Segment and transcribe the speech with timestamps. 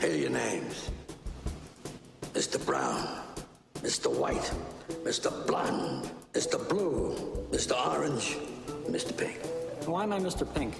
[0.00, 0.88] Here are your names.
[2.32, 2.56] Mr.
[2.64, 3.06] Brown,
[3.82, 4.08] Mr.
[4.10, 4.50] White,
[5.04, 5.28] Mr.
[5.46, 6.56] Blonde, Mr.
[6.68, 7.14] Blue,
[7.52, 7.76] Mr.
[7.76, 8.38] Orange,
[8.88, 9.14] Mr.
[9.14, 9.38] Pink.
[9.84, 10.46] Why am I Mr.
[10.54, 10.72] Pink?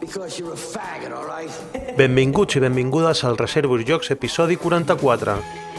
[0.00, 1.50] Because you're a faggot, all right?
[1.96, 5.73] Benvinguts i benvingudes al Reservoir Jocs, episodi 44.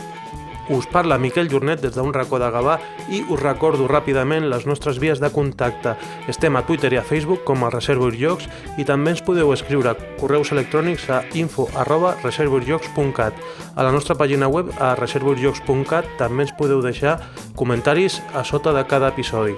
[0.69, 2.79] Us parla Miquel Jornet des d'un racó de Gavà
[3.13, 5.93] i us recordo ràpidament les nostres vies de contacte.
[6.27, 8.49] Estem a Twitter i a Facebook com a Reservoir Jocs
[8.81, 12.15] i també ens podeu escriure correus electrònics a info arroba.
[12.15, 17.19] A la nostra pàgina web a reservoirjocs.cat també ens podeu deixar
[17.55, 19.55] comentaris a sota de cada episodi.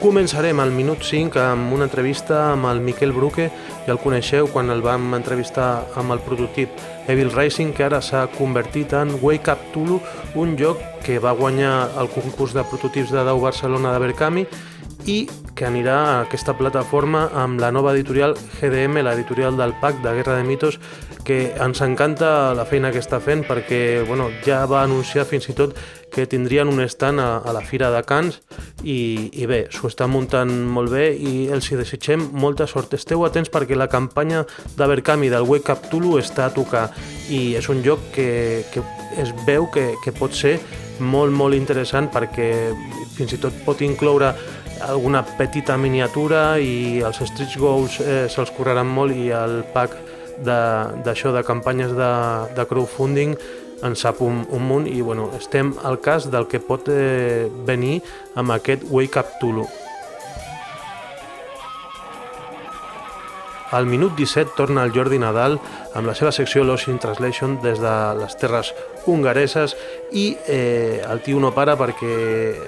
[0.00, 3.50] Començarem al minut 5 amb una entrevista amb el Miquel Bruque,
[3.90, 6.70] ja el coneixeu quan el vam entrevistar amb el prototip
[7.10, 9.98] Evil Racing, que ara s'ha convertit en Wake Up Tulu,
[10.38, 14.46] un joc que va guanyar el concurs de prototips de Dau Barcelona de Berkami
[15.10, 15.24] i
[15.58, 20.38] que anirà a aquesta plataforma amb la nova editorial GDM, l'editorial del PAC de Guerra
[20.38, 20.78] de Mitos,
[21.24, 25.54] que ens encanta la feina que està fent perquè bueno, ja va anunciar fins i
[25.56, 25.76] tot
[26.10, 28.40] que tindrien un stand a, a la Fira de Cans
[28.82, 32.94] i, i bé, s'ho està muntant molt bé i els hi desitgem molta sort.
[32.98, 34.44] Esteu atents perquè la campanya
[34.76, 36.88] d'Abercami del Wake Up Tulu està a tocar
[37.30, 38.84] i és un joc que, que
[39.20, 40.58] es veu que, que pot ser
[41.00, 42.50] molt, molt interessant perquè
[43.14, 44.34] fins i tot pot incloure
[44.80, 50.09] alguna petita miniatura i els stretch goals eh, se'ls correran molt i el pack
[50.44, 52.12] d'això, de, de campanyes de,
[52.56, 53.36] de crowdfunding
[53.82, 58.00] en sap un, un munt i bueno, estem al cas del que pot eh, venir
[58.36, 59.68] amb aquest Wake Up Tulu.
[63.70, 65.60] Al minut 17 torna el Jordi Nadal
[65.94, 68.72] amb la seva secció Lost in Translation des de les terres
[69.06, 69.76] hongareses
[70.10, 72.10] i eh, el tio no para perquè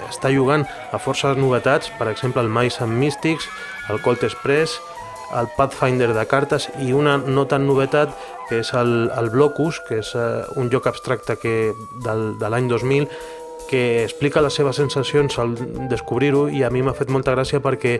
[0.07, 3.49] està jugant a forces novetats, per exemple el Mice and Mystics,
[3.91, 4.79] el Colt Express,
[5.39, 8.13] el Pathfinder de cartes i una no tan novetat
[8.49, 11.55] que és el, el Blocus, que és uh, un joc abstracte que,
[12.05, 13.07] del, de l'any 2000
[13.69, 15.55] que explica les seves sensacions al
[15.89, 17.95] descobrir-ho i a mi m'ha fet molta gràcia perquè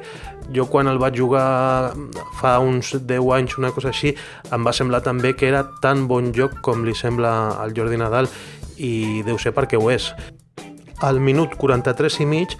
[0.54, 1.94] jo quan el vaig jugar
[2.42, 4.14] fa uns 10 anys, una cosa així,
[4.52, 7.34] em va semblar també que era tan bon joc com li sembla
[7.64, 8.30] al Jordi Nadal
[8.78, 10.12] i deu ser perquè ho és.
[11.04, 12.54] Al minut 43 i mig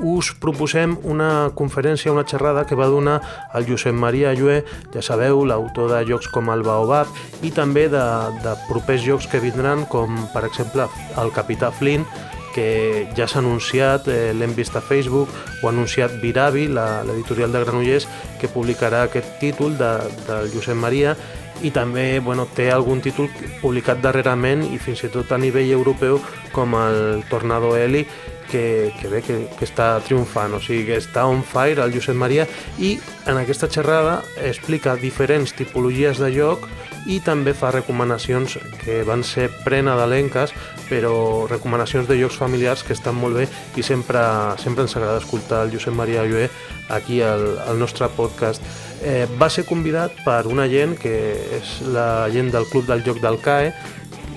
[0.00, 3.20] us proposem una conferència, una xerrada que va donar
[3.54, 4.62] el Josep Maria Llué,
[4.94, 7.08] ja sabeu, l'autor de jocs com el Baobab
[7.42, 8.04] i també de,
[8.44, 10.88] de propers jocs que vindran com per exemple
[11.20, 12.06] el Capità Flynn
[12.50, 15.30] que ja s'ha anunciat, eh, l'hem vist a Facebook,
[15.62, 18.08] ho ha anunciat Viravi, l'editorial de Granollers,
[18.40, 19.92] que publicarà aquest títol de,
[20.26, 21.14] del Josep Maria
[21.62, 23.28] i també bueno, té algun títol
[23.60, 26.20] publicat darrerament i fins i tot a nivell europeu
[26.54, 28.06] com el Tornado Eli
[28.50, 32.18] que, que bé, que, que està triomfant, o sigui que està on fire el Josep
[32.18, 32.46] Maria
[32.78, 32.96] i
[33.30, 36.66] en aquesta xerrada explica diferents tipologies de joc
[37.08, 40.52] i també fa recomanacions que van ser prenadalenques
[40.90, 43.46] però recomanacions de jocs familiars que estan molt bé
[43.78, 44.20] i sempre,
[44.60, 46.50] sempre ens agrada escoltar el Josep Maria Llué
[46.90, 48.60] aquí al, al nostre podcast.
[49.00, 51.14] Eh, va ser convidat per una gent que
[51.60, 53.72] és la gent del Club del Joc del CAE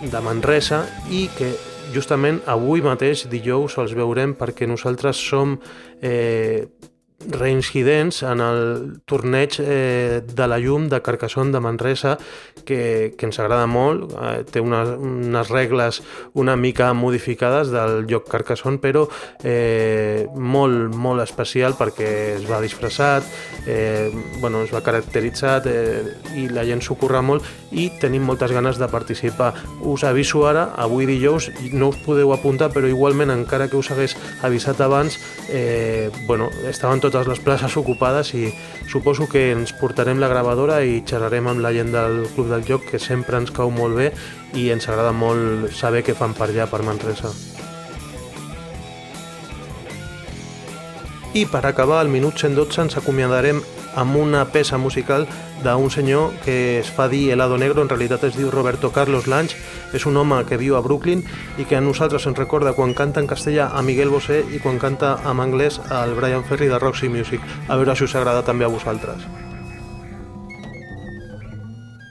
[0.04, 1.52] de Manresa i que
[1.94, 5.58] justament avui mateix, dijous, els veurem perquè nosaltres som
[6.02, 6.66] eh,
[7.32, 8.62] reincidents en el
[9.06, 12.18] torneig eh, de la llum de Carcassonne de Manresa
[12.66, 16.02] que, que ens agrada molt, eh, té una, unes regles
[16.34, 19.06] una mica modificades del joc Carcassonne però
[19.44, 23.28] eh, molt, molt especial perquè es va disfressat
[23.68, 28.52] eh, bueno, es va caracteritzat eh, i la gent s'ho curra molt i tenim moltes
[28.54, 29.54] ganes de participar.
[29.82, 34.16] Us aviso ara, avui dijous no us podeu apuntar però igualment encara que us hagués
[34.44, 35.20] avisat abans
[35.50, 38.48] eh, bueno, estaven tots totes les places ocupades i
[38.90, 42.88] suposo que ens portarem la gravadora i xerrarem amb la gent del Club del Joc
[42.90, 44.08] que sempre ens cau molt bé
[44.58, 47.30] i ens agrada molt saber què fan per allà, per Manresa.
[51.34, 53.62] I per acabar, al minut 112 ens acomiadarem
[53.96, 55.28] amb una peça musical
[55.64, 59.56] d'un senyor que es fa dir Helado Negro, en realitat es diu Roberto Carlos Lange,
[59.94, 61.24] és un home que viu a Brooklyn
[61.58, 64.82] i que a nosaltres ens recorda quan canta en castellà a Miguel Bosé i quan
[64.82, 67.42] canta en anglès al Brian Ferry de Roxy Music.
[67.68, 69.43] A veure si us agrada també a vosaltres.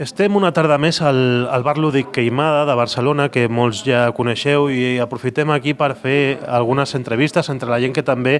[0.00, 1.18] Estem una tarda més al,
[1.52, 6.38] al bar Lúdic Queimada de Barcelona, que molts ja coneixeu, i aprofitem aquí per fer
[6.48, 8.38] algunes entrevistes entre la gent que també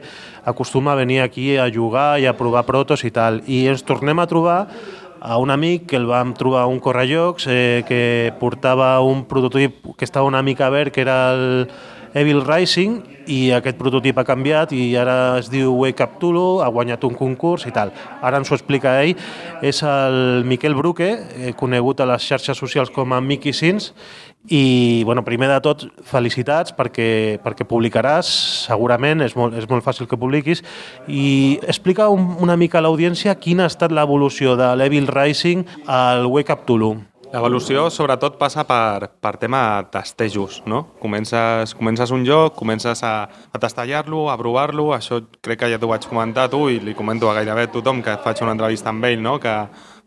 [0.48, 3.42] acostuma a venir aquí a jugar i a provar protos i tal.
[3.44, 4.56] I ens tornem a trobar
[5.20, 9.84] a un amic que el vam trobar a un correllocs eh, que portava un prototip
[10.00, 11.68] que estava una mica verd, que era el
[12.14, 16.70] Evil Rising, i aquest prototip ha canviat i ara es diu Wake Up Tulu, ha
[16.72, 17.92] guanyat un concurs i tal.
[18.22, 19.14] Ara ens ho explica ell.
[19.62, 23.92] És el Miquel Bruque, eh, conegut a les xarxes socials com a Mickey Sins,
[24.48, 28.30] i bueno, primer de tot, felicitats perquè, perquè publicaràs,
[28.70, 30.64] segurament, és molt, és molt fàcil que publiquis,
[31.06, 36.26] i explica un, una mica a l'audiència quina ha estat l'evolució de l'Evil Rising al
[36.26, 37.09] Wake Up.
[37.30, 39.60] L'evolució sobretot passa per, per tema
[39.94, 40.80] testejos, no?
[40.98, 45.92] Comences, comences un joc, comences a, a testallar-lo, a provar-lo, això crec que ja t'ho
[45.92, 49.06] vaig comentar tu i li comento a gairebé a tothom que faig una entrevista amb
[49.06, 49.36] ell, no?
[49.38, 49.52] que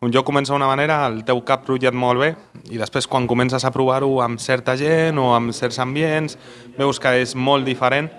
[0.04, 2.34] un joc comença d'una manera, el teu cap rutllat molt bé
[2.76, 6.36] i després quan comences a provar-ho amb certa gent o amb certs ambients
[6.76, 8.12] veus que és molt diferent.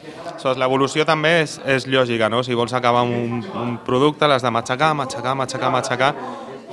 [0.57, 2.41] L'evolució també és, és lògica, no?
[2.41, 6.13] si vols acabar un, un producte l'has de matxacar, matxacar, matxacar, matxacar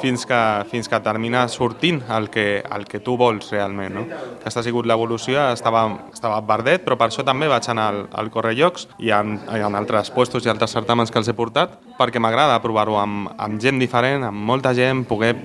[0.01, 3.95] fins que, fins que termina sortint el que, el que tu vols realment.
[3.95, 4.05] No?
[4.39, 8.31] Aquesta ha sigut l'evolució, estava, estava verdet, però per això també vaig anar al, al
[8.33, 12.59] Correllocs i en, en altres puestos i altres certàmens que els he portat, perquè m'agrada
[12.63, 15.35] provar-ho amb, amb gent diferent, amb molta gent, poder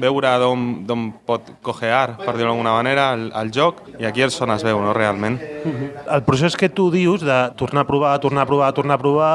[0.00, 4.52] veure d'on pot cojear, per dir-ho d'alguna manera, el, el joc, i aquí és on
[4.54, 5.38] es veu, no, realment.
[5.66, 9.32] El procés que tu dius de tornar a provar, tornar a provar, tornar a provar,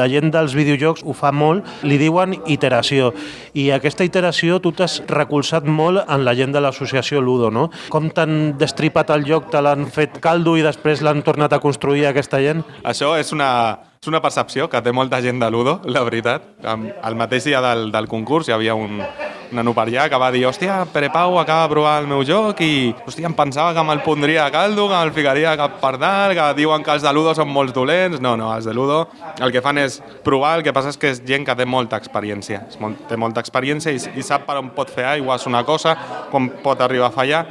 [0.00, 3.12] la gent dels videojocs ho fa molt, li diuen iteració,
[3.56, 7.68] i aquesta iteració tu t'has recolzat molt en la gent de l'associació Ludo, no?
[7.92, 12.06] Com t'han destripat el joc, te l'han fet caldo i després l'han tornat a construir
[12.08, 12.64] aquesta gent?
[12.86, 13.50] Això és una,
[14.06, 16.44] és una percepció que té molta gent de Ludo, la veritat.
[16.62, 19.00] El mateix dia del, del concurs hi havia un,
[19.50, 22.60] nano per allà que va dir hòstia, Pere Pau acaba de provar el meu joc
[22.62, 26.36] i hòstia, em pensava que me'l pondria a caldo, que me'l ficaria cap per dalt,
[26.38, 28.20] que diuen que els de Ludo són molt dolents.
[28.22, 29.08] No, no, els de Ludo
[29.42, 31.98] el que fan és provar, el que passa és que és gent que té molta
[31.98, 32.62] experiència,
[33.08, 35.96] té molta experiència i, i sap per on pot fer aigües una cosa,
[36.30, 37.42] com pot arribar a fallar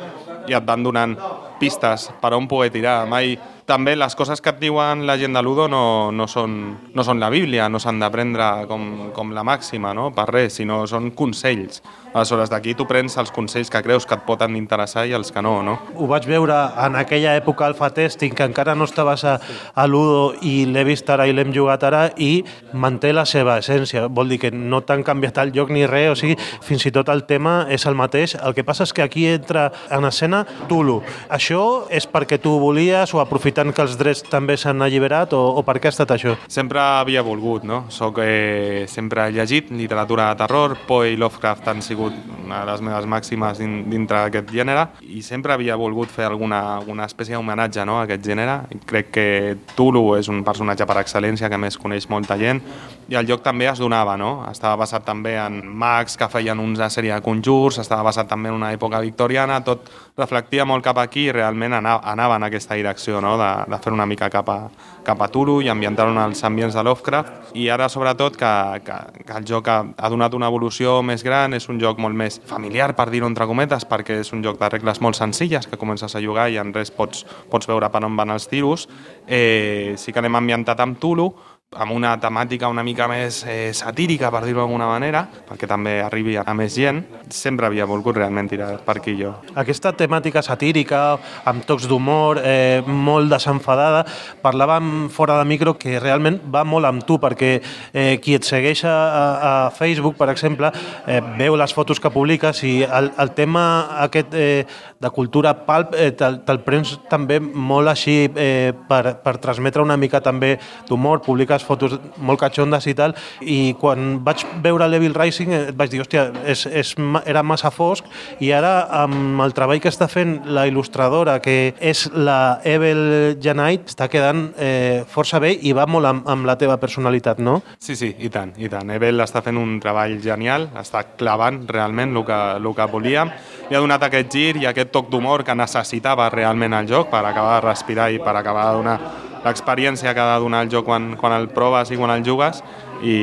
[0.48, 1.18] i et van donant
[1.60, 3.02] pistes per on poder tirar.
[3.10, 3.36] Mai
[3.66, 6.56] també les coses que et diuen la gent de Ludo no, no, són,
[6.94, 10.12] no són la Bíblia, no s'han de prendre com, com la màxima, no?
[10.16, 11.82] per res, sinó són consells.
[12.16, 15.42] Aleshores, d'aquí tu prens els consells que creus que et poden interessar i els que
[15.44, 15.74] no, no?
[16.00, 19.34] Ho vaig veure en aquella època alfa testing, que encara no estaves a,
[19.76, 24.06] a Ludo i l'he vist ara i l'hem jugat ara i manté la seva essència.
[24.08, 27.12] Vol dir que no t'han canviat el joc ni res, o sigui, fins i tot
[27.12, 28.38] el tema és el mateix.
[28.40, 31.02] El que passa és que aquí entra en escena Tulu.
[31.28, 33.20] Això és perquè tu volies o
[33.56, 36.34] aprofitant que els drets també s'han alliberat o, o per què ha estat això?
[36.52, 37.86] Sempre havia volgut, no?
[37.90, 42.14] Soc, eh, sempre llegit literatura de terror, Poe i Lovecraft han sigut
[42.44, 47.06] una de les meves màximes dintre d'aquest gènere i sempre havia volgut fer alguna, alguna
[47.08, 48.60] espècie d'homenatge no, a aquest gènere.
[48.86, 49.28] Crec que
[49.76, 52.60] Tulu és un personatge per excel·lència que més coneix molta gent
[53.08, 54.44] i el joc també es donava, no?
[54.50, 58.58] Estava basat també en mags que feien una sèrie de conjurs, estava basat també en
[58.58, 59.88] una època victoriana, tot
[60.18, 63.36] reflectia molt cap aquí i realment anava, en aquesta direcció, no?
[63.40, 64.60] de, de fer una mica cap a,
[65.04, 68.52] cap a Tulu i ambientar-ho en els ambients de Lovecraft i ara sobretot que,
[68.86, 72.16] que, que el joc ha, ha donat una evolució més gran, és un joc molt
[72.16, 75.80] més familiar, per dir-ho entre cometes, perquè és un joc de regles molt senzilles que
[75.82, 78.88] comences a jugar i en res pots, pots veure per on van els tiros.
[79.28, 81.28] Eh, sí que anem ambientat amb Tulu,
[81.76, 86.38] amb una temàtica una mica més eh, satírica, per dir-ho d'alguna manera, perquè també arribi
[86.40, 87.02] a més gent,
[87.34, 89.34] sempre havia volgut realment tirar per aquí jo.
[89.60, 94.06] Aquesta temàtica satírica, amb tocs d'humor, eh, molt desenfadada,
[94.44, 98.86] parlàvem fora de micro que realment va molt amb tu, perquè eh, qui et segueix
[98.88, 100.72] a, a Facebook, per exemple,
[101.08, 103.66] eh, veu les fotos que publiques i el, el tema
[104.06, 104.64] aquest eh,
[105.00, 109.98] de cultura palp eh, te'l te prens també molt així eh, per, per transmetre una
[110.00, 110.56] mica també
[110.88, 115.92] d'humor, publiques fotos molt catxondes i tal, i quan vaig veure l'Evil Rising eh, vaig
[115.92, 116.94] dir, hòstia, és, és,
[117.26, 118.08] era massa fosc,
[118.40, 118.74] i ara
[119.04, 124.48] amb el treball que està fent la il·lustradora, que és la Evel Janait, està quedant
[124.58, 127.60] eh, força bé i va molt amb, amb la teva personalitat, no?
[127.80, 128.90] Sí, sí, i tant, i tant.
[128.96, 133.32] Evel està fent un treball genial, està clavant realment el que, el que volíem,
[133.70, 137.24] li ha donat aquest gir i aquest toc d'humor que necessitava realment el joc per
[137.26, 138.98] acabar de respirar i per acabar de donar
[139.46, 142.64] l'experiència que ha de donar el joc quan, quan el proves i quan el jugues
[143.04, 143.18] i,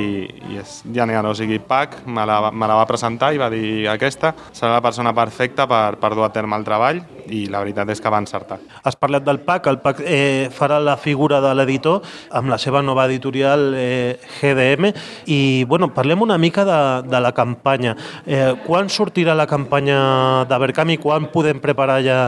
[0.53, 3.89] i és genial, o sigui, Pac me la, me la va presentar i va dir
[3.91, 7.03] aquesta serà la persona perfecta per, per dur a terme el treball
[7.33, 8.59] i la veritat és que va encertar.
[8.83, 12.03] Has parlat del PAC, el PAC eh, farà la figura de l'editor
[12.35, 14.91] amb la seva nova editorial eh, GDM
[15.31, 17.95] i bueno, parlem una mica de, de la campanya.
[18.27, 20.01] Eh, quan sortirà la campanya
[20.49, 20.61] de
[20.93, 22.19] i quan podem preparar ja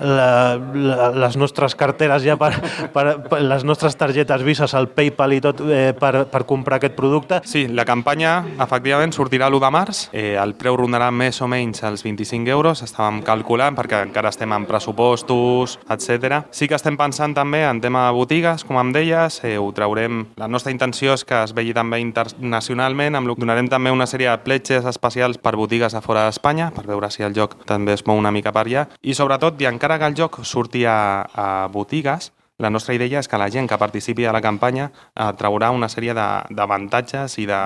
[0.00, 2.52] la, la, les nostres carteres ja per,
[2.94, 6.87] per, per les nostres targetes Visas, el PayPal i tot eh, per, per comprar aquest
[6.96, 7.40] producte?
[7.44, 11.82] Sí, la campanya efectivament sortirà l'1 de març, eh, el preu rondarà més o menys
[11.86, 16.44] els 25 euros, estàvem calculant perquè encara estem en pressupostos, etc.
[16.50, 20.26] Sí que estem pensant també en tema de botigues, com em deies, eh, ho traurem...
[20.38, 24.44] La nostra intenció és que es vegi també internacionalment, amb donarem també una sèrie de
[24.44, 28.18] pletges especials per botigues a fora d'Espanya, per veure si el joc també es mou
[28.18, 30.98] una mica per allà, i sobretot, i encara que el joc surti a,
[31.34, 35.28] a botigues, la nostra idea és que la gent que participi a la campanya eh,
[35.38, 37.60] traurà una sèrie d'avantatges i de,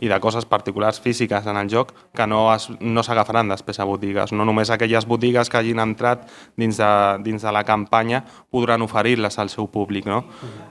[0.00, 3.86] i de coses particulars físiques en el joc que no, es, no s'agafaran després a
[3.88, 4.32] botigues.
[4.32, 6.26] No només aquelles botigues que hagin entrat
[6.56, 6.90] dins de,
[7.24, 10.06] dins de la campanya podran oferir-les al seu públic.
[10.08, 10.22] No?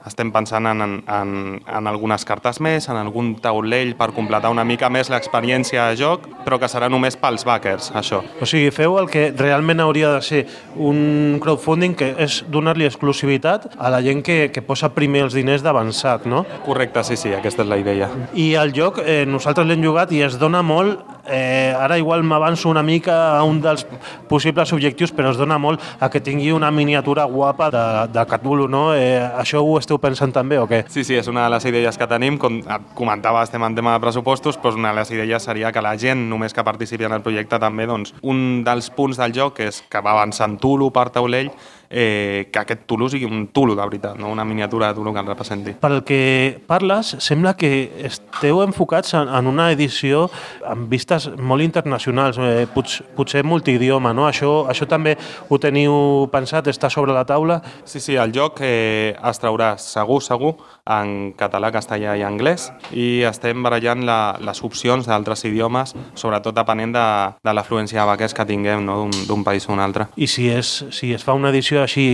[0.08, 4.90] Estem pensant en, en, en algunes cartes més, en algun taulell per completar una mica
[4.94, 8.22] més l'experiència de joc, però que serà només pels backers, això.
[8.42, 10.44] O sigui, feu el que realment hauria de ser
[10.76, 15.66] un crowdfunding que és donar-li exclusivitat a la gent que, que posa primer els diners
[15.66, 16.44] d'avançat, no?
[16.66, 18.10] Correcte, sí, sí, aquesta és la idea.
[18.38, 22.70] I el joc, eh, nosaltres l'hem jugat i es dona molt, eh, ara igual m'avanço
[22.70, 23.86] una mica a un dels
[24.28, 28.68] possibles objectius, però es dona molt a que tingui una miniatura guapa de, de Cthulhu,
[28.68, 28.84] no?
[28.96, 30.84] Eh, això ho esteu pensant també o què?
[30.92, 33.96] Sí, sí, és una de les idees que tenim, com et comentava, estem en tema
[33.96, 37.18] de pressupostos, però una de les idees seria que la gent, només que participi en
[37.18, 41.10] el projecte també, doncs, un dels punts del joc és que va avançant Tulu per
[41.14, 41.52] taulell,
[41.90, 44.30] eh, que aquest Tulu sigui un Tulu de veritat, no?
[44.32, 45.74] una miniatura de Tulu que el representi.
[45.82, 47.72] Pel que parles, sembla que
[48.08, 50.28] esteu enfocats en, en una edició
[50.68, 54.28] amb vistes molt internacionals, eh, pot, potser multidioma, no?
[54.30, 55.18] Això, això també
[55.50, 57.62] ho teniu pensat, està sobre la taula?
[57.86, 60.54] Sí, sí, el joc eh, es traurà segur, segur,
[60.88, 66.94] en català, castellà i anglès i estem barallant la, les opcions d'altres idiomes, sobretot depenent
[66.96, 67.08] de,
[67.44, 68.98] de l'afluència de que tinguem no?
[69.28, 70.08] d'un país o un altre.
[70.16, 72.06] I si es, si es fa una edició així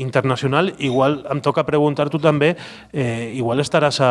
[0.00, 2.54] internacional, igual em toca preguntar-t'ho també,
[2.92, 4.10] eh, igual estaràs a,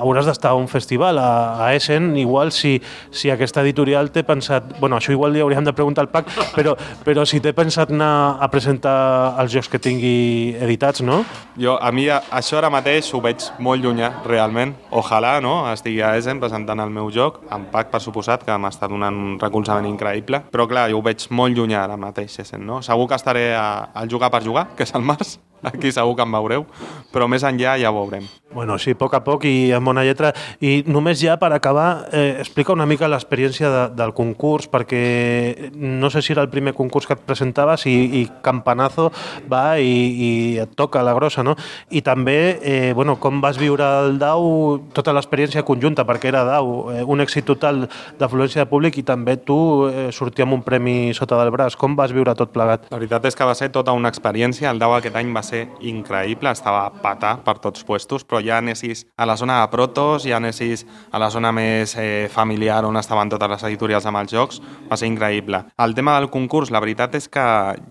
[0.00, 2.78] hauràs d'estar a un festival, a, a Essen, igual si,
[3.10, 6.74] si aquesta editorial té pensat, bueno, això igual li hauríem de preguntar al PAC, però,
[7.04, 11.22] però si té pensat anar a presentar els jocs que tingui editats, no?
[11.56, 14.76] Jo, a mi, això ara mateix ho veig molt llunyà, realment.
[14.92, 18.90] Ojalà, no?, estigui a Essen presentant el meu joc, amb PAC, per suposat, que m'està
[18.90, 22.82] donant un recolzament increïble, però clar, jo ho veig molt llunyà ara mateix, Essen, no?
[22.84, 26.26] Segur que estaré a, al Jugar per Jugar, que és al març, aquí segur que
[26.26, 26.66] em veureu,
[27.12, 28.28] però més enllà ja ho veurem.
[28.50, 30.30] Bueno, sí, a poc a poc i amb bona lletra.
[30.64, 36.08] I només ja per acabar, eh, explica una mica l'experiència de, del concurs, perquè no
[36.08, 39.10] sé si era el primer concurs que et presentaves i, i Campanazo
[39.52, 40.30] va i, i
[40.64, 41.56] et toca la grossa, no?
[41.90, 46.72] I també, eh, bueno, com vas viure el DAU, tota l'experiència conjunta, perquè era DAU,
[46.94, 47.84] eh, un èxit total
[48.18, 49.58] d'afluència de públic i també tu
[49.92, 51.76] eh, sortia amb un premi sota del braç.
[51.76, 52.88] Com vas viure tot plegat?
[52.88, 54.72] La veritat és que va ser tota una experiència.
[54.72, 58.58] El DAU aquest any va ser increïble, estava a patar per tots puestos, però ja
[58.60, 63.00] anessis a la zona de protos, ja anessis a la zona més eh, familiar on
[63.00, 65.62] estaven totes les editorials amb els jocs, va ser increïble.
[65.78, 67.46] El tema del concurs, la veritat és que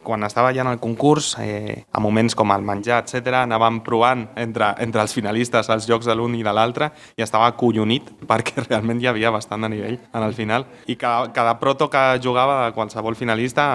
[0.06, 4.28] quan estava ja en el concurs, eh, a moments com el menjar, etc, anàvem provant
[4.38, 8.68] entre, entre els finalistes els jocs de l'un i de l'altre i estava collonit perquè
[8.68, 12.66] realment hi havia bastant de nivell en el final i cada, cada proto que jugava
[12.66, 13.68] de qualsevol finalista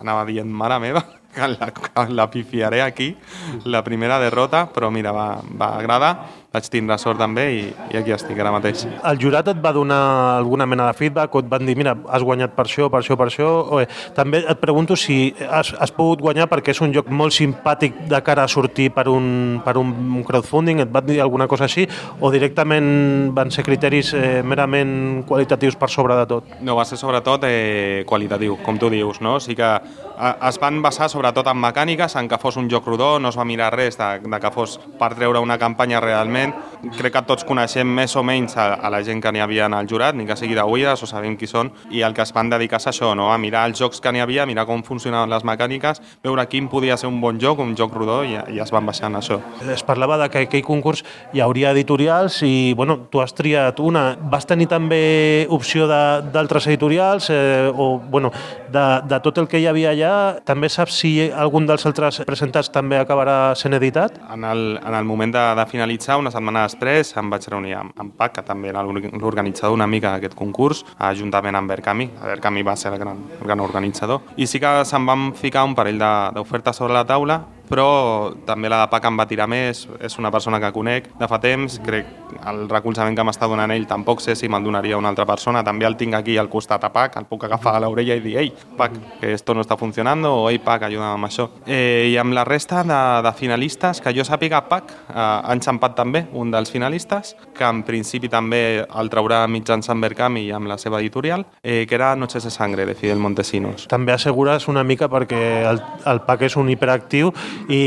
[0.00, 1.04] anava dient, mare meva,
[2.08, 3.16] la, pifiaré aquí,
[3.64, 8.14] la primera derrota, però mira, va, va agradar vaig tindre sort també i, i aquí
[8.14, 8.84] estic ara mateix.
[9.02, 10.00] El jurat et va donar
[10.38, 13.16] alguna mena de feedback o et van dir, mira, has guanyat per això, per això,
[13.18, 13.48] per això?
[13.74, 17.34] O, eh, també et pregunto si has, has pogut guanyar perquè és un joc molt
[17.34, 21.66] simpàtic de cara a sortir per un, per un crowdfunding, et van dir alguna cosa
[21.66, 21.88] així
[22.20, 26.54] o directament van ser criteris eh, merament qualitatius per sobre de tot?
[26.62, 29.40] No, va ser sobretot eh, qualitatiu, com tu dius, no?
[29.40, 29.74] O sigui que
[30.14, 33.46] es van basar sobretot en mecàniques, en que fos un joc rodó, no es va
[33.48, 37.44] mirar res de, de que fos per treure una campanya realment moment crec que tots
[37.48, 40.26] coneixem més o menys a, a la gent que n'hi havia en el jurat, ni
[40.28, 43.14] que sigui d'Uies o sabem qui són, i el que es van dedicar a això,
[43.16, 43.30] no?
[43.32, 46.96] a mirar els jocs que n'hi havia, mirar com funcionaven les mecàniques, veure quin podia
[47.00, 49.40] ser un bon joc, un joc rodó, i, i es van baixant això.
[49.72, 54.04] Es parlava de que aquell concurs hi hauria editorials i bueno, tu has triat una.
[54.30, 58.32] Vas tenir també opció d'altres editorials eh, o bueno,
[58.72, 62.70] de, de tot el que hi havia allà, també saps si algun dels altres presentats
[62.74, 64.18] també acabarà sent editat?
[64.34, 67.94] En el, en el moment de, de finalitzar, una setmana després em vaig reunir amb,
[68.00, 70.84] amb Pac, que també era l'organitzador una mica d'aquest concurs,
[71.16, 72.10] juntament amb Berkami.
[72.20, 74.34] Berkami va ser el gran, el gran organitzador.
[74.36, 76.00] I sí que se'n van ficar un parell
[76.34, 80.30] d'ofertes sobre la taula però també la de Pac em va tirar més, és una
[80.34, 82.10] persona que conec de fa temps, crec
[82.48, 85.86] el recolzament que m'està donant ell tampoc sé si me'l donaria una altra persona, també
[85.86, 88.52] el tinc aquí al costat a Pac, el puc agafar a l'orella i dir ei,
[88.78, 91.48] Pac, que esto no està funcionant o ei, Pac, ajuda'm amb això.
[91.66, 95.96] Eh, I amb la resta de, de finalistes, que jo sàpiga, Pac eh, ha enxampat
[95.98, 100.78] també un dels finalistes, que en principi també el traurà mitjançant Berkami i amb la
[100.80, 103.88] seva editorial, eh, que era Noches de Sangre, de Fidel Montesinos.
[103.88, 107.32] També assegures una mica perquè el, el Pac és un hiperactiu
[107.68, 107.80] i,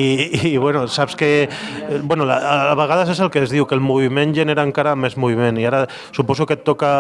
[0.54, 1.50] i bueno, saps que
[2.04, 5.18] bueno, la, a vegades és el que es diu, que el moviment genera encara més
[5.18, 6.92] moviment i ara suposo que et toca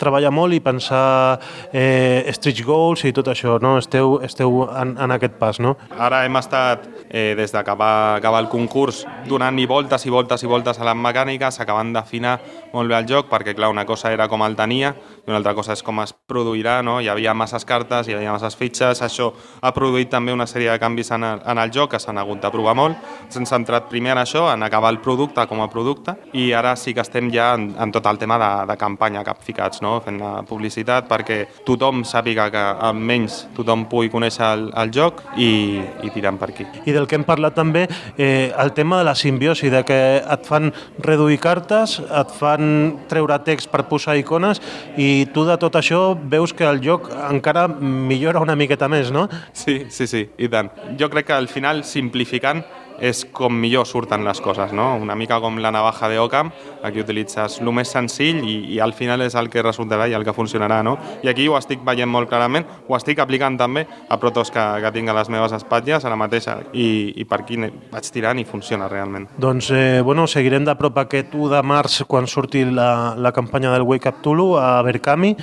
[0.00, 1.40] treballar molt i pensar
[1.72, 3.76] eh, stretch goals i tot això, no?
[3.80, 5.76] Esteu, esteu en, en aquest pas, no?
[5.98, 10.78] Ara hem estat, eh, des d'acabar acabar el concurs, donant-hi voltes i voltes i voltes
[10.78, 12.38] a les mecàniques, acabant d'afinar
[12.72, 15.54] molt bé el joc, perquè clar, una cosa era com el tenia i una altra
[15.56, 16.98] cosa és com es produirà, no?
[17.00, 19.30] Hi havia masses cartes, hi havia masses fitxes, això
[19.64, 22.42] ha produït també una sèrie de canvis en el, en el joc que s'han hagut
[22.42, 22.98] de provar molt.
[23.32, 26.92] S'han centrat primer en això, en acabar el producte com a producte, i ara sí
[26.92, 29.96] que estem ja en, en tot el tema de, de campanya capficats, no?
[30.04, 35.80] fent la publicitat perquè tothom sàpiga que almenys tothom pugui conèixer el, el joc i,
[36.04, 36.68] i tirant per aquí.
[36.84, 37.86] I del que hem parlat també,
[38.18, 40.68] eh, el tema de la simbiosi, de que et fan
[41.00, 42.68] reduir cartes, et fan
[43.08, 44.60] treure text per posar icones
[45.00, 49.26] i tu de tot això veus que el joc encara millora una miqueta més, no?
[49.52, 50.70] Sí, sí, sí, i tant.
[51.00, 52.62] Jo crec que al final final, simplificant,
[52.98, 54.94] és com millor surten les coses, no?
[55.00, 56.50] Una mica com la navaja de Ockham,
[56.84, 60.24] aquí utilitzes el més senzill i, i al final és el que resultarà i el
[60.26, 60.96] que funcionarà, no?
[61.22, 64.92] I aquí ho estic veient molt clarament, ho estic aplicant també a protos que, que
[64.94, 67.58] tinc a les meves espatlles, a la mateixa, i, i per aquí
[67.92, 69.28] vaig tirant i funciona realment.
[69.40, 73.72] Doncs, eh, bueno, seguirem de prop aquest 1 de març quan surti la, la campanya
[73.74, 75.34] del Wake Up Tulu a Berkami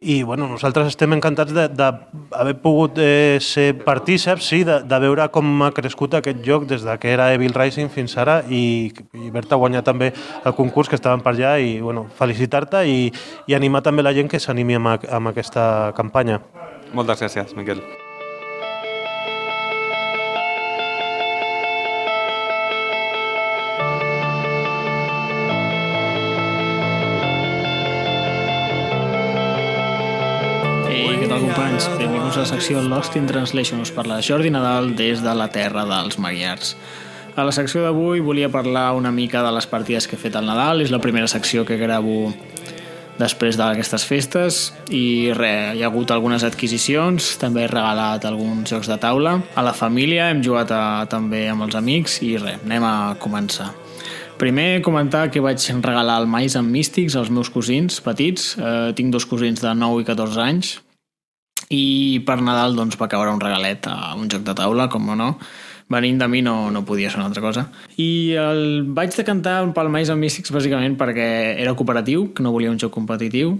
[0.00, 5.64] i bueno, nosaltres estem encantats d'haver pogut eh, ser partíceps, sí, de, de veure com
[5.64, 9.56] ha crescut aquest joc des de que era Evil Rising fins ara i, i haver-te
[9.56, 10.12] guanyat també
[10.44, 13.06] el concurs que estaven per allà i bueno, felicitar-te i,
[13.48, 16.42] i animar també la gent que s'animi amb, amb aquesta campanya.
[16.92, 17.80] Moltes gràcies, Miquel.
[31.40, 33.80] Companys, benvinguts a la secció Lost in Translation.
[33.82, 36.76] Us parla Jordi Nadal des de la terra dels Magyars.
[37.36, 40.46] A la secció d'avui volia parlar una mica de les partides que he fet al
[40.48, 40.80] Nadal.
[40.80, 42.30] És la primera secció que gravo
[43.18, 44.60] després d'aquestes festes
[44.92, 49.38] i res, hi ha hagut algunes adquisicions, també he regalat alguns jocs de taula.
[49.56, 53.72] A la família hem jugat a, també amb els amics i res, anem a començar.
[54.40, 58.54] Primer comentar que vaig regalar el Mais amb místics als meus cosins petits.
[58.56, 60.76] Eh, tinc dos cosins de 9 i 14 anys
[61.70, 65.30] i per Nadal doncs, va caure un regalet a un joc de taula, com no,
[65.90, 67.68] venint de mi no, no podia ser una altra cosa.
[67.96, 72.74] I el vaig decantar pel Mais amb Mystics bàsicament perquè era cooperatiu, que no volia
[72.74, 73.56] un joc competitiu,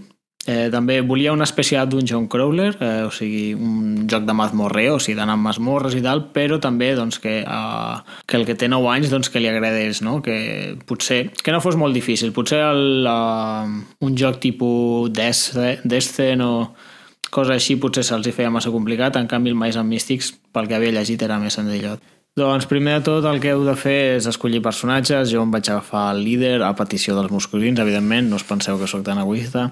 [0.47, 4.95] Eh, també volia una espècie d'un dungeon crawler, eh, o sigui, un joc de mazmorreo,
[4.95, 8.55] o sigui, d'anar amb mazmorres i tal, però també doncs, que, eh, que el que
[8.55, 10.21] té 9 anys doncs, que li agradés, no?
[10.23, 12.31] que potser que no fos molt difícil.
[12.33, 16.53] Potser el, uh, un joc tipus Descent o
[17.31, 20.77] cosa així potser se'ls feia massa complicat, en canvi el Mais amb Místics, pel que
[20.77, 22.03] havia llegit, era més senzillot.
[22.37, 25.71] Doncs primer de tot el que heu de fer és escollir personatges, jo em vaig
[25.73, 29.71] agafar el líder a petició dels musculins, evidentment, no us penseu que sóc tan egoista.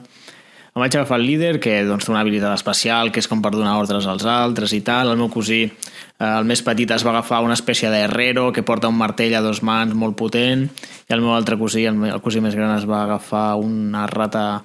[0.74, 3.52] Em vaig agafar el líder, que doncs, té una habilitat especial, que és com per
[3.52, 5.12] donar ordres als altres i tal.
[5.12, 8.88] El meu cosí, eh, el més petit, es va agafar una espècie d'herrero que porta
[8.88, 10.64] un martell a dos mans molt potent,
[11.06, 14.64] i el meu altre cosí, el, el cosí més gran, es va agafar una rata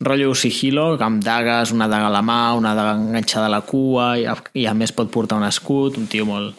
[0.00, 4.16] rotllo sigilo, amb dagues, una daga a la mà, una daga enganxada a la cua,
[4.18, 6.56] i a, i a més pot portar un escut, un tio molt,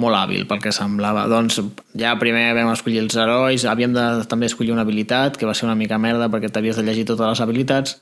[0.00, 1.26] molt hàbil pel que semblava.
[1.30, 1.60] Doncs
[2.00, 5.68] ja primer vam escollir els herois, havíem de també escollir una habilitat, que va ser
[5.68, 8.00] una mica merda perquè t'havies de llegir totes les habilitats,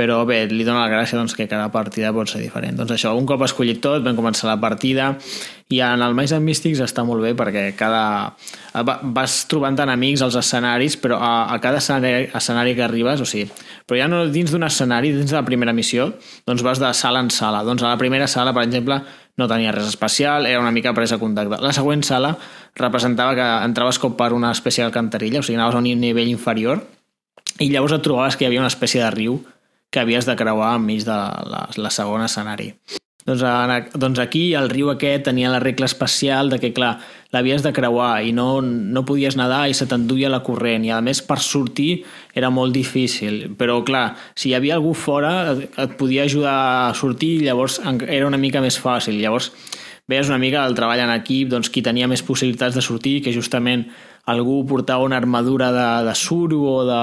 [0.00, 2.78] però bé, li dona la gràcia doncs, que cada partida pot ser diferent.
[2.78, 5.10] Doncs això, un cop escollit tot, vam començar la partida
[5.68, 8.32] i en el Mice and Mystics està molt bé perquè cada...
[9.12, 13.50] vas trobant enemics als escenaris, però a, a cada escenari, escenari que arribes, o sigui,
[13.84, 16.08] però ja no dins d'un escenari, dins de la primera missió,
[16.48, 17.60] doncs vas de sala en sala.
[17.68, 19.02] Doncs a la primera sala, per exemple,
[19.36, 21.60] no tenia res especial, era una mica presa a contacte.
[21.60, 22.32] La següent sala
[22.80, 26.86] representava que entraves com per una espècie d'alcantarilla, o sigui, anaves a un nivell inferior
[27.60, 29.42] i llavors et trobaves que hi havia una espècie de riu
[29.90, 31.20] que havies de creuar enmig de
[31.52, 32.72] la, la segona escenari.
[33.26, 33.42] Doncs,
[34.00, 36.94] doncs aquí el riu aquest tenia la regla especial de que, clar,
[37.34, 40.86] l'havies de creuar i no, no podies nedar i se t'enduia la corrent.
[40.86, 43.52] I a més per sortir era molt difícil.
[43.60, 46.56] Però clar, si hi havia algú fora et podia ajudar
[46.88, 49.20] a sortir i llavors era una mica més fàcil.
[49.20, 49.52] Llavors
[50.10, 53.34] veies una mica el treball en equip doncs qui tenia més possibilitats de sortir que
[53.36, 53.84] justament
[54.30, 57.02] algú portava una armadura de, de suro o de,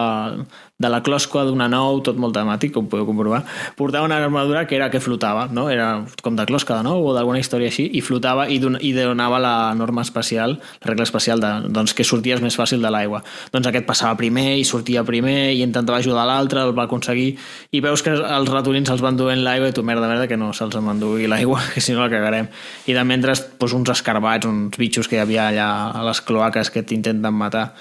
[0.78, 3.40] de la closca d'una nou, tot molt temàtic, com podeu comprovar,
[3.80, 5.72] portava una armadura que era que flotava, no?
[5.74, 8.92] era com de closca de nou o d'alguna història així, i flotava i, don i
[8.94, 13.24] donava la norma especial, la regla especial de, doncs, que sorties més fàcil de l'aigua.
[13.50, 17.32] Doncs aquest passava primer i sortia primer i intentava ajudar l'altre, el va aconseguir,
[17.74, 20.54] i veus que els ratolins els van duent l'aigua i tu, merda, merda, que no
[20.54, 22.54] se'ls m'enduï l'aigua, que si no la cagarem.
[22.86, 26.70] I de mentre, doncs, uns escarbats, uns bitxos que hi havia allà a les cloaques
[26.70, 27.72] que t'intenten matar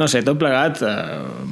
[0.00, 0.94] no sé, tot plegat eh,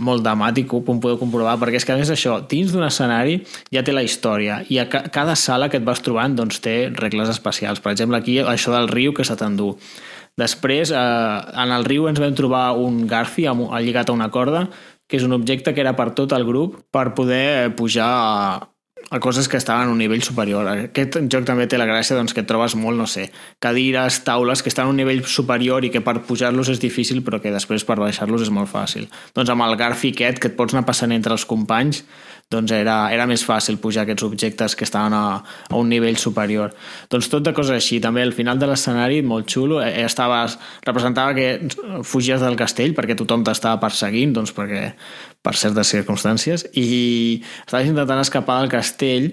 [0.01, 3.41] molt dramàtic, com podeu comprovar, perquè és que a més això, dins d'un escenari
[3.73, 6.77] ja té la història i a ca cada sala que et vas trobant doncs, té
[6.97, 7.83] regles especials.
[7.83, 9.75] Per exemple, aquí això del riu que se t'endú.
[10.41, 14.69] Després, eh, en el riu ens vam trobar un Garfi lligat a una corda,
[15.11, 18.69] que és un objecte que era per tot el grup per poder pujar a,
[19.11, 20.69] a coses que estaven a un nivell superior.
[20.69, 24.63] Aquest joc també té la gràcia doncs, que et trobes molt, no sé, cadires, taules
[24.63, 27.87] que estan a un nivell superior i que per pujar-los és difícil però que després
[27.89, 29.09] per baixar-los és molt fàcil.
[29.35, 32.05] Doncs amb el Garfi aquest, que et pots anar passant entre els companys,
[32.51, 35.25] doncs era, era més fàcil pujar aquests objectes que estaven a,
[35.71, 36.75] a un nivell superior.
[37.11, 38.01] Doncs tot de coses així.
[38.03, 43.15] També al final de l'escenari, molt xulo, eh, estaves, representava que fugies del castell perquè
[43.19, 44.89] tothom t'estava perseguint, doncs perquè
[45.41, 49.31] per certes circumstàncies, i estaves intentant escapar del castell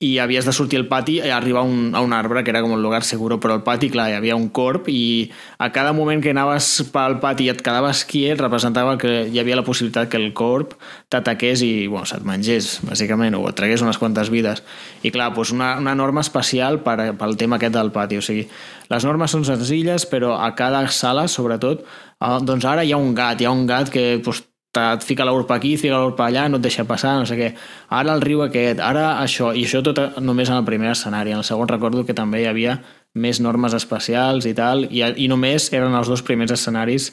[0.00, 2.62] i havies de sortir al pati i arribar a un, a un arbre, que era
[2.64, 5.28] com un lugar seguro, però al pati, clar, hi havia un corp i
[5.60, 9.58] a cada moment que anaves pel pati i et quedaves quiet representava que hi havia
[9.60, 10.72] la possibilitat que el corp
[11.12, 14.64] t'ataqués i bueno, se't mengés, bàsicament, o et tragués unes quantes vides.
[15.04, 18.48] I clar, doncs una, una norma especial per, pel tema aquest del pati, o sigui,
[18.88, 23.12] les normes són senzilles, però a cada sala, sobretot, eh, doncs ara hi ha un
[23.12, 24.46] gat, hi ha un gat que doncs,
[24.78, 27.50] et fica l'urpa aquí, fica l'urpa allà, no et deixa passar, no sé què.
[27.90, 31.34] Ara el riu aquest, ara això, i això tot només en el primer escenari.
[31.34, 32.78] En el segon recordo que també hi havia
[33.14, 37.10] més normes especials i tal, i, i només eren els dos primers escenaris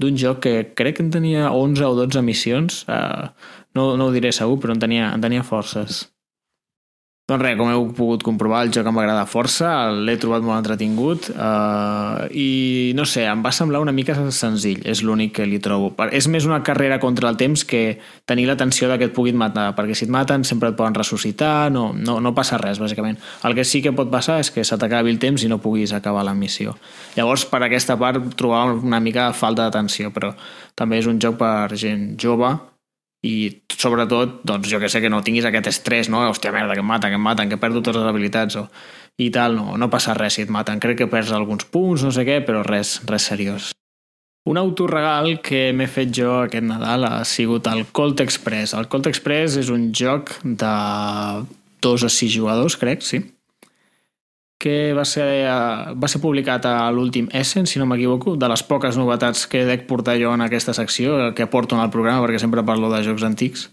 [0.00, 3.32] d'un joc que crec que en tenia 11 o 12 missions, uh,
[3.76, 6.06] no, no ho diré segur, però en tenia, en tenia forces.
[7.30, 10.64] Doncs res, com heu pogut comprovar, el joc em va agradar força, l'he trobat molt
[10.64, 15.60] entretingut uh, i no sé, em va semblar una mica senzill, és l'únic que li
[15.62, 15.92] trobo.
[16.10, 19.94] És més una carrera contra el temps que tenir l'atenció que et puguin matar, perquè
[19.94, 23.20] si et maten sempre et poden ressuscitar, no, no, no passa res, bàsicament.
[23.46, 25.94] El que sí que pot passar és que se t'acabi el temps i no puguis
[25.94, 26.74] acabar la missió.
[27.14, 30.34] Llavors, per aquesta part, trobava una mica falta d'atenció, però
[30.74, 32.56] també és un joc per gent jove
[33.26, 36.22] i sobretot, doncs jo que sé, que no tinguis aquest estrès, no?
[36.28, 38.66] Hòstia, merda, que em maten, que em maten, que perdo totes les habilitats o...
[39.20, 40.80] i tal, no, no passa res si et maten.
[40.80, 43.72] Crec que perds alguns punts, no sé què, però res, res seriós.
[44.48, 48.72] Un autoregal que m'he fet jo aquest Nadal ha sigut el Colt Express.
[48.72, 50.72] El Colt Express és un joc de
[51.84, 53.20] dos a sis jugadors, crec, sí
[54.60, 58.62] que va ser, eh, va ser publicat a l'últim Essen, si no m'equivoco, de les
[58.62, 62.38] poques novetats que dec portar jo en aquesta secció, que porto en el programa, perquè
[62.38, 63.70] sempre parlo de jocs antics.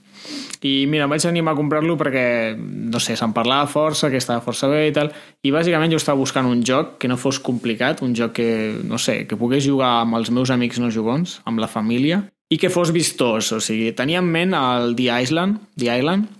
[0.64, 4.42] I mira, em vaig animar a comprar-lo perquè, no sé, se'n parlava força, que estava
[4.42, 5.12] força bé i tal,
[5.44, 8.50] i bàsicament jo estava buscant un joc que no fos complicat, un joc que,
[8.88, 12.58] no sé, que pogués jugar amb els meus amics no jugons, amb la família, i
[12.58, 16.37] que fos vistós, o sigui, tenia en ment el The Island, The Island,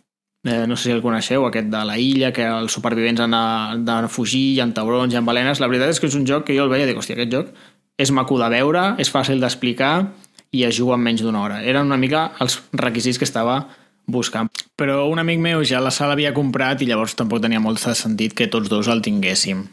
[0.48, 3.84] eh, no sé si el coneixeu, aquest de la illa, que els supervivents han de,
[3.88, 5.62] de fugir, hi ha taurons, hi ha balenes.
[5.62, 7.34] La veritat és que és un joc que jo el veia i dic, hòstia, aquest
[7.34, 7.52] joc
[7.98, 10.08] és maco de veure, és fàcil d'explicar
[10.54, 11.64] i es juga en menys d'una hora.
[11.66, 13.64] Eren una mica els requisits que estava
[14.08, 14.48] buscant.
[14.78, 17.96] Però un amic meu ja la sala havia comprat i llavors tampoc tenia molt de
[17.98, 19.66] sentit que tots dos el tinguéssim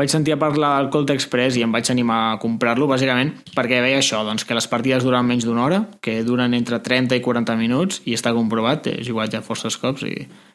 [0.00, 3.82] vaig sentir a parlar del Colt Express i em vaig animar a comprar-lo, bàsicament perquè
[3.84, 7.24] veia això, doncs, que les partides duren menys d'una hora, que duren entre 30 i
[7.24, 10.14] 40 minuts, i està comprovat, he jugat ja forces cops i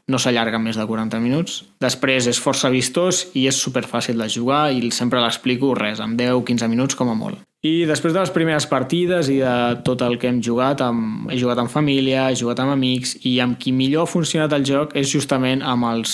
[0.10, 1.64] no s'allarga més de 40 minuts.
[1.82, 6.18] Després és força vistós i és super fàcil de jugar i sempre l'explico res, en
[6.18, 7.42] 10-15 minuts com a molt.
[7.66, 9.56] I després de les primeres partides i de
[9.86, 13.40] tot el que hem jugat, amb, he jugat amb família, he jugat amb amics i
[13.42, 16.14] amb qui millor ha funcionat el joc és justament amb els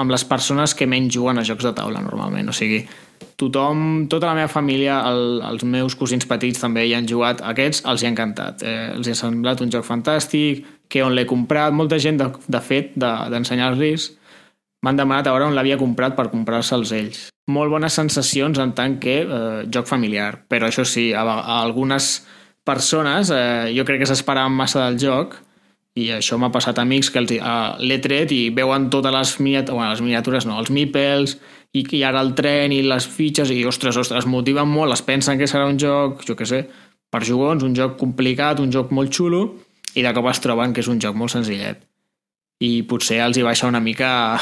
[0.00, 2.80] amb les persones que menys juguen a jocs de taula normalment, o sigui,
[3.40, 7.84] tothom, tota la meva família, el, els meus cosins petits també hi han jugat, aquests
[7.88, 11.26] els hi ha encantat, eh, els hi ha semblat un joc fantàstic, que on l'he
[11.28, 14.10] comprat, molta gent de, de fet d'ensenyar-los
[14.84, 17.20] m'han demanat a veure on l'havia comprat per comprar-se'ls ells.
[17.52, 22.10] Molt bones sensacions en tant que eh, joc familiar, però això sí, a, a algunes
[22.64, 25.36] persones eh, jo crec que s'esperaven massa del joc
[25.98, 29.90] i això m'ha passat a amics que l'he tret i veuen totes les miniatures, bueno,
[29.90, 31.36] les miniatures no, els meeples
[31.72, 35.02] i, i ara el tren i les fitxes i ostres, ostres, es motiven molt, es
[35.02, 36.64] pensen que serà un joc, jo què sé,
[37.10, 39.46] per jugons, un joc complicat, un joc molt xulo
[39.98, 41.82] i de cop es troben que és un joc molt senzillet
[42.60, 44.38] i potser els hi baixa una mica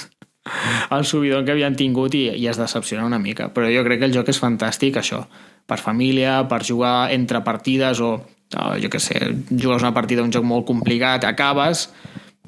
[0.96, 3.48] el subidon que havien tingut i, i es decepciona una mica.
[3.54, 5.22] Però jo crec que el joc és fantàstic, això,
[5.70, 8.16] per família, per jugar entre partides o,
[8.58, 11.88] oh, jo què sé, jugues una partida un joc molt complicat, acabes,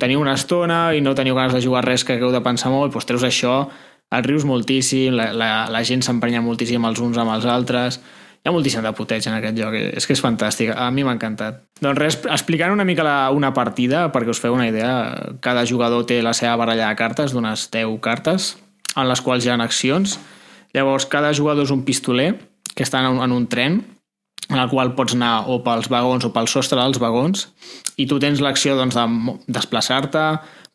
[0.01, 2.93] teniu una estona i no teniu ganes de jugar res que hagueu de pensar molt,
[2.93, 3.57] doncs treus això,
[4.15, 8.01] el rius moltíssim, la, la, la gent s'emprenya moltíssim els uns amb els altres,
[8.45, 11.15] hi ha moltíssim de puteig en aquest joc, és que és fantàstic, a mi m'ha
[11.17, 11.63] encantat.
[11.81, 14.93] Doncs res, explicant una mica la, una partida, perquè us feu una idea,
[15.41, 18.51] cada jugador té la seva baralla de cartes, d'unes 10 cartes,
[18.93, 20.19] en les quals hi ha accions.
[20.77, 22.35] Llavors, cada jugador és un pistoler
[22.75, 23.81] que està en un, en un tren,
[24.51, 27.49] en el qual pots anar o pels vagons o pel sostre dels vagons,
[27.97, 30.25] i tu tens l'acció doncs, de desplaçar-te,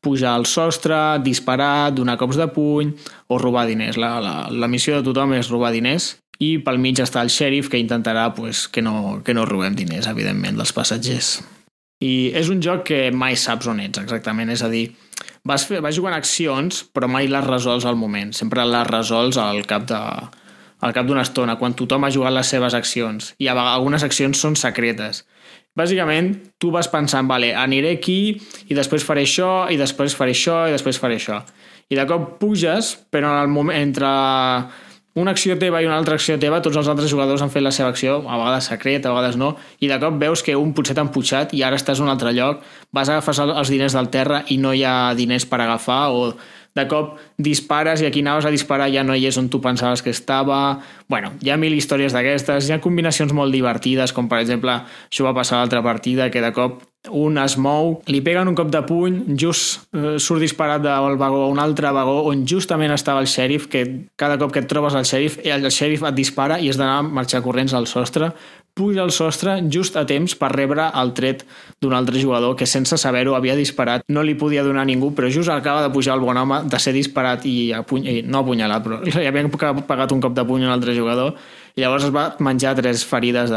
[0.02, 2.94] pujar al sostre, disparar, donar cops de puny
[3.28, 4.00] o robar diners.
[4.00, 7.68] La, la, la missió de tothom és robar diners i pel mig està el xèrif
[7.72, 11.40] que intentarà pues, que, no, que no robem diners, evidentment, dels passatgers.
[12.00, 14.86] I és un joc que mai saps on ets exactament, és a dir,
[15.44, 19.66] vas, fer, vas jugant accions però mai les resols al moment, sempre les resols al
[19.68, 20.00] cap de,
[20.80, 23.34] al cap d'una estona, quan tothom ha jugat les seves accions.
[23.40, 25.26] I algunes accions són secretes.
[25.78, 28.20] Bàsicament, tu vas pensant, vale, aniré aquí
[28.68, 31.44] i després faré això, i després faré això, i després faré això.
[31.90, 34.10] I de cop puges, però en el moment, entre
[35.20, 37.72] una acció teva i una altra acció teva, tots els altres jugadors han fet la
[37.76, 40.96] seva acció, a vegades secret, a vegades no, i de cop veus que un potser
[40.98, 42.62] t'ha pujat i ara estàs en un altre lloc,
[42.96, 46.36] vas a agafar els diners del terra i no hi ha diners per agafar, o
[46.76, 50.04] de cop dispares i aquí anaves a disparar ja no hi és on tu pensaves
[50.06, 50.80] que estava...
[51.10, 54.76] Bueno, hi ha mil històries d'aquestes, hi ha combinacions molt divertides, com per exemple,
[55.10, 58.56] això va passar a l'altra partida, que de cop un es mou, li peguen un
[58.58, 62.92] cop de puny, just eh, surt disparat del vagó a un altre vagó on justament
[62.92, 63.86] estava el xèrif, que
[64.20, 67.08] cada cop que et trobes el xèrif, el xèrif et dispara i has d'anar a
[67.08, 68.34] marxar corrents al sostre,
[68.74, 71.46] puja al sostre just a temps per rebre el tret
[71.82, 75.52] d'un altre jugador que sense saber-ho havia disparat, no li podia donar ningú, però just
[75.52, 78.08] acaba de pujar el bon home de ser disparat i, apuny...
[78.08, 79.48] i no apunyalat, però li havia
[79.88, 81.36] pagat un cop de puny a un altre jugador
[81.76, 83.52] i llavors es va menjar tres ferides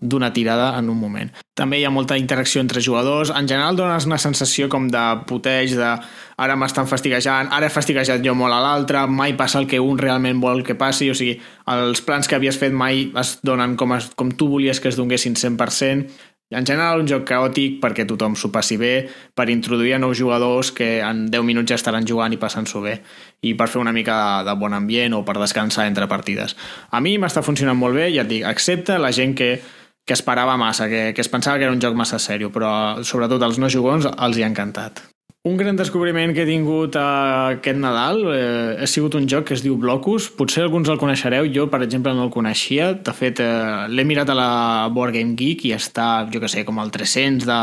[0.00, 1.32] d'una tirada en un moment.
[1.54, 3.30] També hi ha molta interacció entre jugadors.
[3.30, 5.92] En general dones una sensació com de puteig, de
[6.36, 9.98] ara m'estan fastiguejant, ara he fastiguejat jo molt a l'altre, mai passa el que un
[9.98, 11.38] realment vol que passi, o sigui,
[11.70, 14.98] els plans que havies fet mai es donen com, es, com tu volies que es
[14.98, 16.30] donguessin 100%.
[16.54, 20.70] En general, un joc caòtic perquè tothom s'ho passi bé, per introduir a nous jugadors
[20.76, 22.98] que en 10 minuts ja estaran jugant i passant-s'ho bé,
[23.44, 26.56] i per fer una mica de, bon ambient o per descansar entre partides.
[26.90, 29.56] A mi m'està funcionant molt bé, ja et dic, excepte la gent que,
[30.04, 33.42] que esperava massa, que, que es pensava que era un joc massa sèrio, però sobretot
[33.42, 35.04] als no jugons els hi ha encantat.
[35.44, 39.60] Un gran descobriment que he tingut aquest Nadal eh, ha sigut un joc que es
[39.60, 40.30] diu Blocus.
[40.32, 42.94] Potser alguns el coneixereu, jo per exemple no el coneixia.
[42.96, 44.48] De fet, eh, l'he mirat a la
[44.96, 47.60] Board Game Geek i està, jo que sé, com al 300 de,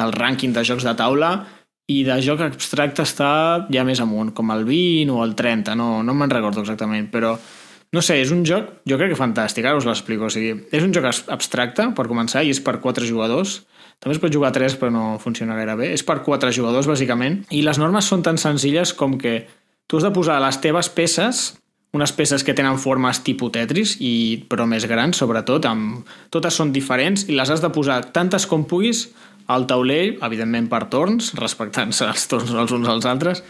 [0.00, 1.34] del rànquing de jocs de taula
[1.90, 3.30] i de joc abstracte està
[3.72, 7.34] ja més amunt, com el 20 o el 30, no, no me'n recordo exactament, però
[7.90, 10.28] no sé, és un joc, jo crec que fantàstic, ara us l'explico.
[10.28, 13.64] O sigui, és un joc abstracte, per començar, i és per quatre jugadors,
[14.00, 15.90] també es pot jugar a 3 però no funciona gaire bé.
[15.92, 19.42] És per 4 jugadors, bàsicament, i les normes són tan senzilles com que
[19.90, 21.42] tu has de posar les teves peces,
[21.92, 26.70] unes peces que tenen formes tipus Tetris, i, però més grans, sobretot, amb, totes són
[26.72, 29.08] diferents, i les has de posar tantes com puguis
[29.50, 33.42] al taulell, evidentment per torns, respectant-se els torns els uns als altres,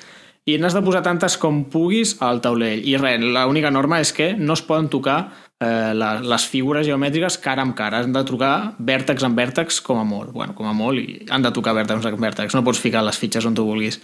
[0.49, 2.81] i n'has de posar tantes com puguis al taulell.
[2.89, 5.19] I res, l'única norma és que no es poden tocar
[5.61, 8.01] eh, les figures geomètriques cara amb cara.
[8.01, 10.33] Han de trucar vèrtex amb vèrtex com a molt.
[10.33, 12.57] Bueno, com a molt, i han de tocar vèrtex amb vèrtex.
[12.57, 14.01] No pots ficar les fitxes on tu vulguis.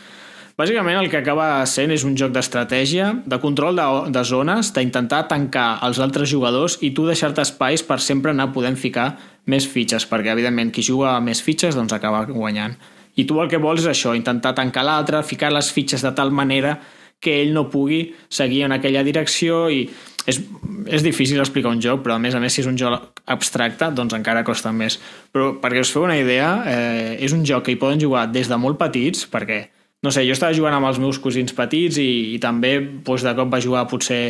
[0.57, 5.27] Bàsicament el que acaba sent és un joc d'estratègia, de control de, de zones, d'intentar
[5.29, 9.11] tancar els altres jugadors i tu deixar-te espais per sempre anar podent ficar
[9.53, 12.73] més fitxes, perquè evidentment qui juga més fitxes doncs acaba guanyant.
[13.21, 16.33] I tu el que vols és això, intentar tancar l'altre, ficar les fitxes de tal
[16.33, 16.79] manera
[17.21, 19.85] que ell no pugui seguir en aquella direcció i
[20.25, 20.40] és,
[20.88, 23.92] és difícil explicar un joc, però a més a més si és un joc abstracte,
[23.92, 24.97] doncs encara costa més.
[25.37, 28.49] Però perquè us feu una idea, eh, és un joc que hi poden jugar des
[28.49, 29.66] de molt petits, perquè,
[30.07, 33.35] no sé, jo estava jugant amb els meus cosins petits i, i també doncs, de
[33.35, 34.23] cop va jugar potser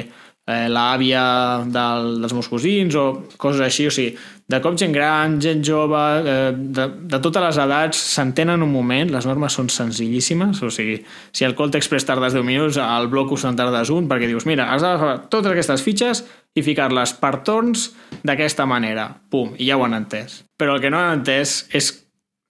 [0.47, 1.25] eh, l'àvia
[1.67, 3.05] del, dels meus cosins o
[3.37, 4.15] coses així, o sigui,
[4.47, 9.11] de cop gent gran, gent jove, eh, de, de totes les edats, s'entenen un moment,
[9.11, 11.01] les normes són senzillíssimes, o sigui,
[11.35, 14.71] si el Colt Express tardes 10 minuts, al Blocus en tardes un, perquè dius, mira,
[14.73, 16.25] has d'agafar totes aquestes fitxes
[16.57, 17.91] i ficar-les per torns
[18.25, 20.45] d'aquesta manera, pum, i ja ho han entès.
[20.57, 21.93] Però el que no han entès és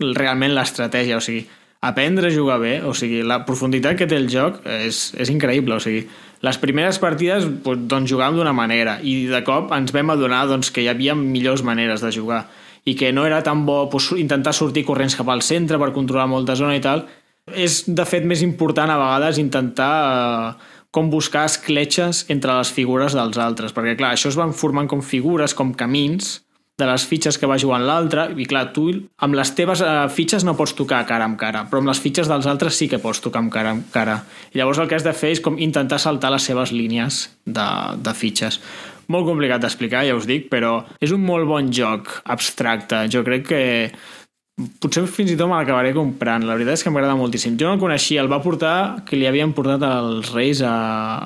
[0.04, 1.46] realment l'estratègia, o sigui,
[1.86, 5.76] aprendre a jugar bé, o sigui, la profunditat que té el joc és, és increïble,
[5.76, 6.06] o sigui,
[6.44, 10.84] les primeres partides doncs, jugàvem d'una manera i de cop ens vam adonar doncs, que
[10.84, 12.44] hi havia millors maneres de jugar
[12.86, 16.28] i que no era tan bo doncs, intentar sortir corrents cap al centre per controlar
[16.30, 17.06] molta zona i tal.
[17.46, 23.14] És, de fet, més important a vegades intentar eh, com buscar escletxes entre les figures
[23.14, 26.40] dels altres, perquè clar, això es van formant com figures, com camins,
[26.76, 28.90] de les fitxes que va jugant l'altre, i clar, tu
[29.24, 32.28] amb les teves uh, fitxes no pots tocar cara amb cara, però amb les fitxes
[32.28, 34.18] dels altres sí que pots tocar amb cara amb cara.
[34.52, 37.70] I llavors el que has de fer és com intentar saltar les seves línies de,
[37.96, 38.60] de fitxes.
[39.08, 43.06] Molt complicat d'explicar, ja us dic, però és un molt bon joc abstracte.
[43.12, 43.62] Jo crec que
[44.56, 46.44] potser fins i tot me l'acabaré comprant.
[46.48, 47.58] La veritat és que m'agrada moltíssim.
[47.60, 50.72] Jo no el coneixia, el va portar, que li havien portat els Reis a,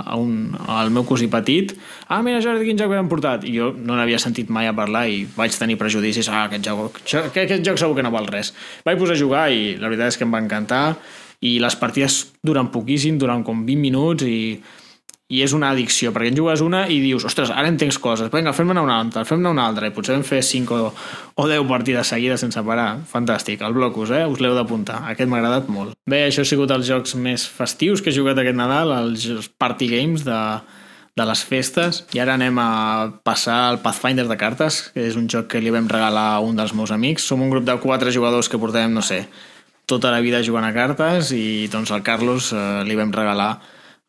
[0.02, 1.76] a un, al meu cosí petit.
[2.08, 3.46] Ah, mira, Jordi, quin joc m'han portat?
[3.46, 6.26] I jo no n'havia sentit mai a parlar i vaig tenir prejudicis.
[6.26, 8.50] Ah, aquest joc, aquest, aquest joc segur que no val res.
[8.86, 10.84] Vaig posar a jugar i la veritat és que em va encantar
[11.46, 14.58] i les partides duren poquíssim, duren com 20 minuts i
[15.30, 18.50] i és una addicció, perquè en jugues una i dius, ostres, ara entenc coses, vinga,
[18.56, 20.90] fem-ne una altra, fem-ne una altra, i potser vam fer 5 o,
[21.38, 22.88] o 10 partides seguides sense parar.
[23.10, 24.24] Fantàstic, el Blocus, eh?
[24.26, 25.04] Us l'heu d'apuntar.
[25.12, 25.94] Aquest m'ha agradat molt.
[26.10, 29.90] Bé, això ha sigut els jocs més festius que he jugat aquest Nadal, els party
[29.94, 30.40] games de,
[31.14, 32.70] de les festes i ara anem a
[33.26, 36.58] passar al Pathfinder de cartes, que és un joc que li vam regalar a un
[36.58, 37.30] dels meus amics.
[37.30, 39.24] Som un grup de quatre jugadors que portem, no sé,
[39.90, 43.54] tota la vida jugant a cartes i doncs al Carlos eh, li vam regalar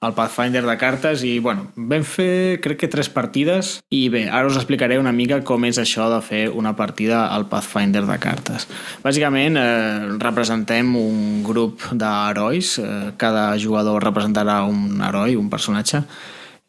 [0.01, 4.49] el Pathfinder de cartes i, bueno, vam fer crec que tres partides i bé, ara
[4.49, 8.65] us explicaré una mica com és això de fer una partida al Pathfinder de cartes.
[9.03, 16.01] Bàsicament eh, representem un grup d'herois, eh, cada jugador representarà un heroi, un personatge,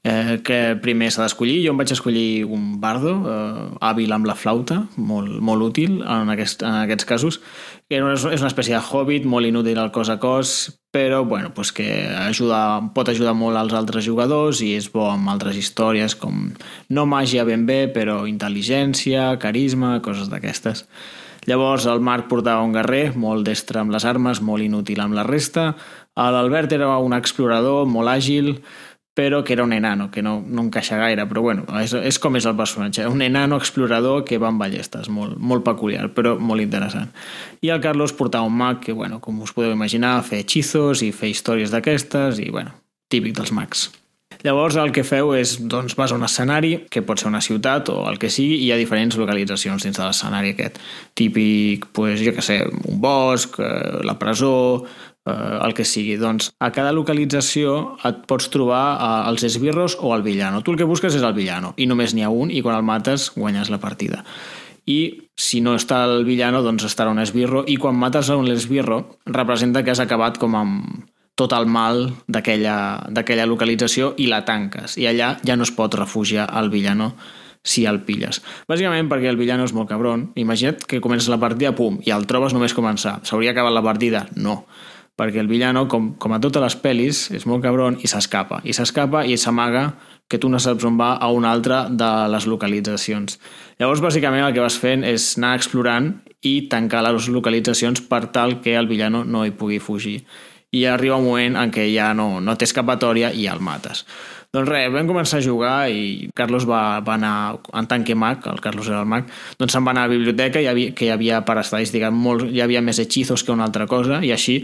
[0.02, 1.60] eh, que primer s'ha d'escollir.
[1.66, 6.32] Jo em vaig escollir un bardo, eh, hàbil amb la flauta, molt, molt útil en,
[6.34, 7.40] aquest, en aquests casos,
[7.88, 11.72] que és una espècie de hobbit, molt inútil al cos a cos, però bueno, pues
[11.72, 16.50] que ajuda, pot ajudar molt als altres jugadors i és bo amb altres històries com
[16.90, 20.86] no màgia ben bé, però intel·ligència, carisma, coses d'aquestes.
[21.42, 25.24] Llavors el Marc portava un guerrer, molt destre amb les armes, molt inútil amb la
[25.26, 25.72] resta.
[26.14, 28.60] L'Albert era un explorador, molt àgil,
[29.14, 32.36] però que era un enano, que no, no encaixa gaire, però bueno, és, és com
[32.38, 36.64] és el personatge, un enano explorador que va amb ballestes, molt, molt peculiar, però molt
[36.64, 37.12] interessant.
[37.60, 41.12] I el Carlos portava un mag que, bueno, com us podeu imaginar, fer hechizos i
[41.12, 42.72] fer històries d'aquestes i, bueno,
[43.12, 43.90] típic dels mags.
[44.42, 47.92] Llavors el que feu és, doncs, vas a un escenari, que pot ser una ciutat
[47.92, 50.80] o el que sigui, i hi ha diferents localitzacions dins de l'escenari aquest.
[51.18, 54.82] Típic, pues, jo que sé, un bosc, eh, la presó,
[55.26, 56.16] eh, el que sigui.
[56.20, 57.76] Doncs a cada localització
[58.08, 60.62] et pots trobar eh, els esbirros o el villano.
[60.62, 62.86] Tu el que busques és el villano i només n'hi ha un i quan el
[62.86, 64.22] mates guanyes la partida.
[64.86, 69.18] I si no està el villano, doncs estarà un esbirro i quan mates un esbirro
[69.26, 71.04] representa que has acabat com amb
[71.38, 74.98] tot el mal d'aquella localització i la tanques.
[74.98, 77.14] I allà ja no es pot refugiar el villano
[77.62, 78.40] si el pilles.
[78.68, 80.32] Bàsicament perquè el villano és molt cabron.
[80.34, 83.20] Imagina't que comences la partida, pum, i el trobes només començar.
[83.22, 84.26] S'hauria acabat la partida?
[84.34, 84.64] No
[85.22, 88.58] perquè el villano, com, com a totes les pel·lis, és molt cabron i s'escapa.
[88.66, 89.92] I s'escapa i s'amaga
[90.26, 93.38] que tu no saps on va a una altra de les localitzacions.
[93.78, 98.58] Llavors, bàsicament, el que vas fent és anar explorant i tancar les localitzacions per tal
[98.64, 100.22] que el villano no hi pugui fugir.
[100.72, 104.06] I arriba un moment en què ja no, no té escapatòria i el mates.
[104.52, 108.44] Doncs res, vam començar a jugar i Carlos va, va anar, en tant que mag,
[108.48, 109.28] el Carlos era el mag,
[109.60, 112.44] doncs se'n va anar a la biblioteca, hi havia, que hi havia per estadística, molt,
[112.52, 114.58] hi havia més hechizos que una altra cosa, i així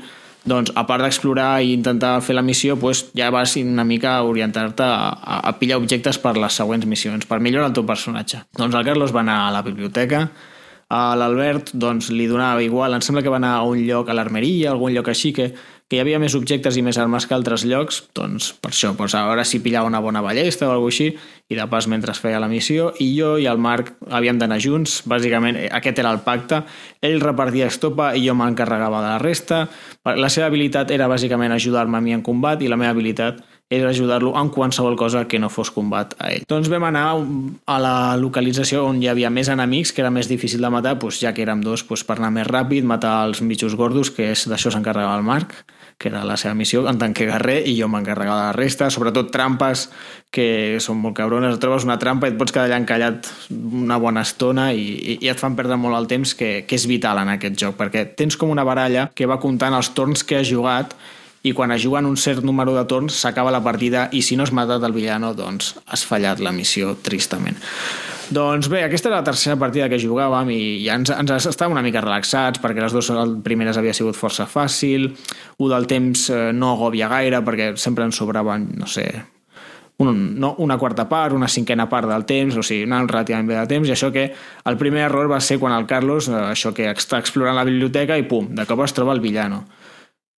[0.44, 4.84] doncs a part d'explorar i intentar fer la missió, doncs, ja vas una mica orientar-te
[4.84, 8.44] a, a, a pillar objectes per les següents missions, per millorar el teu personatge.
[8.58, 10.28] Doncs el Carlos va anar a la biblioteca,
[10.88, 14.16] a l'Albert doncs, li donava igual, em sembla que va anar a un lloc a
[14.16, 15.50] l'armeria, algun lloc així que
[15.88, 19.14] que hi havia més objectes i més armes que altres llocs, doncs per això, doncs
[19.16, 21.08] a veure si pillava una bona ballesta o alguna així,
[21.48, 24.60] i de pas mentre es feia la missió, i jo i el Marc havíem d'anar
[24.60, 26.62] junts, bàsicament aquest era el pacte,
[27.00, 29.64] ell repartia estopa i jo m'encarregava de la resta,
[30.04, 33.90] la seva habilitat era bàsicament ajudar-me a mi en combat i la meva habilitat era
[33.90, 36.44] ajudar-lo en qualsevol cosa que no fos combat a ell.
[36.48, 40.64] Doncs vam anar a la localització on hi havia més enemics, que era més difícil
[40.64, 43.76] de matar, doncs ja que érem dos, doncs per anar més ràpid, matar els mitjos
[43.76, 45.52] gordos, que és d'això s'encarregava el Marc,
[45.98, 48.86] que era la seva missió en tant que guerrer, i jo m'encarregava de la resta,
[48.94, 49.88] sobretot trampes
[50.30, 54.22] que són molt cabrones, trobes una trampa i et pots quedar allà encallat una bona
[54.22, 57.34] estona i, i, i et fan perdre molt el temps, que, que és vital en
[57.34, 60.94] aquest joc, perquè tens com una baralla que va comptant els torns que has jugat
[61.42, 64.46] i quan es juguen un cert número de torns s'acaba la partida i si no
[64.46, 67.58] has matat el villano doncs has fallat la missió tristament.
[68.28, 71.84] Doncs bé, aquesta era la tercera partida que jugàvem i ja ens, ens estàvem una
[71.84, 73.08] mica relaxats perquè les dues
[73.44, 75.08] primeres havia sigut força fàcil,
[75.56, 79.06] un del temps eh, no agòbia gaire perquè sempre ens sobraven, no sé,
[80.04, 83.56] un, no, una quarta part, una cinquena part del temps, o sigui, anant relativament bé
[83.56, 86.74] de temps, i això que el primer error va ser quan el Carlos, eh, això
[86.76, 89.64] que està explorant la biblioteca i pum, de cop es troba el villano.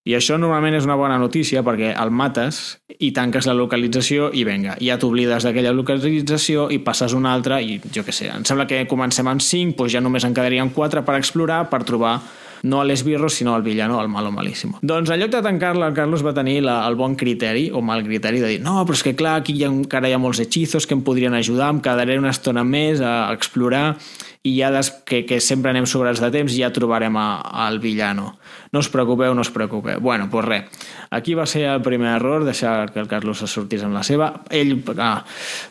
[0.09, 4.46] I això normalment és una bona notícia perquè el mates i tanques la localització i
[4.48, 8.64] venga, ja t'oblides d'aquella localització i passes una altra i jo què sé, em sembla
[8.70, 12.14] que comencem en 5, doncs ja només en quedarien 4 per explorar, per trobar
[12.62, 14.78] no a l'esbirro, sinó al villano, al malo malíssimo.
[14.82, 18.05] Doncs en lloc de tancar-la, el Carlos va tenir la, el bon criteri, o mal
[18.05, 20.42] criteri, de dir no, però és que clar, aquí hi ha, encara hi ha molts
[20.44, 23.98] hechizos que em podrien ajudar, em quedaré una estona més a explorar
[24.43, 28.38] i ja des, que, que sempre anem sobrats de temps ja trobarem al villano.
[28.72, 30.01] No us preocupeu, no us preocupeu.
[30.01, 30.86] Bueno, doncs res.
[31.12, 34.30] Aquí va ser el primer error, deixar que el Carlos es sortís amb la seva.
[34.49, 35.24] Ell ah,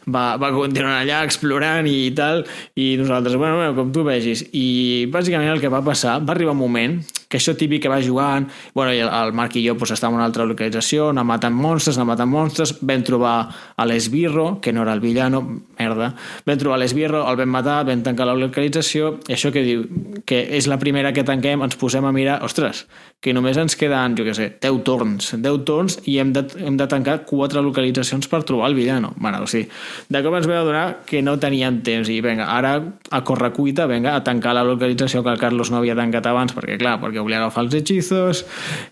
[0.06, 2.44] va, va continuar allà explorant i tal,
[2.76, 4.46] i nosaltres, bueno, bueno, com tu vegis.
[4.54, 7.00] I bàsicament el que va passar, va arribar un moment
[7.30, 10.24] que això típic que va jugant, bueno, el, el Marc i jo pues, estàvem en
[10.24, 13.36] una altra localització, anar matant monstres, anar matant monstres, vam trobar
[13.78, 15.44] a l'esbirro, que no era el villano,
[15.78, 16.16] merda,
[16.50, 19.86] vam trobar l'esbirro, el vam matar, vam tancar la localització, i això que diu,
[20.26, 22.88] que és la primera que tanquem, ens posem a mirar, ostres,
[23.20, 26.78] que només ens queden, jo què sé, 10 torns, 10 torns i hem de, hem
[26.80, 29.12] de tancar 4 localitzacions per trobar el villano.
[29.18, 29.68] Bueno, o sigui,
[30.08, 32.78] de cop ens vam adonar que no teníem temps i vinga, ara
[33.12, 36.80] a correcuita, vinga, a tancar la localització que el Carlos no havia tancat abans, perquè
[36.80, 38.46] clar, perquè volia agafar els hechizos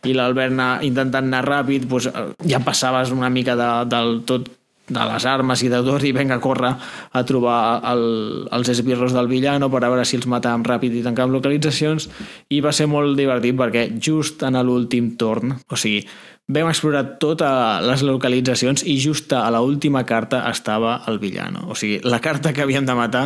[0.03, 2.11] i l'Albert intentant anar ràpid, doncs,
[2.47, 4.51] ja passaves una mica de, del tot
[4.87, 6.71] de les armes i de tot i venga a córrer
[7.11, 7.59] a trobar
[7.91, 12.07] el, els esbirros del villano per a veure si els matàvem ràpid i tancàvem localitzacions
[12.49, 16.05] i va ser molt divertit perquè just en l'últim torn, o sigui,
[16.47, 21.65] vam explorar totes les localitzacions i just a la última carta estava el villano.
[21.67, 23.25] O sigui, la carta que havíem de matar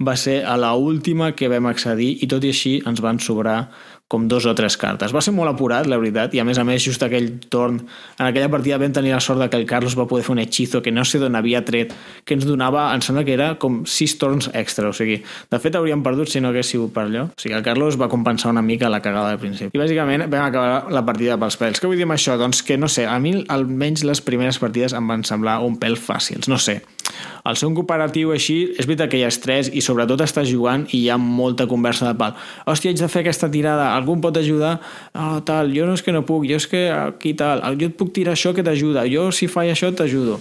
[0.00, 3.68] va ser a la última que vam accedir i tot i així ens van sobrar
[4.12, 5.14] com dos o tres cartes.
[5.16, 7.78] Va ser molt apurat, la veritat, i a més a més, just aquell torn,
[8.18, 10.42] en aquella partida vam tenir la sort de que el Carlos va poder fer un
[10.42, 11.94] hechizo que no sé d'on havia tret,
[12.28, 15.80] que ens donava, em sembla que era com sis torns extra, o sigui, de fet
[15.80, 17.24] hauríem perdut si no hagués sigut per allò.
[17.32, 19.72] O sigui, el Carlos va compensar una mica la cagada del principi.
[19.72, 21.80] I bàsicament vam acabar la partida pels pèls.
[21.80, 22.36] Què vull dir amb això?
[22.36, 25.96] Doncs que, no sé, a mi almenys les primeres partides em van semblar un pèl
[25.96, 26.82] fàcils, no sé.
[27.44, 30.84] Al ser un cooperatiu així, és veritat que hi ha estrès i sobretot estàs jugant
[30.90, 32.36] i hi ha molta conversa de pal.
[32.66, 34.76] Hòstia, haig de fer aquesta tirada, algú pot ajudar?
[35.14, 37.98] Oh, tal, jo no és que no puc, jo és que aquí tal, jo et
[37.98, 40.38] puc tirar això que t'ajuda, jo si faig això t'ajudo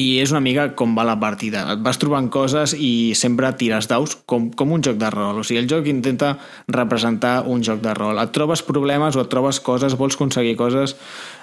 [0.00, 1.64] i és una mica com va la partida.
[1.74, 5.40] Et vas trobant coses i sempre tires daus com, com un joc de rol.
[5.40, 6.34] O sigui, el joc intenta
[6.68, 8.20] representar un joc de rol.
[8.22, 10.96] Et trobes problemes o et trobes coses, vols aconseguir coses,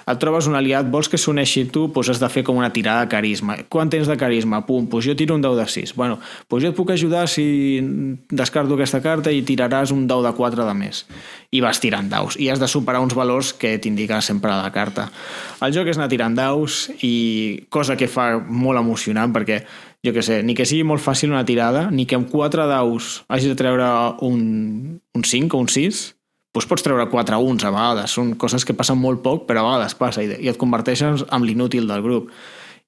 [0.08, 3.04] et trobes un aliat, vols que s'uneixi tu, doncs has de fer com una tirada
[3.04, 3.58] de carisma.
[3.68, 4.62] Quant tens de carisma?
[4.66, 5.94] Pum, doncs jo tiro un dau de 6.
[5.98, 7.46] Bueno, doncs jo et puc ajudar si
[8.30, 11.04] descarto aquesta carta i tiraràs un dau de 4 de més.
[11.52, 12.38] I vas tirant daus.
[12.40, 15.08] I has de superar uns valors que t'indica sempre la carta.
[15.64, 19.62] El joc és anar tirant daus i cosa que fa molt emocionant perquè
[20.04, 23.24] jo que sé, ni que sigui molt fàcil una tirada, ni que amb 4 daus
[23.28, 23.88] hagis de treure
[24.22, 26.04] un, un 5 o un 6,
[26.58, 28.14] doncs pots treure 4 uns a vegades.
[28.18, 31.46] Són coses que passen molt poc, però a vegades passa i, i et converteixes en
[31.46, 32.32] l'inútil del grup.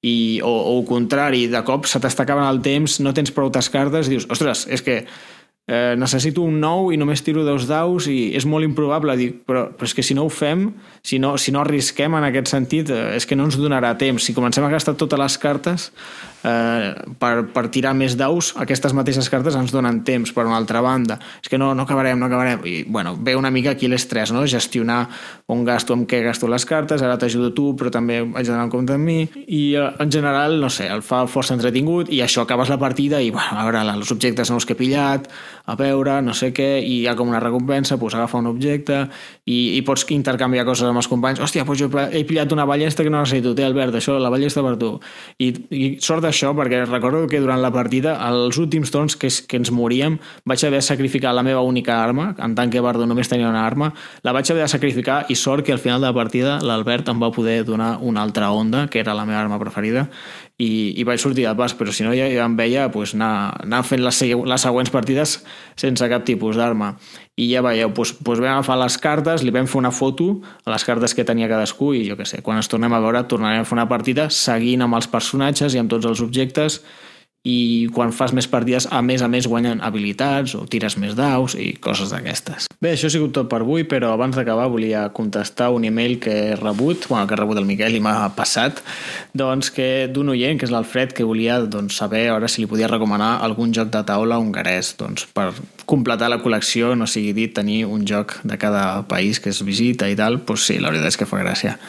[0.01, 3.51] I, o, o el contrari, de cop se t'està acabant el temps, no tens prou
[3.51, 5.03] cartes i dius, ostres, és que
[5.67, 9.67] eh, necessito un nou i només tiro dos daus i és molt improbable, dic, però,
[9.71, 10.71] però és que si no ho fem,
[11.05, 14.25] si no, si no arrisquem en aquest sentit, eh, és que no ens donarà temps.
[14.25, 15.91] Si comencem a gastar totes les cartes,
[16.43, 20.81] eh, per, per tirar més daus, aquestes mateixes cartes ens donen temps per una altra
[20.83, 21.19] banda.
[21.41, 22.65] És que no, no acabarem, no acabarem.
[22.65, 24.45] I, bueno, ve una mica aquí l'estrès, no?
[24.47, 25.03] Gestionar
[25.51, 28.73] on gasto, amb què gasto les cartes, ara t'ajudo tu, però també haig d'anar en
[28.73, 29.19] compte amb mi.
[29.47, 33.21] I eh, en general, no sé, el fa força entretingut i això acabes la partida
[33.21, 35.29] i, bueno, a veure, els objectes nous que he pillat,
[35.71, 39.03] a veure, no sé què, i hi ha com una recompensa, pues agafa un objecte
[39.45, 41.41] i, i pots intercanviar coses amb els companys.
[41.43, 44.63] Hòstia, pues jo he pillat una ballesta que no necessito, té Albert, això, la ballesta
[44.65, 44.93] per tu.
[45.39, 49.59] I, i sort això perquè recordo que durant la partida, els últims torns que, que
[49.59, 50.17] ens moríem,
[50.47, 53.65] vaig haver de sacrificar la meva única arma, en tant que Bardo només tenia una
[53.67, 53.91] arma,
[54.23, 57.21] la vaig haver de sacrificar i sort que al final de la partida l'Albert em
[57.21, 60.07] va poder donar una altra onda, que era la meva arma preferida,
[60.61, 63.57] i, i vaig sortir de pas, però si no ja, ja em veia pues, anar,
[63.63, 65.39] anar fent les, les següents partides
[65.79, 66.93] sense cap tipus d'arma.
[67.41, 70.29] I ja veieu, doncs, doncs vam agafar les cartes, li vam fer una foto
[70.65, 73.23] a les cartes que tenia cadascú i jo què sé, quan ens tornem a veure
[73.31, 76.81] tornarem a fer una partida seguint amb els personatges i amb tots els objectes
[77.47, 81.55] i quan fas més partides, a més a més guanyen habilitats o tires més daus
[81.57, 82.67] i coses d'aquestes.
[82.81, 86.31] Bé, això ha sigut tot per avui, però abans d'acabar volia contestar un email que
[86.31, 88.83] he rebut, bueno, que he rebut el Miquel i m'ha passat,
[89.33, 92.89] doncs que d'un oient, que és l'Alfred, que volia doncs, saber ara si li podia
[92.91, 95.49] recomanar algun joc de taula hongarès doncs, per
[95.89, 100.09] completar la col·lecció, no sigui dit tenir un joc de cada país que es visita
[100.09, 101.79] i tal, doncs sí, la veritat és que fa gràcia.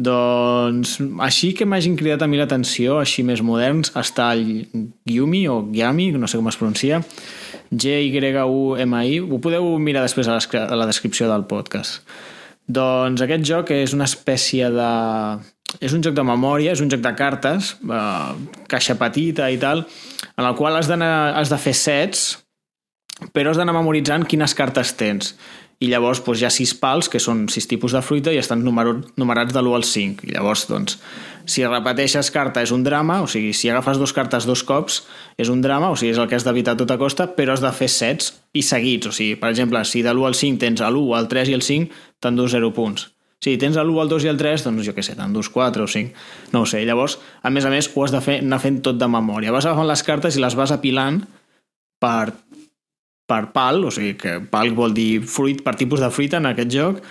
[0.00, 0.94] Doncs
[1.26, 4.64] així que m'hagin cridat a mi l'atenció, així més moderns, està el
[5.08, 7.02] Gyumi o Gyami, no sé com es pronuncia,
[7.70, 12.00] G-Y-U-M-I, ho podeu mirar després a, a la descripció del podcast.
[12.70, 14.90] Doncs aquest joc és una espècie de...
[15.78, 19.84] És un joc de memòria, és un joc de cartes, eh, caixa petita i tal,
[20.32, 22.24] en el qual has, has de fer sets,
[23.36, 25.34] però has d'anar memoritzant quines cartes tens
[25.80, 28.60] i llavors doncs, hi ha sis pals, que són sis tipus de fruita, i estan
[28.64, 30.26] numerats de l'1 al 5.
[30.28, 30.98] I llavors, doncs,
[31.48, 35.00] si repeteixes carta és un drama, o sigui, si agafes dos cartes dos cops
[35.40, 37.64] és un drama, o sigui, és el que has d'evitar a tota costa, però has
[37.64, 39.08] de fer sets i seguits.
[39.08, 41.64] O sigui, per exemple, si de l'1 al 5 tens l'1, el 3 i el
[41.64, 43.08] 5, t'endús 0 punts.
[43.40, 45.88] Si tens l'1, el 2 i el 3, doncs jo què sé, t'endús 4 o
[45.88, 46.12] 5.
[46.52, 46.84] No ho sé.
[46.84, 49.56] Llavors, a més a més, ho has de fer anar fent tot de memòria.
[49.56, 51.22] Vas agafant les cartes i les vas apilant
[52.04, 52.34] per
[53.30, 56.74] per pal, o sigui que pal vol dir fruit per tipus de fruita en aquest
[56.74, 57.04] joc,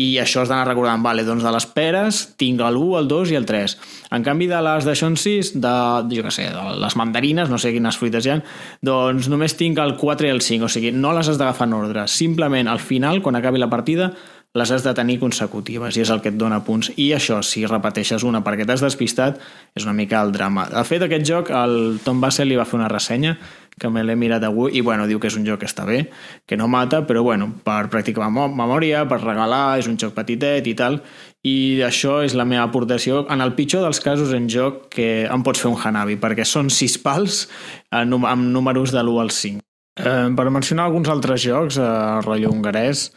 [0.00, 3.36] i això has d'anar recordant, vale, doncs de les peres tinc l'1, el 2 i
[3.36, 3.74] el 3.
[4.16, 5.72] En canvi de les de xonsis, de,
[6.14, 8.38] jo què sé, de les mandarines, no sé quines fruites hi ha,
[8.86, 11.76] doncs només tinc el 4 i el 5, o sigui, no les has d'agafar en
[11.82, 12.06] ordre.
[12.08, 14.12] Simplement al final, quan acabi la partida,
[14.58, 16.90] les has de tenir consecutives i és el que et dona punts.
[16.98, 19.38] I això, si repeteixes una perquè t'has despistat,
[19.78, 20.66] és una mica el drama.
[20.72, 23.36] De fet, aquest joc, el Tom Bassel li va fer una ressenya
[23.80, 26.02] que me l'he mirat avui i bueno, diu que és un joc que està bé,
[26.46, 30.74] que no mata, però bueno, per practicar memòria, per regalar, és un joc petitet i
[30.76, 30.98] tal,
[31.46, 35.46] i això és la meva aportació en el pitjor dels casos en joc que em
[35.46, 37.46] pots fer un Hanabi, perquè són sis pals
[37.94, 39.64] amb números de l'1 al 5.
[40.00, 43.10] Eh, per mencionar alguns altres jocs, eh, rotllo hongarès,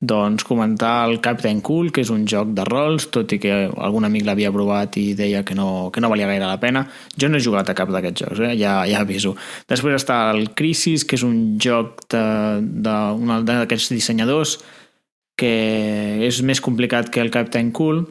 [0.00, 4.06] doncs comentar el Captain Cool, que és un joc de rols, tot i que algun
[4.08, 6.86] amic l'havia provat i deia que no, que no valia gaire la pena.
[7.20, 8.54] Jo no he jugat a cap d'aquests jocs, eh?
[8.56, 9.34] ja, ja aviso.
[9.68, 14.56] Després està el Crisis, que és un joc d'un d'aquests dissenyadors
[15.40, 15.52] que
[16.26, 18.02] és més complicat que el Captain Cool,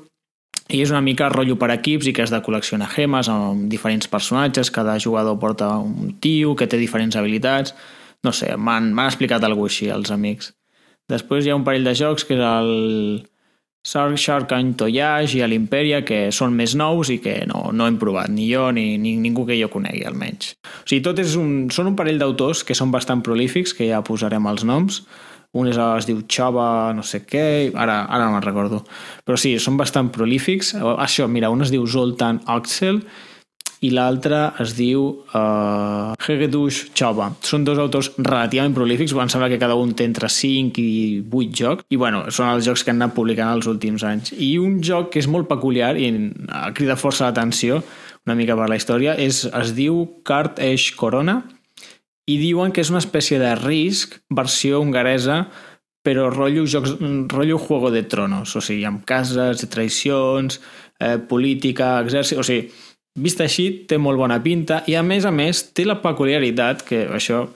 [0.69, 4.09] i és una mica rotllo per equips i que has de col·leccionar gemes amb diferents
[4.09, 7.73] personatges, cada jugador porta un tio que té diferents habilitats,
[8.25, 10.53] no sé, m'han explicat alguna així els amics.
[11.09, 12.71] Després hi ha un parell de jocs que és el
[13.89, 18.29] Shark, Shark Toyage i l'Imperia que són més nous i que no, no hem provat,
[18.29, 20.53] ni jo ni, ni ningú que jo conegui almenys.
[20.83, 24.03] O sigui, tot és un, són un parell d'autors que són bastant prolífics, que ja
[24.05, 25.01] posarem els noms,
[25.57, 28.83] un és, es diu Chava no sé què, ara, ara no me'n recordo.
[29.25, 30.75] Però sí, són bastant prolífics.
[30.77, 33.01] Això, mira, un es diu Zoltan Axel
[33.85, 37.29] i l'altre es diu uh, Hegedush Chauba.
[37.45, 41.61] Són dos autors relativament prolífics, em sembla que cada un té entre 5 i 8
[41.61, 44.33] jocs, i bueno, són els jocs que han anat publicant els últims anys.
[44.35, 46.11] I un joc que és molt peculiar i
[46.75, 47.79] crida força l'atenció,
[48.27, 51.39] una mica per la història, és, es diu Card Age Corona,
[52.29, 55.45] i diuen que és una espècie de risc, versió hongaresa,
[56.05, 56.97] però rotllo, jocs,
[57.31, 60.59] rotllo Juego de Tronos, o sigui, amb cases, traïcions,
[60.99, 62.39] eh, política, exèrcit...
[62.39, 62.69] O sigui,
[63.17, 67.07] Vist així, té molt bona pinta i, a més a més, té la peculiaritat, que
[67.15, 67.47] això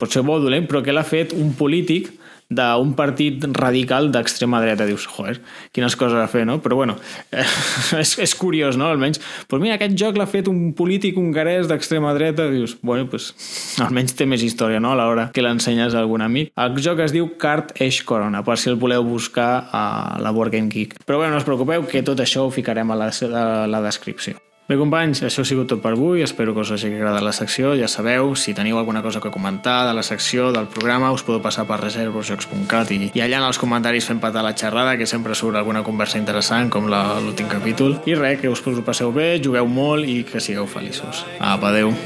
[0.00, 2.08] pot ser molt dolent, però que l'ha fet un polític
[2.48, 4.86] d'un partit radical d'extrema dreta.
[4.88, 5.36] Dius, joder,
[5.76, 6.58] quines coses a fer, no?
[6.64, 6.96] Però bueno,
[8.02, 8.88] és, és curiós, no?
[8.88, 9.20] Almenys,
[9.50, 12.48] però mira, aquest joc l'ha fet un polític hongarès d'extrema dreta.
[12.50, 13.30] Dius, bueno, pues,
[13.84, 14.94] almenys té més història, no?
[14.96, 16.54] A l'hora que l'ensenyes a algun amic.
[16.56, 19.84] El joc es diu Card Age Corona, per si el voleu buscar a
[20.24, 21.02] la Board Game Geek.
[21.04, 24.40] Però bueno, no us preocupeu, que tot això ho ficarem a la, a la descripció.
[24.68, 26.20] Bé, companys, això ha sigut tot per avui.
[26.20, 27.70] Espero que us hagi agradat la secció.
[27.80, 31.40] Ja sabeu, si teniu alguna cosa que comentar de la secció, del programa, us podeu
[31.40, 35.32] passar per reservosjocs.cat i, i allà en els comentaris fem patar la xerrada, que sempre
[35.32, 37.96] surt alguna conversa interessant, com l'últim capítol.
[38.04, 41.24] I res, que us passeu bé, jugueu molt i que sigueu feliços.
[41.40, 41.96] Apa, adeu.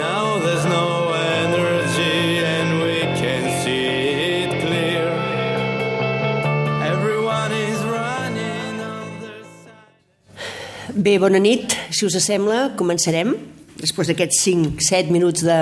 [0.00, 1.08] Now there's no
[10.98, 11.76] Bé, bona nit.
[11.94, 13.28] Si us sembla, començarem.
[13.78, 15.58] Després d'aquests 5-7 minuts de,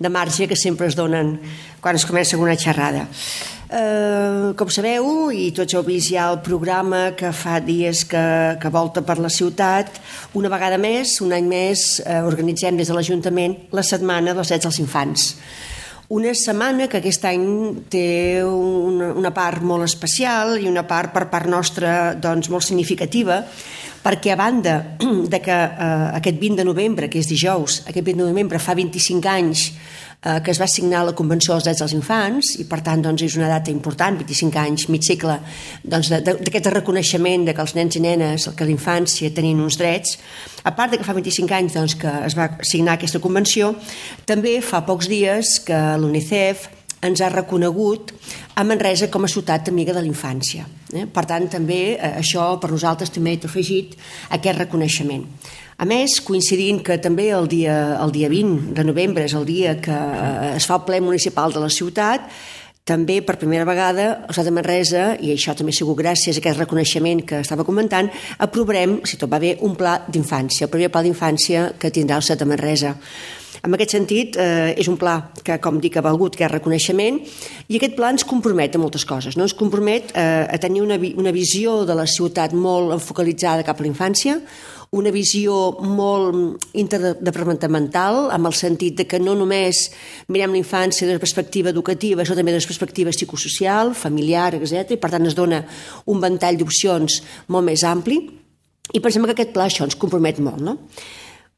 [0.00, 1.34] de marge que sempre es donen
[1.82, 3.02] quan es comença una xerrada.
[3.68, 8.22] Eh, com sabeu, i tots heu vist ja el programa que fa dies que,
[8.62, 10.00] que volta per la ciutat,
[10.40, 14.70] una vegada més, un any més, eh, organitzem des de l'Ajuntament la Setmana dels Drets
[14.70, 15.28] dels Infants.
[16.12, 17.44] Una setmana que aquest any
[17.92, 23.42] té una, una part molt especial i una part per part nostra doncs, molt significativa,
[24.02, 24.76] perquè a banda
[25.32, 28.74] de que eh, aquest 20 de novembre, que és dijous, aquest 20 de novembre fa
[28.78, 29.68] 25 anys
[30.22, 33.24] eh, que es va signar la Convenció dels Drets dels Infants i per tant doncs,
[33.26, 35.38] és una data important, 25 anys, mig segle
[35.82, 40.18] doncs, d'aquest reconeixement de que els nens i nenes, que l'infància tenien uns drets,
[40.62, 43.74] a part de que fa 25 anys doncs, que es va signar aquesta convenció,
[44.26, 46.70] també fa pocs dies que l'UNICEF
[47.02, 48.12] ens ha reconegut
[48.54, 50.66] a Manresa com a ciutat amiga de la infància.
[50.92, 51.06] Eh?
[51.10, 53.96] Per tant, també eh, això per nosaltres també ha afegit
[54.30, 55.26] aquest reconeixement.
[55.82, 59.76] A més, coincidint que també el dia, el dia 20 de novembre és el dia
[59.82, 62.28] que eh, es fa el ple municipal de la ciutat,
[62.82, 66.58] també per primera vegada el Ciutat de Manresa, i això també sigut gràcies a aquest
[66.58, 68.08] reconeixement que estava comentant,
[68.42, 72.26] aprovarem, si tot va bé, un pla d'infància, el primer pla d'infància que tindrà el
[72.26, 72.96] Ciutat de Manresa.
[73.62, 77.20] En aquest sentit, eh, és un pla que, com dic, ha valgut que és reconeixement
[77.68, 79.36] i aquest pla ens compromet a moltes coses.
[79.38, 79.46] No?
[79.46, 83.86] Ens compromet eh, a tenir una, una visió de la ciutat molt focalitzada cap a
[83.86, 84.40] la infància,
[84.92, 89.86] una visió molt interdepartamental, amb el sentit de que no només
[90.28, 94.92] mirem la infància de perspectiva educativa, sinó també de perspectiva psicosocial, familiar, etc.
[94.92, 95.62] I per tant es dona
[96.10, 98.20] un ventall d'opcions molt més ampli
[98.92, 100.60] i pensem que aquest pla això ens compromet molt.
[100.60, 100.76] No?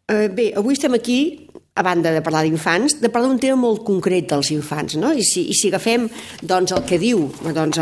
[0.06, 1.18] Eh, bé, avui estem aquí
[1.76, 4.94] a banda de parlar d'infants, de parlar d'un tema molt concret dels infants.
[4.94, 5.08] No?
[5.10, 6.04] I, si, I si agafem
[6.38, 7.80] doncs, el que diu doncs,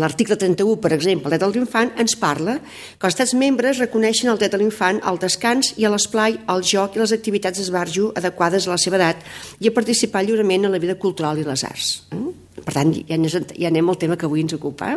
[0.00, 4.32] l'article 31, per exemple, el dret de l'infant, ens parla que els estats membres reconeixen
[4.32, 8.14] el dret de l'infant al descans i a l'esplai, al joc i les activitats d'esbarjo
[8.16, 9.20] adequades a la seva edat
[9.60, 11.92] i a participar lliurement en la vida cultural i les arts.
[12.08, 12.53] Eh?
[12.54, 14.92] Per tant, ja, ja anem al tema que avui ens ocupa.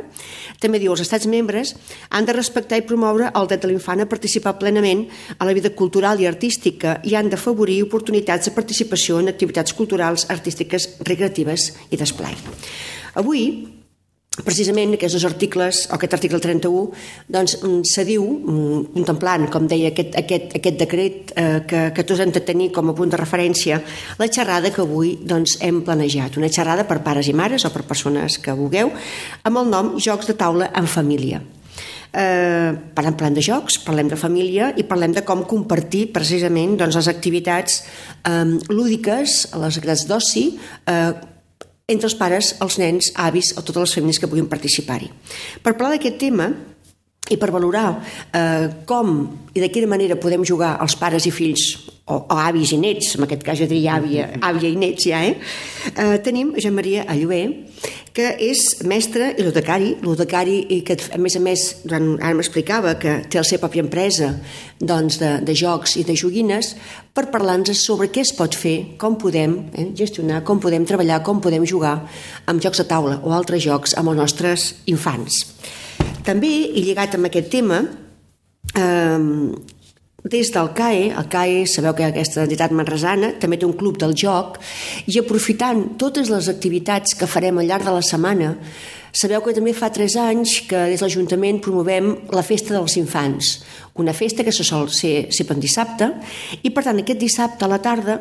[0.62, 1.74] També diu, els estats membres
[2.10, 5.74] han de respectar i promoure el dret de l'infant a participar plenament a la vida
[5.74, 11.98] cultural i artística i han d'afavorir oportunitats de participació en activitats culturals, artístiques, recreatives i
[11.98, 12.38] d'esplai.
[13.18, 13.77] Avui
[14.46, 16.84] precisament aquests articles, o aquest article 31,
[17.34, 22.06] doncs mm, se diu, mm, contemplant, com deia, aquest, aquest, aquest decret eh, que, que
[22.08, 23.82] tots hem de tenir com a punt de referència,
[24.20, 27.86] la xerrada que avui doncs, hem planejat, una xerrada per pares i mares o per
[27.88, 28.94] persones que vulgueu,
[29.44, 31.42] amb el nom Jocs de taula en família.
[32.18, 36.96] Eh, parlem, parlem de jocs, parlem de família i parlem de com compartir precisament doncs,
[36.96, 37.82] les activitats
[38.24, 40.46] eh, lúdiques, les activitats d'oci,
[40.88, 41.12] eh,
[41.88, 45.08] entre els pares, els nens, avis o totes les famílies que puguin participar-hi.
[45.64, 46.50] Per parlar d'aquest tema
[47.30, 47.90] i per valorar
[48.32, 49.20] eh, com
[49.54, 51.68] i de quina manera podem jugar els pares i fills
[52.08, 55.22] o, o avis i nets, en aquest cas jo diria àvia, àvia i nets ja,
[55.28, 55.36] eh?
[55.92, 57.42] eh tenim Jean Maria Allué,
[58.16, 62.96] que és mestre i ludocari, ludocari i que a més a més, durant, ara m'explicava
[63.02, 64.32] que té la seva pròpia empresa
[64.80, 66.72] doncs, de, de jocs i de joguines
[67.14, 71.44] per parlar-nos sobre què es pot fer, com podem eh, gestionar, com podem treballar, com
[71.44, 72.00] podem jugar
[72.48, 75.44] amb jocs de taula o altres jocs amb els nostres infants.
[76.28, 77.80] També, i lligat amb aquest tema,
[78.76, 79.20] eh,
[80.28, 84.16] des del CAE, el CAE, sabeu que aquesta entitat manresana també té un club del
[84.18, 84.58] joc,
[85.08, 88.58] i aprofitant totes les activitats que farem al llarg de la setmana,
[89.14, 93.64] sabeu que també fa tres anys que des de l'Ajuntament promovem la Festa dels Infants,
[93.96, 96.12] una festa que se sol ser sempre en dissabte,
[96.62, 98.20] i per tant aquest dissabte a la tarda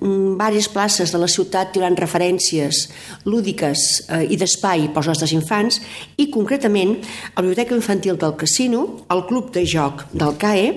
[0.00, 2.86] diverses places de la ciutat tindran referències
[3.24, 5.80] lúdiques eh, i d'espai pels nostres infants
[6.20, 6.96] i concretament
[7.36, 10.68] la Biblioteca Infantil del Casino, el Club de Joc del CAE,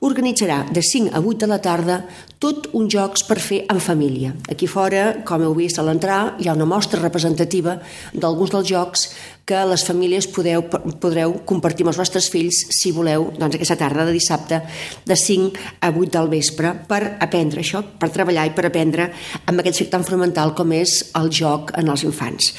[0.00, 2.00] organitzarà de 5 a 8 de la tarda
[2.42, 4.34] tot uns jocs per fer en família.
[4.52, 7.78] Aquí fora, com heu vist a l'entrar, hi ha una mostra representativa
[8.12, 9.06] d'alguns dels jocs
[9.46, 10.64] que les famílies podeu,
[11.00, 14.60] podreu compartir amb els vostres fills si voleu doncs, aquesta tarda de dissabte
[15.06, 19.12] de 5 a 8 del vespre per aprendre això, per treballar i per aprendre
[19.46, 22.52] amb aquest fet tan fonamental com és el joc en els infants.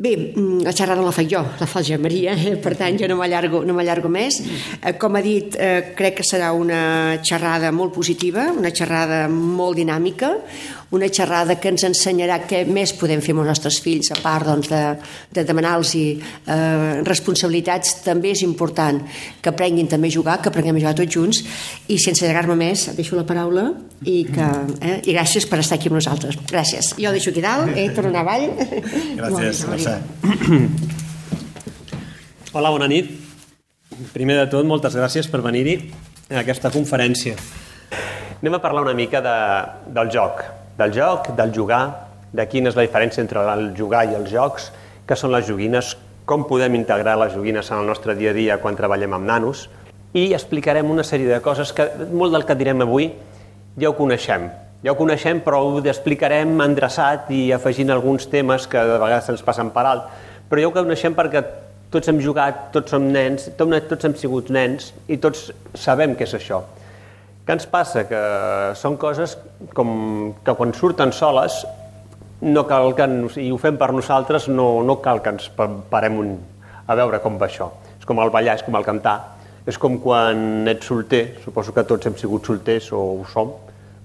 [0.00, 2.54] Bé, mm, la xerrada la faig jo, la fa el Maria, eh?
[2.56, 3.74] per tant jo no m'allargo no
[4.08, 4.38] més.
[4.80, 9.76] Eh, com ha dit, eh, crec que serà una xerrada molt positiva, una xerrada molt
[9.76, 10.32] dinàmica,
[10.90, 14.48] una xerrada que ens ensenyarà què més podem fer amb els nostres fills, a part
[14.48, 14.80] doncs, de,
[15.30, 18.98] de demanar-los eh, responsabilitats, també és important
[19.40, 21.42] que aprenguin també a jugar, que aprenguem a jugar tots junts,
[21.86, 23.68] i sense allargar-me més, deixo la paraula
[24.02, 24.50] i, que,
[24.82, 26.40] eh, i gràcies per estar aquí amb nosaltres.
[26.50, 26.94] Gràcies.
[26.98, 28.50] Jo deixo aquí dalt, eh, torno avall.
[29.20, 29.98] Gràcies, Mercè.
[32.52, 33.12] Hola, bona nit.
[34.10, 35.76] Primer de tot, moltes gràcies per venir-hi
[36.30, 37.36] a aquesta conferència.
[38.40, 39.36] Anem a parlar una mica de,
[39.92, 40.40] del joc,
[40.80, 41.84] del joc, del jugar,
[42.32, 44.70] de quina és la diferència entre el jugar i els jocs,
[45.06, 48.58] què són les joguines, com podem integrar les joguines en el nostre dia a dia
[48.62, 49.66] quan treballem amb nanos,
[50.14, 53.10] i explicarem una sèrie de coses que molt del que direm avui
[53.78, 54.48] ja ho coneixem.
[54.82, 59.44] Ja ho coneixem, però ho explicarem endreçat i afegint alguns temes que de vegades ens
[59.46, 60.06] passen per alt.
[60.50, 61.44] Però ja ho coneixem perquè
[61.92, 66.36] tots hem jugat, tots som nens, tots hem sigut nens i tots sabem què és
[66.38, 66.62] això.
[67.50, 68.04] Què ens passa?
[68.06, 68.18] Que
[68.78, 69.32] són coses
[69.74, 69.88] com
[70.46, 71.56] que quan surten soles
[72.46, 75.48] no cal que ens, i ho fem per nosaltres, no, no cal que ens
[75.90, 76.28] parem un,
[76.86, 77.66] a veure com va això.
[77.98, 79.16] És com el ballar, és com el cantar,
[79.66, 83.50] és com quan ets solter, suposo que tots hem sigut solters o ho som,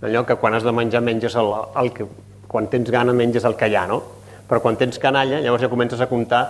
[0.02, 2.10] allò que quan has de menjar menges el, el que,
[2.50, 4.02] quan tens gana menges el que hi ha, no?
[4.50, 6.42] Però quan tens canalla, llavors ja comences a comptar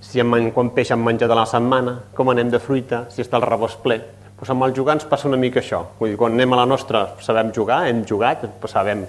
[0.00, 3.36] si hem, quan peix hem menjat a la setmana, com anem de fruita, si està
[3.36, 4.00] el rebost ple.
[4.40, 5.82] Pues amb els jugants passa una mica això.
[5.98, 9.04] Vull dir, quan anem a la nostra sabem jugar, hem jugat, sabem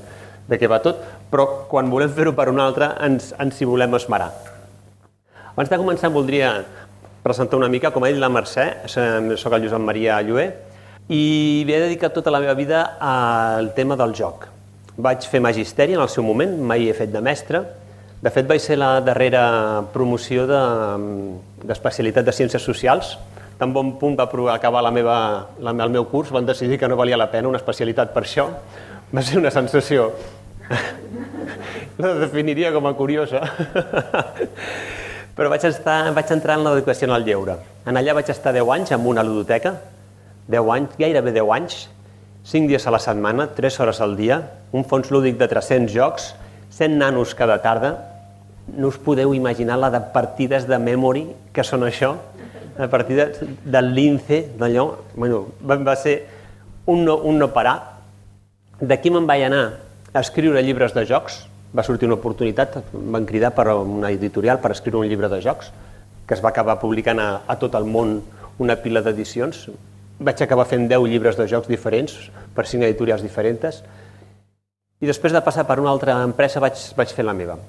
[0.50, 1.00] de què va tot,
[1.32, 4.28] però quan volem fer-ho per un altre ens, ens hi volem esmerar.
[5.54, 6.52] Abans de començar voldria
[7.24, 10.50] presentar una mica, com ha dit la Mercè, soc el Josep Maria Llué,
[11.08, 14.50] i m'he dedicat tota la meva vida al tema del joc.
[15.00, 17.64] Vaig fer magisteri en el seu moment, mai he fet de mestre,
[18.22, 23.16] de fet, vaig ser la darrera promoció d'especialitat de, de Ciències Socials.
[23.62, 25.16] Tan bon punt va acabar la meva,
[25.62, 28.48] la, el meu curs, van decidir que no valia la pena una especialitat per això.
[29.14, 30.08] Va ser una sensació...
[32.02, 33.44] la definiria com a curiosa.
[35.38, 37.60] Però vaig, estar, vaig entrar en l'educació en el lleure.
[37.86, 39.76] En allà vaig estar 10 anys amb una ludoteca,
[40.50, 41.78] 10 anys, gairebé 10 anys,
[42.50, 44.42] 5 dies a la setmana, 3 hores al dia,
[44.74, 46.32] un fons lúdic de 300 jocs,
[46.74, 47.94] 100 nanos cada tarda,
[48.74, 52.16] no us podeu imaginar la de partides de memory que són això,
[52.82, 53.30] la partida
[53.64, 56.16] del lince, d'allò, bueno, va ser
[56.90, 57.76] un no, un no parar.
[58.82, 59.66] D'aquí me'n vaig anar
[60.10, 61.44] a escriure llibres de jocs,
[61.78, 65.40] va sortir una oportunitat, em van cridar per una editorial per escriure un llibre de
[65.46, 65.70] jocs,
[66.26, 68.18] que es va acabar publicant a, a tot el món
[68.58, 69.68] una pila d'edicions.
[70.18, 72.18] Vaig acabar fent 10 llibres de jocs diferents
[72.56, 73.84] per 5 editorials diferents
[75.02, 77.60] i després de passar per una altra empresa vaig, vaig fer la meva.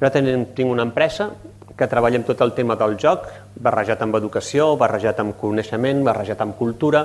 [0.00, 1.30] Jo tinc una empresa
[1.78, 3.28] que treballem tot el tema del joc,
[3.62, 7.04] barrejat amb educació, barrejat amb coneixement, barrejat amb cultura,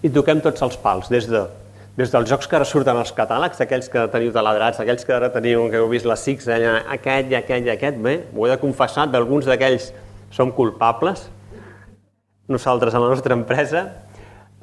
[0.00, 1.42] i toquem tots els pals, des, de,
[1.98, 5.28] des dels jocs que ara surten als catàlegs, aquells que teniu taladrats, aquells que ara
[5.34, 8.54] teniu, que heu vist les SICs, allà, aquest i aquest i aquest, bé, ho he
[8.54, 9.90] de confessar, d'alguns d'aquells
[10.32, 11.28] som culpables,
[12.48, 13.84] nosaltres a la nostra empresa,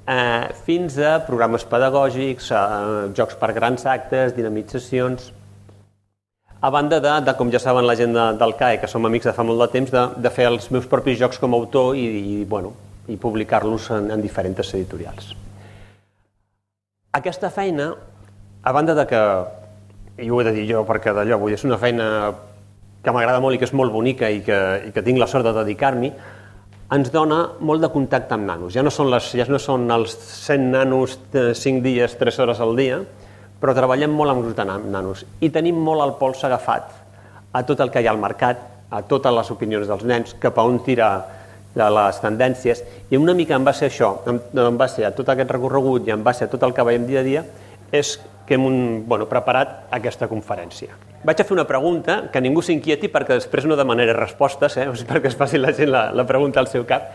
[0.08, 5.32] eh, fins a programes pedagògics, eh, jocs per grans actes, dinamitzacions,
[6.64, 9.28] a banda de, de com ja saben la gent de, del CAE, que som amics
[9.28, 11.98] de fa molt de temps, de, de fer els meus propis jocs com a autor
[12.00, 12.70] i, i, bueno,
[13.12, 15.34] i publicar-los en, en diferents editorials.
[17.20, 17.90] Aquesta feina,
[18.64, 19.20] a banda de que,
[20.24, 22.08] i ho he de dir jo perquè d'allò, vull és una feina
[23.04, 25.44] que m'agrada molt i que és molt bonica i que, i que tinc la sort
[25.44, 26.14] de dedicar-m'hi,
[26.96, 28.72] ens dona molt de contacte amb nanos.
[28.72, 32.74] Ja no són, les, ja no són els 100 nanos 5 dies, 3 hores al
[32.80, 33.02] dia,
[33.64, 36.90] però treballem molt amb grups de nanos i tenim molt el pols agafat
[37.56, 38.60] a tot el que hi ha al mercat,
[38.92, 41.08] a totes les opinions dels nens, cap a on tira
[41.74, 46.10] les tendències, i una mica en base a això, en base a tot aquest recorregut
[46.10, 47.44] i en base a tot el que veiem dia a dia,
[47.94, 50.98] és que hem un, bueno, preparat aquesta conferència.
[51.24, 54.90] Vaig a fer una pregunta, que ningú s'inquieti perquè després no demanaré respostes, eh?
[55.10, 57.14] perquè es faci la gent la, la pregunta al seu cap.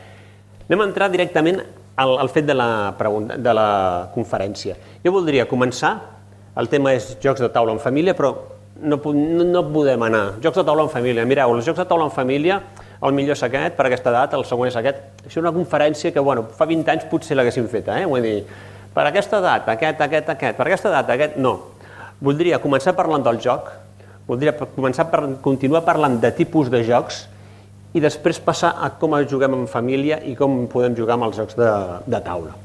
[0.68, 1.60] Anem a entrar directament
[1.98, 3.70] al, al fet de la, pregunta, de la
[4.14, 4.78] conferència.
[5.04, 6.17] Jo voldria començar
[6.58, 8.32] el tema és jocs de taula en família, però
[8.82, 10.24] no, no, no podem anar.
[10.42, 11.26] Jocs de taula en família.
[11.26, 12.60] Mireu, els jocs de taula en família,
[12.98, 15.04] el millor és aquest, per aquesta edat, el següent és aquest.
[15.22, 18.06] Això és una conferència que, bueno, fa 20 anys potser l'haguéssim feta, eh?
[18.10, 18.38] Vull dir,
[18.94, 21.54] per aquesta edat, aquest, aquest, aquest, per aquesta edat, aquest, no.
[22.18, 23.70] Voldria començar parlant del joc,
[24.26, 27.22] voldria començar per continuar parlant de tipus de jocs
[27.94, 31.54] i després passar a com juguem en família i com podem jugar amb els jocs
[31.56, 31.70] de,
[32.04, 32.58] de taula.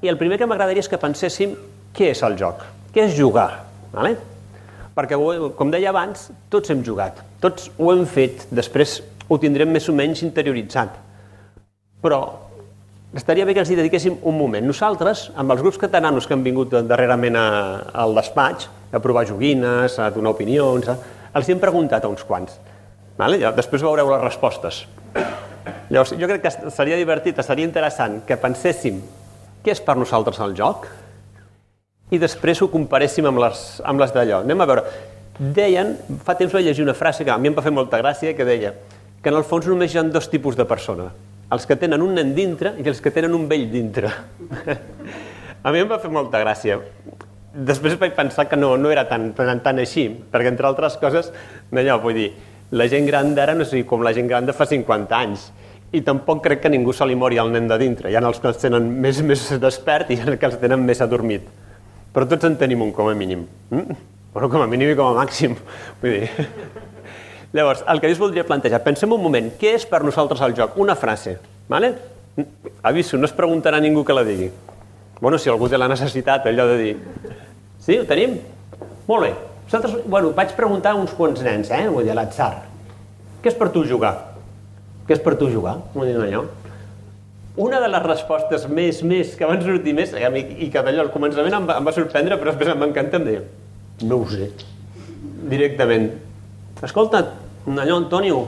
[0.00, 1.58] I el primer que m'agradaria és que penséssim
[1.92, 2.62] què és el joc.
[2.96, 3.50] Què és jugar?
[3.92, 4.14] Vale?
[4.96, 5.18] Perquè,
[5.58, 9.94] com deia abans, tots hem jugat, tots ho hem fet, després ho tindrem més o
[9.98, 10.94] menys interioritzat.
[12.00, 12.22] Però
[13.12, 14.64] estaria bé que ens hi dediquéssim un moment.
[14.64, 17.46] Nosaltres, amb els grups catalanos que han vingut darrerament a,
[17.92, 20.96] al despatx, a provar joguines, a donar opinions, a,
[21.36, 22.56] els hem preguntat a uns quants.
[23.20, 23.44] Vale?
[23.60, 24.86] Després veureu les respostes.
[25.92, 29.04] Llavors, jo crec que seria divertit, seria interessant que penséssim
[29.60, 30.88] què és per nosaltres el joc,
[32.10, 34.42] i després ho comparéssim amb les, amb les d'allò.
[34.44, 34.84] Anem a veure.
[35.36, 38.32] Deien, fa temps vaig llegir una frase que a mi em va fer molta gràcia,
[38.36, 38.72] que deia
[39.26, 41.08] que en el fons només hi ha dos tipus de persona.
[41.50, 44.12] Els que tenen un nen dintre i els que tenen un vell dintre.
[45.66, 46.76] a mi em va fer molta gràcia.
[47.50, 51.32] Després vaig pensar que no, no era tan, tan, tan així, perquè entre altres coses,
[51.72, 52.30] d'allò, vull dir,
[52.78, 55.50] la gent gran d'ara no és com la gent gran de fa 50 anys
[55.90, 58.14] i tampoc crec que ningú se li mori al nen de dintre.
[58.14, 60.62] Hi ha els que els tenen més, més despert i hi ha els que els
[60.62, 61.50] tenen més adormit
[62.16, 63.44] però tots en tenim un com a mínim.
[63.68, 63.96] Mm?
[64.32, 65.52] Bueno, com a mínim i com a màxim.
[66.00, 66.30] Vull dir,
[67.56, 70.52] Llavors, el que jo us voldria plantejar, pensem un moment, què és per nosaltres el
[70.56, 70.74] joc?
[70.82, 71.38] Una frase,
[71.68, 71.94] ¿vale?
[72.84, 74.50] Aviso, no es preguntarà ningú que la digui.
[75.20, 76.94] Bueno, si algú té la necessitat, allò de dir...
[77.80, 78.34] Sí, ho tenim?
[79.06, 79.30] Molt bé.
[79.66, 81.86] Nosaltres, bueno, vaig preguntar a uns quants nens, eh?
[81.88, 82.50] Vull dir, a l'atzar.
[83.40, 84.12] Què és per tu jugar?
[85.06, 85.78] Què és per tu jugar?
[85.94, 86.44] Vull dir, allò.
[87.56, 91.54] Una de les respostes més, més, que van sortir més, i que d'allò al començament
[91.56, 93.44] em va, em va sorprendre, però després em va encantar, em deia,
[94.04, 94.50] no ho sé,
[95.48, 96.10] directament.
[96.84, 97.22] Escolta,
[97.64, 98.42] allò, Antonio,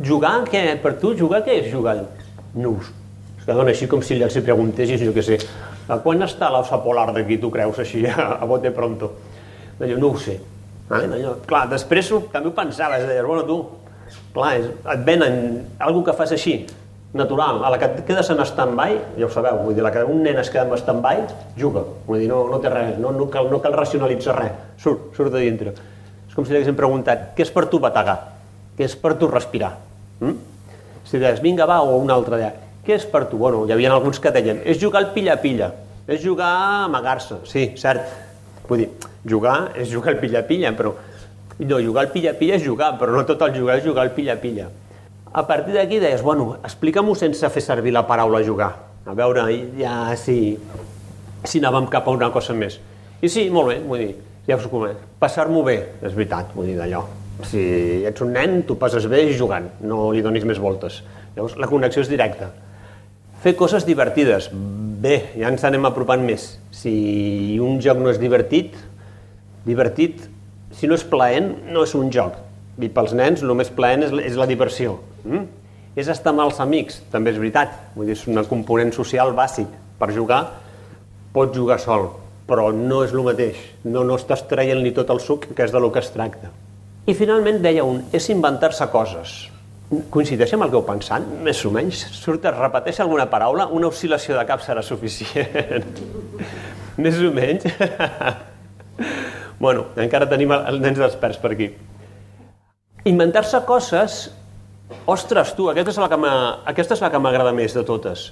[0.00, 0.62] jugar, què?
[0.80, 1.98] Per tu, jugar, què és jugar?
[2.56, 2.96] No ho sé.
[3.44, 5.38] Que dona així com si els preguntessis, jo què sé,
[5.88, 9.12] a quan està l'ossa polar d'aquí, tu creus, així, a, a bote pronto?
[9.78, 10.40] Allò, no ho sé.
[10.88, 11.04] Eh?
[11.04, 13.60] Allò, clar, després també ho pensaves, deies, bueno, tu,
[14.32, 15.40] clar, és, et venen
[15.84, 16.62] algú que fas així,
[17.12, 20.02] natural, a la que et quedes en stand-by, ja ho sabeu, vull dir, la que
[20.04, 21.22] un nen es queda en stand-by,
[21.56, 25.08] juga, vull dir, no, no té res, no, no, cal, no cal racionalitzar res, surt,
[25.16, 25.72] surt de dintre.
[26.28, 28.18] És com si li haguéssim preguntat, què és per tu bategar?
[28.76, 29.72] Què és per tu respirar?
[30.20, 30.36] Mm?
[31.08, 32.52] Si deies, vinga, va, o un altre deia,
[32.84, 33.40] què és per tu?
[33.40, 35.72] Bueno, hi havia alguns que deien, és jugar al pilla-pilla,
[36.08, 38.04] és jugar a amagar-se, sí, cert,
[38.68, 38.90] vull dir,
[39.28, 40.92] jugar és jugar al pilla-pilla, però
[41.58, 44.68] no, jugar al pilla-pilla és jugar, però no tot el jugar és jugar al pilla-pilla.
[45.32, 48.70] A partir d'aquí deies, bueno, explica'm-ho sense fer servir la paraula jugar.
[49.08, 49.44] A veure,
[49.76, 50.56] ja si,
[51.44, 52.78] si anàvem cap a una cosa més.
[53.20, 54.14] I sí, molt bé, vull dir,
[54.48, 55.04] ja us comento.
[55.20, 57.02] Passar-m'ho bé, és veritat, vull dir d'allò.
[57.46, 57.60] Si
[58.08, 61.02] ets un nen, tu passes bé jugant, no li donis més voltes.
[61.36, 62.50] Llavors, la connexió és directa.
[63.44, 64.48] Fer coses divertides.
[64.98, 66.56] Bé, ja ens anem apropant més.
[66.74, 68.74] Si un joc no és divertit,
[69.68, 70.24] divertit,
[70.74, 72.34] si no és plaent, no és un joc.
[72.78, 74.96] I pels nens el més plaent és la diversió.
[75.24, 75.46] Mm?
[75.98, 77.74] És estar amb els amics, també és veritat.
[77.96, 79.70] Vull dir, és un component social bàsic.
[79.98, 80.44] Per jugar,
[81.34, 82.08] pots jugar sol,
[82.46, 83.58] però no és el mateix.
[83.84, 86.52] No, no estàs traient-li tot el suc, que és de lo que es tracta.
[87.08, 89.36] I finalment deia un, és inventar-se coses.
[90.12, 92.02] Coincideix amb el que heu pensat, més o menys?
[92.12, 93.66] Surt, repeteix alguna paraula?
[93.72, 95.86] Una oscil·lació de cap serà suficient.
[97.02, 97.64] més o menys?
[99.64, 101.70] bueno, encara tenim els nens desperts per aquí.
[103.08, 104.26] Inventar-se coses
[105.08, 106.18] Ostres, tu, aquesta és la que
[106.72, 108.30] aquesta és la que m'agrada més de totes.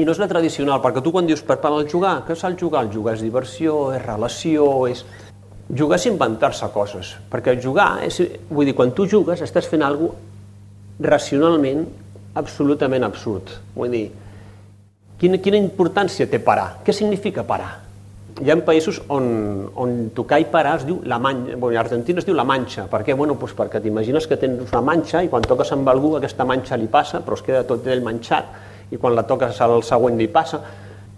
[0.00, 2.44] I no és la tradicional, perquè tu quan dius per part del jugar, què és
[2.48, 2.86] el jugar?
[2.86, 5.04] El jugar és diversió, és relació, és...
[5.70, 8.16] Jugar és inventar-se coses, perquè jugar, és,
[8.50, 10.16] vull dir, quan tu jugues estàs fent alguna
[11.00, 11.84] racionalment
[12.34, 13.52] absolutament absurd.
[13.76, 14.06] Vull dir,
[15.20, 16.80] quina, quina importància té parar?
[16.84, 17.70] Què significa parar?
[18.40, 19.24] Hi ha països on,
[19.78, 22.86] on tocar i parar es diu la manxa, bueno, a Argentina es diu la manxa,
[22.90, 23.16] per què?
[23.16, 26.78] Bueno, pues perquè t'imagines que tens una manxa i quan toques amb algú aquesta manxa
[26.80, 30.28] li passa, però es queda tot ell manxat i quan la toques al següent li
[30.32, 30.60] passa.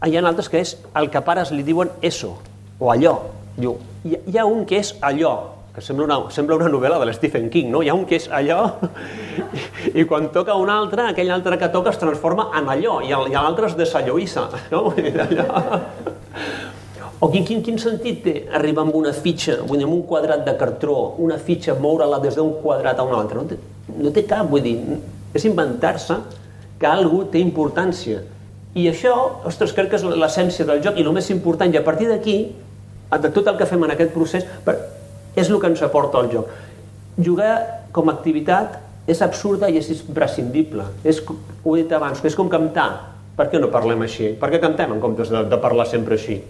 [0.02, 2.36] Hi ha altres que és el que pares li diuen eso,
[2.78, 3.16] o allò.
[3.56, 5.32] Diu, hi, hi ha un que és allò,
[5.74, 7.82] que sembla una, sembla una novel·la de l'Stephen King, no?
[7.84, 8.64] Hi ha un que és allò,
[9.86, 13.12] i, i quan toca un altre, aquell altre que toca es transforma en allò, i
[13.12, 14.90] l'altre es desalloïssa, no?
[15.28, 15.80] Allò.
[17.22, 20.40] O quin, quin, quin sentit té arribar amb una fitxa, vull dir, amb un quadrat
[20.42, 23.38] de cartró, una fitxa, moure-la des d'un quadrat a un altre?
[23.38, 23.58] No té,
[23.94, 24.72] no té cap, vull dir,
[25.30, 26.16] és inventar-se
[26.80, 28.24] que algú té importància.
[28.74, 29.12] I això,
[29.46, 32.34] ostres, crec que és l'essència del joc i el més important, i a partir d'aquí,
[33.12, 34.48] de tot el que fem en aquest procés,
[35.36, 36.50] és el que ens aporta el joc.
[37.22, 37.52] Jugar
[37.94, 40.88] com a activitat és absurda i és imprescindible.
[41.06, 42.88] És, ho he dit abans, és com cantar.
[43.38, 44.32] Per què no parlem així?
[44.42, 46.40] Per què cantem en comptes de, de parlar sempre així?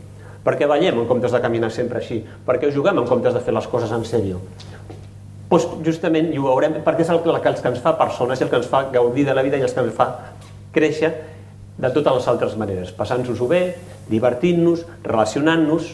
[0.43, 2.21] Per què ballem en comptes de caminar sempre així?
[2.47, 4.41] Per què juguem en comptes de fer les coses en sèrio?
[5.53, 8.47] Pues justament i ho veurem perquè és el que, el que ens fa persones i
[8.47, 10.09] el que ens fa gaudir de la vida i el que ens fa
[10.75, 11.13] créixer
[11.79, 13.63] de totes les altres maneres, passant-nos-ho bé,
[14.11, 15.89] divertint-nos, relacionant-nos,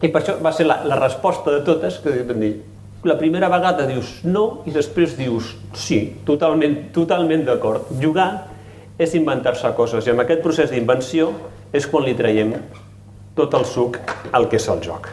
[0.00, 2.54] i per això va ser la, la resposta de totes que vam dir,
[3.04, 7.88] la primera vegada dius no i després dius sí, totalment, totalment d'acord.
[8.00, 8.30] Jugar
[9.00, 11.30] és inventar-se coses i amb aquest procés d'invenció
[11.72, 12.52] és quan li traiem
[13.40, 13.98] tot el suc
[14.36, 15.08] al que és el joc.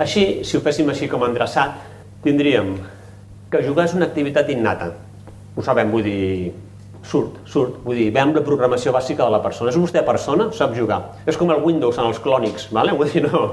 [0.00, 1.74] Així, si ho féssim així com endreçat,
[2.24, 2.76] tindríem
[3.50, 4.92] que jugar és una activitat innata.
[5.56, 6.52] Ho sabem, vull dir,
[7.08, 9.72] surt, surt, vull dir, ve amb la programació bàsica de la persona.
[9.72, 11.00] És vostè persona, sap jugar.
[11.26, 12.94] És com el Windows en els clònics, vale?
[12.98, 13.44] vull dir, no,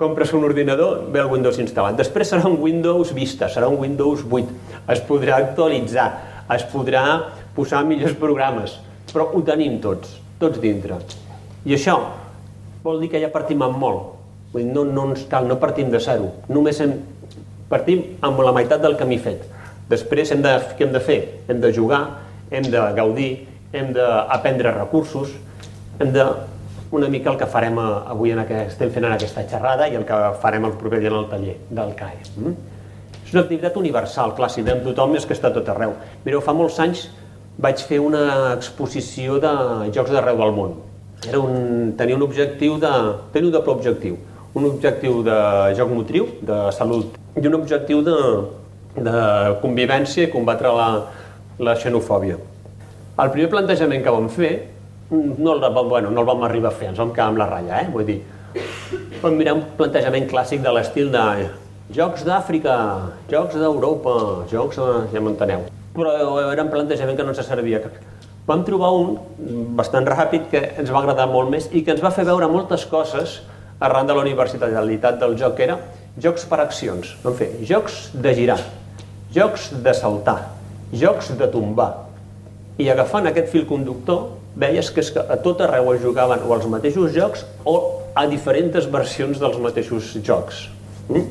[0.00, 1.96] compres un ordinador, ve el Windows instal·lat.
[2.00, 4.60] Després serà un Windows Vista, serà un Windows 8.
[4.92, 6.10] Es podrà actualitzar,
[6.52, 7.06] es podrà
[7.56, 8.76] posar millors programes,
[9.12, 10.98] però ho tenim tots, tots dintre.
[11.66, 11.96] I això
[12.86, 14.14] vol dir que ja partim amb molt.
[14.52, 16.30] Vull dir, no, no ens cal, no partim de zero.
[16.52, 16.94] Només hem,
[17.70, 19.42] partim amb la meitat del camí fet.
[19.90, 21.18] Després hem de, què hem de fer?
[21.50, 22.02] Hem de jugar,
[22.50, 23.30] hem de gaudir,
[23.74, 25.34] hem d'aprendre recursos,
[25.98, 26.24] hem de
[26.96, 30.06] una mica el que farem avui en aquest, estem fent en aquesta xerrada i el
[30.06, 32.18] que farem el proper dia en el taller del CAE.
[32.38, 32.56] Mm?
[33.26, 35.96] És una activitat universal, clar, si veiem tothom és que està tot arreu.
[36.24, 37.08] Mireu, fa molts anys
[37.58, 39.52] vaig fer una exposició de
[39.96, 40.76] jocs d'arreu del món.
[41.28, 42.92] Era un, tenia un objectiu de...
[43.34, 44.18] Tenia un doble objectiu.
[44.54, 45.36] Un objectiu de
[45.76, 48.16] joc motriu, de salut, i un objectiu de,
[48.96, 49.16] de
[49.60, 50.88] convivència i combatre la,
[51.58, 52.38] la xenofòbia.
[53.16, 54.54] El primer plantejament que vam fer
[55.10, 57.82] no el, bueno, no el vam arribar a fer, ens vam quedar amb la ratlla,
[57.84, 57.90] eh?
[57.92, 58.18] vull dir,
[59.22, 61.24] vam mirar un plantejament clàssic de l'estil de
[61.94, 62.76] jocs d'Àfrica,
[63.30, 64.16] jocs d'Europa,
[64.50, 64.92] jocs de...
[65.12, 65.66] ja m'enteneu.
[65.96, 66.12] Però
[66.52, 67.82] era un plantejament que no ens servia.
[68.46, 69.16] Vam trobar un
[69.78, 72.84] bastant ràpid que ens va agradar molt més i que ens va fer veure moltes
[72.86, 73.40] coses
[73.82, 75.80] arran de la universitaritat del joc, que era
[76.22, 77.16] jocs per accions.
[77.24, 78.60] Vam fer jocs de girar,
[79.34, 80.38] jocs de saltar,
[80.94, 81.90] jocs de tombar.
[82.78, 86.54] I agafant aquest fil conductor, veies que, és que a tot arreu es jugaven o
[86.56, 87.76] els mateixos jocs o
[88.16, 90.68] a diferents versions dels mateixos jocs.
[91.10, 91.26] Mm?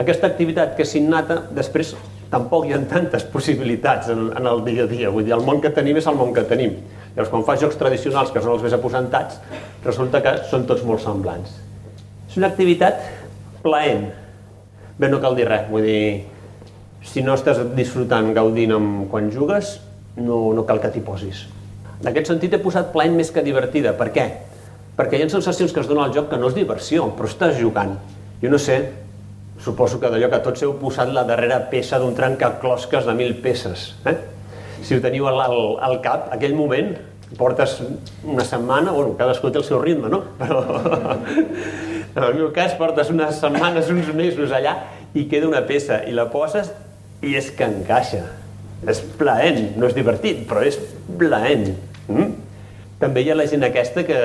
[0.00, 1.92] Aquesta activitat que és innata, després
[2.34, 5.12] tampoc hi ha tantes possibilitats en, en el dia a dia.
[5.14, 6.76] Vull dir, el món que tenim és el món que tenim.
[7.14, 9.38] Llavors, quan fas jocs tradicionals, que són els més aposentats,
[9.84, 11.52] resulta que són tots molt semblants.
[12.26, 12.98] És una activitat
[13.62, 14.08] plaent.
[14.98, 15.68] Bé, no cal dir res.
[15.70, 16.00] Vull dir,
[17.06, 19.76] si no estàs disfrutant, gaudint amb quan jugues,
[20.18, 21.44] no, no cal que t'hi posis.
[22.00, 23.94] En aquest sentit he posat plaent més que divertida.
[23.98, 24.26] Per què?
[24.98, 27.56] Perquè hi ha sensacions que es dona al joc que no és diversió, però estàs
[27.60, 27.94] jugant.
[28.42, 28.80] Jo no sé,
[29.64, 33.94] suposo que d'allò que tots heu posat la darrera peça d'un trencaclosques de mil peces.
[34.04, 34.16] Eh?
[34.84, 36.92] Si ho teniu al, al, al cap, aquell moment,
[37.38, 37.78] portes
[38.22, 40.22] una setmana, bueno, cadascú té el seu ritme, no?
[40.38, 40.60] Però
[42.14, 44.76] en el meu cas portes unes setmanes, uns mesos allà
[45.16, 46.70] i queda una peça i la poses
[47.24, 48.22] i és que encaixa.
[48.86, 50.76] És plaent, no és divertit, però és
[51.18, 51.70] plaent.
[52.04, 52.34] Mm?
[53.00, 54.18] També hi ha la gent aquesta que,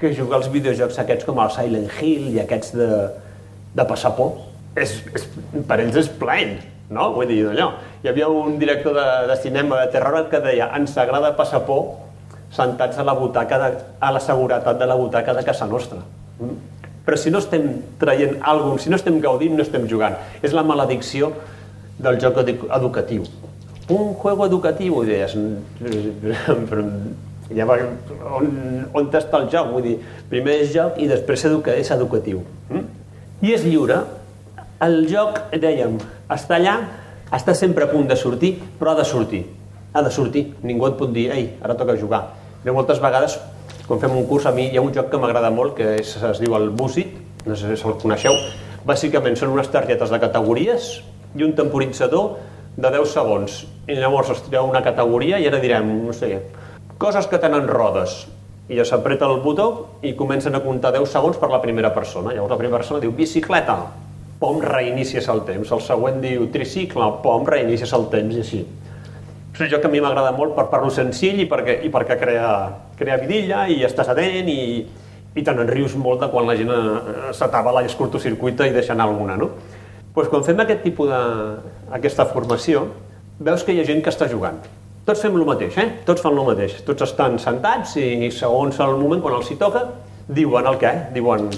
[0.00, 2.88] que juga als videojocs aquests com el Silent Hill i aquests de,
[3.76, 5.26] de passar por és, és,
[5.66, 6.58] per ells és plaent,
[6.90, 7.10] no?
[7.16, 7.72] Vull dir, allò.
[8.02, 11.96] Hi havia un director de, de cinema de terror que deia ens agrada passar por
[12.54, 16.00] sentats a la butaca, de, a la seguretat de la butaca de casa nostra.
[16.40, 16.58] Mm?
[17.06, 17.66] Però si no estem
[17.98, 20.18] traient alguna si no estem gaudint, no estem jugant.
[20.42, 21.32] És la maledicció
[21.98, 23.26] del joc educatiu.
[23.90, 25.34] Un juego educatiu, deies,
[26.70, 26.84] però
[27.50, 27.76] ja va,
[28.38, 28.50] on,
[28.94, 29.72] on està el joc?
[29.74, 29.96] Vull dir,
[30.30, 32.44] primer és joc i després és educatiu.
[32.70, 32.86] Mm?
[33.42, 34.02] I és lliure,
[34.80, 35.98] el joc, dèiem,
[36.32, 36.74] està allà,
[37.36, 39.42] està sempre a punt de sortir, però ha de sortir.
[39.92, 40.46] Ha de sortir.
[40.64, 42.22] Ningú et pot dir, ei, ara toca jugar.
[42.62, 43.36] Però moltes vegades,
[43.86, 46.14] quan fem un curs, a mi hi ha un joc que m'agrada molt, que és,
[46.16, 47.12] es diu el Busit,
[47.44, 48.36] no sé si el coneixeu.
[48.88, 50.90] Bàsicament són unes targetes de categories
[51.36, 52.38] i un temporitzador
[52.80, 53.62] de 10 segons.
[53.84, 56.38] I llavors es treu una categoria i ara direm, no sé,
[56.96, 58.22] coses que tenen rodes.
[58.70, 62.32] I ja s'apreta el botó i comencen a comptar 10 segons per la primera persona.
[62.32, 63.82] Llavors la primera persona diu bicicleta,
[64.40, 65.70] pom, reinicies el temps.
[65.70, 68.62] El següent diu tricicle, pom, reinicies el temps i així.
[69.52, 72.16] És un joc que a mi m'agrada molt per parlo senzill i perquè, i perquè
[72.18, 72.48] crea,
[72.96, 74.62] crea vidilla i estàs atent i,
[75.36, 78.96] i te n'enrius molt de quan la gent eh, s'atabala i es curtocircuita i deixa
[78.96, 79.50] anar alguna, no?
[80.14, 81.20] Pues quan fem aquest tipus de,
[82.00, 82.86] aquesta formació,
[83.38, 84.58] veus que hi ha gent que està jugant.
[85.04, 85.88] Tots fem el mateix, eh?
[86.08, 86.80] Tots fan el mateix.
[86.86, 89.84] Tots estan sentats i segons el moment, quan els hi toca,
[90.28, 90.96] diuen el què?
[91.12, 91.48] Diuen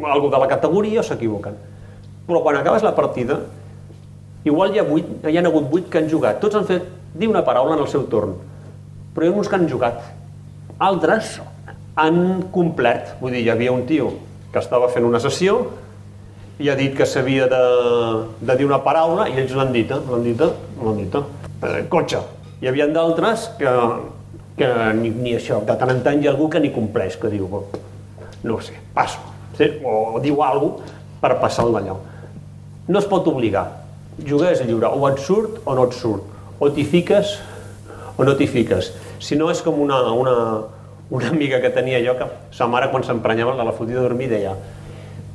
[0.00, 1.56] alguna de la categoria o s'equivoquen
[2.26, 3.38] però quan acabes la partida,
[4.44, 6.40] igual hi ha, 8, hi ha hagut 8 que han jugat.
[6.42, 8.34] Tots han fet dir una paraula en el seu torn,
[9.14, 10.02] però hi ha uns que han jugat.
[10.82, 11.38] Altres
[11.96, 13.16] han complert.
[13.20, 14.10] Vull dir, hi havia un tio
[14.52, 15.60] que estava fent una sessió
[16.58, 17.62] i ha dit que s'havia de,
[18.40, 20.50] de dir una paraula i ells l'han dita, l'han dita,
[20.82, 21.22] l'han dita.
[21.62, 22.22] Eh, cotxe.
[22.60, 23.72] Hi havia d'altres que,
[24.56, 27.30] que ni, ni això, de tant en tant hi ha algú que ni compleix, que
[27.32, 27.48] diu,
[28.44, 29.20] no sé, passo.
[29.56, 29.68] Sí?
[29.84, 31.96] O, diu alguna per passar el d'allò.
[32.88, 33.66] No es pot obligar.
[34.22, 34.88] Jugar és lliure.
[34.88, 36.24] O et surt o no et surt.
[36.60, 37.36] O t'hi fiques
[38.16, 38.92] o no t'hi fiques.
[39.20, 40.36] Si no és com una, una,
[41.10, 44.56] una amiga que tenia jo que sa mare quan s'emprenyava la fotia a dormir deia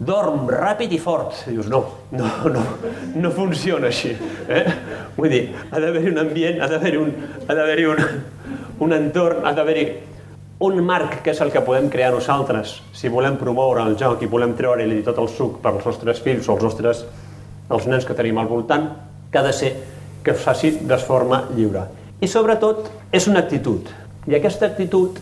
[0.02, 1.44] dorm ràpid i fort.
[1.46, 1.84] I dius, no,
[2.18, 2.64] no, no,
[3.22, 4.16] no funciona així.
[4.50, 4.64] Eh?
[5.18, 7.12] Vull dir, ha d'haver-hi un ambient, ha d'haver-hi un,
[7.46, 8.02] ha d'haver-hi un,
[8.88, 9.86] un entorn, ha d'haver-hi
[10.62, 14.30] un marc que és el que podem crear nosaltres si volem promoure el joc i
[14.30, 17.02] volem treure-li tot el suc per als nostres fills o els nostres
[17.72, 18.90] els nens que tenim al voltant,
[19.32, 19.74] que ha de ser
[20.24, 21.88] que es faci de forma lliure.
[22.22, 23.90] I sobretot és una actitud.
[24.30, 25.18] I aquesta actitud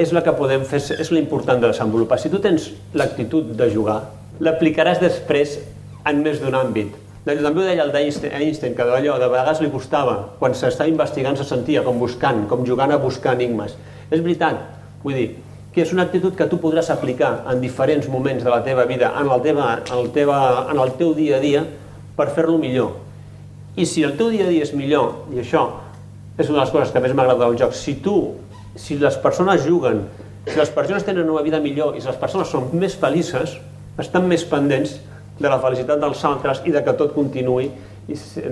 [0.00, 2.18] és la que podem fer, és l'important de desenvolupar.
[2.18, 4.00] Si tu tens l'actitud de jugar,
[4.42, 5.60] l'aplicaràs després
[6.08, 6.90] en més d'un àmbit.
[7.24, 11.46] També ho deia el d'Einstein, que d'allò de vegades li costava, quan s'estava investigant se
[11.48, 13.78] sentia com buscant, com jugant a buscar enigmes.
[14.10, 14.58] És veritat,
[15.04, 15.30] vull dir,
[15.74, 19.10] que és una actitud que tu podràs aplicar en diferents moments de la teva vida,
[19.18, 20.38] en el, teva, en el, teva,
[20.70, 21.64] en el teu dia a dia,
[22.14, 22.92] per fer-lo millor.
[23.74, 25.66] I si el teu dia a dia és millor, i això
[26.38, 28.14] és una de les coses que més m'agrada del joc, si tu,
[28.78, 30.04] si les persones juguen,
[30.46, 33.56] si les persones tenen una vida millor i si les persones són més felices,
[33.98, 34.94] estan més pendents
[35.40, 37.70] de la felicitat dels altres i de que tot continuï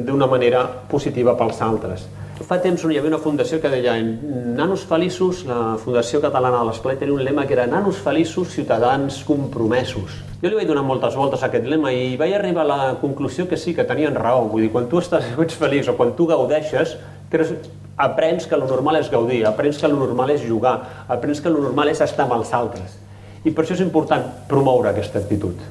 [0.06, 2.06] d'una manera positiva pels altres.
[2.42, 6.96] Fa temps hi havia una fundació que deia nanos feliços, la Fundació Catalana de l'Esplai
[6.98, 10.16] tenia un lema que era nanos feliços, ciutadans compromesos.
[10.40, 13.46] Jo li vaig donar moltes voltes a aquest lema i vaig arribar a la conclusió
[13.50, 14.48] que sí, que tenien raó.
[14.50, 16.96] Vull dir, quan tu estàs, ets feliç o quan tu gaudeixes,
[17.30, 17.54] creus,
[18.08, 20.78] aprens que el normal és gaudir, aprens que el normal és jugar,
[21.08, 22.98] aprens que el normal és estar amb els altres.
[23.44, 25.62] I per això és important promoure aquesta actitud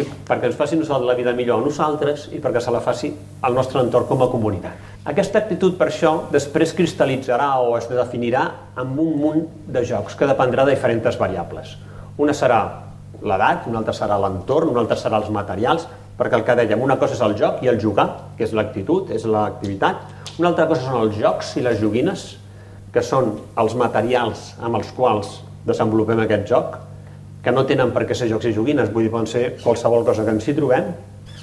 [0.00, 3.82] perquè ens faci la vida millor a nosaltres i perquè se la faci al nostre
[3.82, 4.89] entorn com a comunitat.
[5.08, 8.42] Aquesta actitud, per això, després cristal·litzarà o es definirà
[8.82, 11.70] amb un munt de jocs que dependrà de diferents variables.
[12.20, 12.58] Una serà
[13.24, 15.86] l'edat, una altra serà l'entorn, una altra serà els materials,
[16.18, 19.08] perquè el que dèiem, una cosa és el joc i el jugar, que és l'actitud,
[19.16, 20.04] és l'activitat,
[20.36, 22.26] una altra cosa són els jocs i les joguines,
[22.92, 26.76] que són els materials amb els quals desenvolupem aquest joc,
[27.40, 30.26] que no tenen per què ser jocs i joguines, vull dir, poden ser qualsevol cosa
[30.28, 30.92] que ens hi trobem.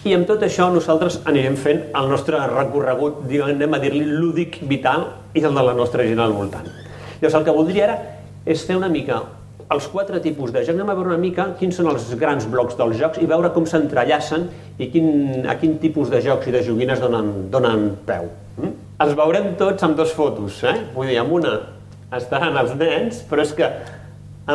[0.08, 5.02] I amb tot això nosaltres anirem fent el nostre recorregut, anem a dir-li lúdic vital
[5.36, 6.70] i el de la nostra gent al voltant.
[7.20, 7.98] Llavors el que voldria ara
[8.48, 9.18] és fer una mica
[9.76, 12.78] els quatre tipus de jocs, anem a veure una mica quins són els grans blocs
[12.80, 14.48] dels jocs i veure com s'entrellacen
[14.80, 18.32] i quin, a quin tipus de jocs i de joguines donen, donen peu.
[18.62, 18.74] Mm?
[19.04, 20.78] Els veurem tots amb dos fotos, eh?
[20.96, 21.58] Vull dir, amb una
[22.16, 23.68] estaran els nens, però és que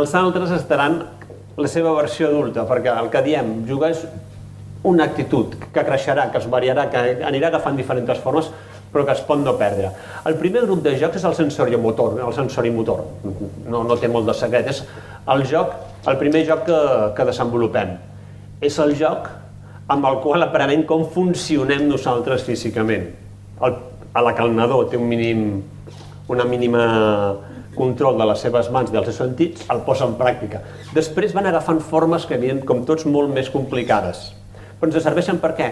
[0.00, 1.02] els altres estaran
[1.60, 4.06] la seva versió adulta, perquè el que diem, jugar és
[4.88, 8.50] una actitud que creixerà, que es variarà, que anirà agafant diferents formes,
[8.92, 9.90] però que es pot no perdre.
[10.28, 13.04] El primer grup de jocs és el sensori motor, el sensori motor.
[13.68, 14.68] No, no té molt de secret.
[14.68, 14.82] És
[15.32, 15.72] el joc,
[16.10, 16.80] el primer joc que,
[17.16, 17.94] que desenvolupem.
[18.60, 19.30] És el joc
[19.92, 23.08] amb el qual aprenem com funcionem nosaltres físicament.
[23.62, 23.78] El,
[24.12, 25.62] a la nadó té un mínim,
[26.28, 26.84] una mínima
[27.74, 30.60] control de les seves mans i dels seus sentits, el posa en pràctica.
[30.92, 34.41] Després van agafant formes que havien, com tots, molt més complicades.
[34.82, 35.66] Però ens serveixen per què?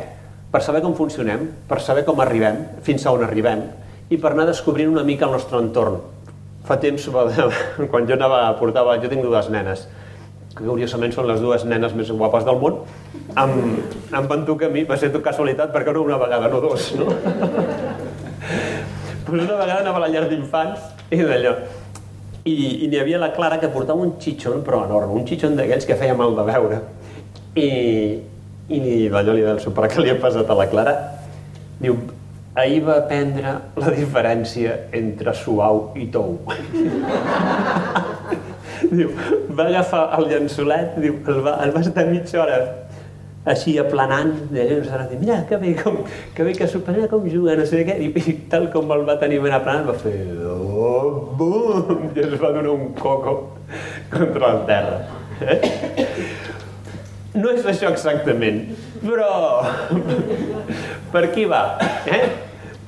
[0.55, 3.65] Per saber com funcionem, per saber com arribem, fins a on arribem,
[4.07, 5.97] i per anar descobrint una mica el nostre entorn.
[6.69, 7.09] Fa temps,
[7.91, 9.83] quan jo anava, portava, jo tinc dues nenes,
[10.55, 12.79] que curiosament són les dues nenes més guapes del món,
[13.35, 13.59] em,
[14.15, 16.93] em van tocar a mi, va ser tot casualitat, perquè no una vegada, no dos,
[16.95, 17.11] no?
[19.27, 21.59] Però una vegada anava a la llar d'infants i d'allò,
[22.47, 22.55] i,
[22.87, 25.99] i n'hi havia la Clara que portava un xitxon, però enorme, un xitxon d'aquells que
[25.99, 26.85] feia mal de veure.
[27.59, 27.71] I,
[28.71, 30.95] i d'allò li del sopar que li ha passat a la Clara,
[31.83, 31.97] diu,
[32.55, 36.39] ahir va aprendre la diferència entre suau i tou.
[38.99, 39.11] diu,
[39.57, 42.61] va agafar el llençolet, diu, el va, el va estar mitja hora
[43.51, 46.03] així aplanant, ens va dir, mira, que bé, com,
[46.37, 49.17] que bé que sorprèn com juga, no sé què, i, i tal com el va
[49.23, 50.15] tenir ben aplanant, va fer,
[50.45, 53.39] oh, bum, i es va donar un coco
[54.13, 55.01] contra el terra.
[55.41, 55.57] Eh?
[57.35, 58.65] No és això exactament,
[59.05, 59.29] però
[61.13, 61.63] per qui va?
[62.11, 62.25] Eh?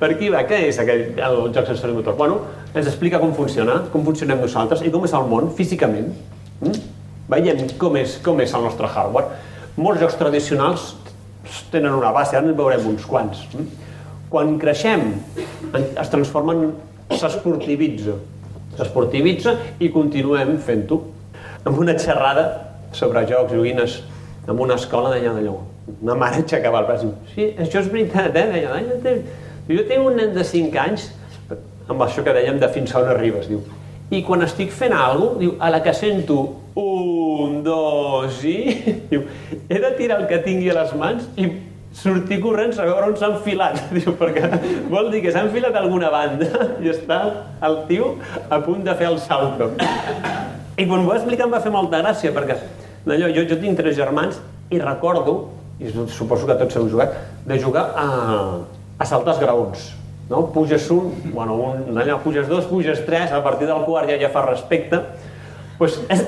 [0.01, 0.41] Per qui va?
[0.49, 2.17] Què és aquell, el joc sensori motor?
[2.19, 2.41] Bueno,
[2.73, 6.11] ens explica com funciona, com funcionem nosaltres i com és el món físicament.
[6.59, 6.83] Mm?
[7.31, 10.91] Veiem com és, com és el nostre hardware molts jocs tradicionals
[11.71, 13.41] tenen una base, ara en veurem uns quants.
[14.29, 15.07] Quan creixem,
[15.73, 16.75] es transformen,
[17.13, 18.15] s'esportivitza.
[18.77, 20.99] S'esportivitza i continuem fent-ho.
[21.65, 22.45] Amb una xerrada
[22.93, 23.99] sobre jocs, joguines,
[24.47, 25.57] en una escola deia d'allò.
[26.01, 28.45] Una mare aixecava el braç i sí, això és veritat, eh?
[28.53, 29.31] Deia, jo, tinc,
[29.69, 31.09] jo tinc un nen de 5 anys,
[31.91, 33.63] amb això que dèiem de fins a on arribes, diu.
[34.13, 36.39] I quan estic fent alguna cosa, diu, a la que sento
[36.79, 38.57] un, dos i...
[39.11, 39.23] Diu,
[39.69, 41.49] he de tirar el que tingui a les mans i
[41.93, 43.79] sortir corrents a veure on s'ha enfilat.
[43.95, 44.49] Diu, perquè
[44.91, 47.19] vol dir que s'ha enfilat alguna banda i està
[47.63, 48.15] el tio
[48.49, 49.73] a punt de fer el salto.
[50.73, 52.57] I quan m'ho va explicar em va fer molta gràcia, perquè
[53.11, 54.39] allò, jo, jo tinc tres germans
[54.71, 55.35] i recordo,
[55.79, 58.07] i suposo que tots heu jugat, de jugar a,
[58.97, 59.91] a saltar els graons.
[60.29, 60.45] No?
[60.53, 64.31] Puges un, bueno, un, allà puges dos, puges tres, a partir del quart ja ja
[64.31, 65.01] fa respecte,
[65.77, 66.23] pues és,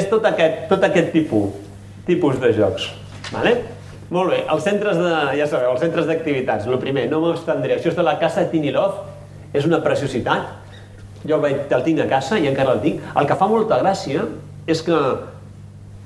[0.00, 1.54] és tot aquest, tot aquest tipus,
[2.08, 2.90] tipus de jocs.
[3.30, 3.54] Vale?
[4.10, 6.66] Molt bé, els centres de, ja sabeu, els centres d'activitats.
[6.66, 7.76] El primer, no m'estendré.
[7.76, 9.02] Això és de la casa Tinilov,
[9.52, 10.54] és una preciositat.
[11.26, 13.02] Jo el, vaig, el tinc a casa i encara el tinc.
[13.20, 14.24] El que fa molta gràcia
[14.68, 14.96] és que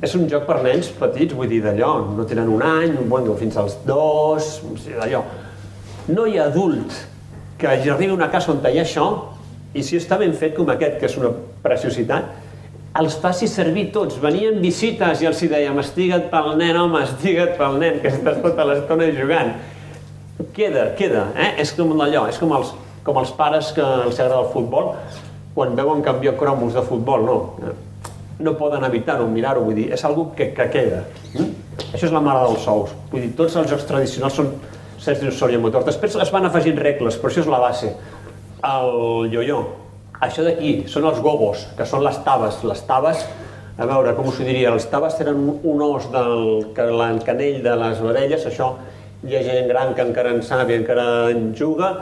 [0.03, 3.57] és un joc per nens petits, vull dir, d'allò, no tenen un any, bueno, fins
[3.61, 4.57] als dos,
[4.89, 5.23] d'allò.
[6.11, 6.97] No hi ha adult
[7.59, 9.07] que arribi a una casa on hi ha això
[9.79, 11.31] i si està ben fet com aquest, que és una
[11.63, 12.33] preciositat,
[12.99, 14.19] els faci servir tots.
[14.21, 18.43] Venien visites i els hi dèiem estigue't pel nen, home, estigue't pel nen, que estàs
[18.43, 19.55] tota l'estona jugant.
[20.53, 21.53] Queda, queda, eh?
[21.63, 22.75] És com allò, és com els,
[23.07, 24.93] com els pares que els agrada el futbol,
[25.55, 27.73] quan veuen canviar cromos de futbol, no.
[28.43, 31.03] No poden evitar-ho, mirar-ho, vull dir, és algo que, que queda.
[31.37, 31.51] Mm?
[31.93, 32.95] Això és la mare dels sous.
[33.13, 34.51] Vull dir, tots els jocs tradicionals són
[35.03, 35.85] sensori motor.
[35.87, 37.93] Després es van afegint regles, però això és la base.
[38.67, 39.61] El yo-yo,
[40.23, 42.61] això d'aquí són els gobos, que són les taves.
[42.69, 43.25] Les taves,
[43.79, 48.03] a veure, com us ho diria, les taves tenen un os del canell de les
[48.05, 48.75] orelles, això
[49.27, 51.93] hi ha gent gran que encara en sap i encara en juga,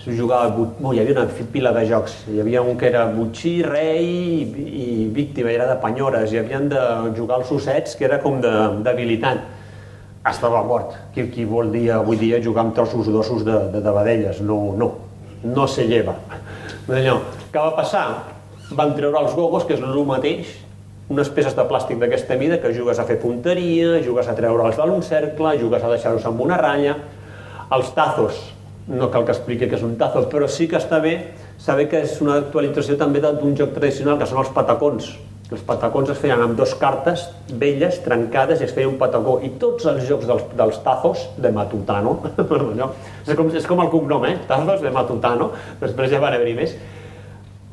[0.00, 3.58] s'ho jugava, oh, hi havia una pila de jocs, hi havia un que era butxí,
[3.66, 6.80] rei i, i víctima, era de penyores, i havien de
[7.16, 9.42] jugar els ossets, que era com d'habilitat.
[10.30, 10.96] Estava mort.
[11.12, 14.40] Qui, qui vol dir avui dia jugar amb trossos d'ossos de, de, de vedelles?
[14.44, 14.90] No, no,
[15.44, 16.16] no se lleva.
[16.88, 17.18] Allò,
[17.52, 18.04] què va passar?
[18.76, 20.52] Van treure els gogos, que és el mateix,
[21.10, 25.04] unes peces de plàstic d'aquesta mida que jugues a fer punteria, jugues a treure'ls d'un
[25.04, 26.96] cercle, jugues a deixar-los amb una ratlla.
[27.74, 28.38] Els tazos,
[28.90, 31.14] no cal que expliqui que és un tazo, però sí que està bé
[31.62, 35.10] saber que és una actualització també d'un joc tradicional, que són els patacons.
[35.50, 37.24] Els patacons es feien amb dos cartes
[37.58, 39.38] velles, trencades, i es feia un patacó.
[39.42, 42.16] I tots els jocs dels, dels tazos de Matutano,
[43.26, 44.36] és, com, és com el cognom, eh?
[44.50, 45.50] Tazos de Matutano,
[45.82, 46.76] després ja van haver-hi més.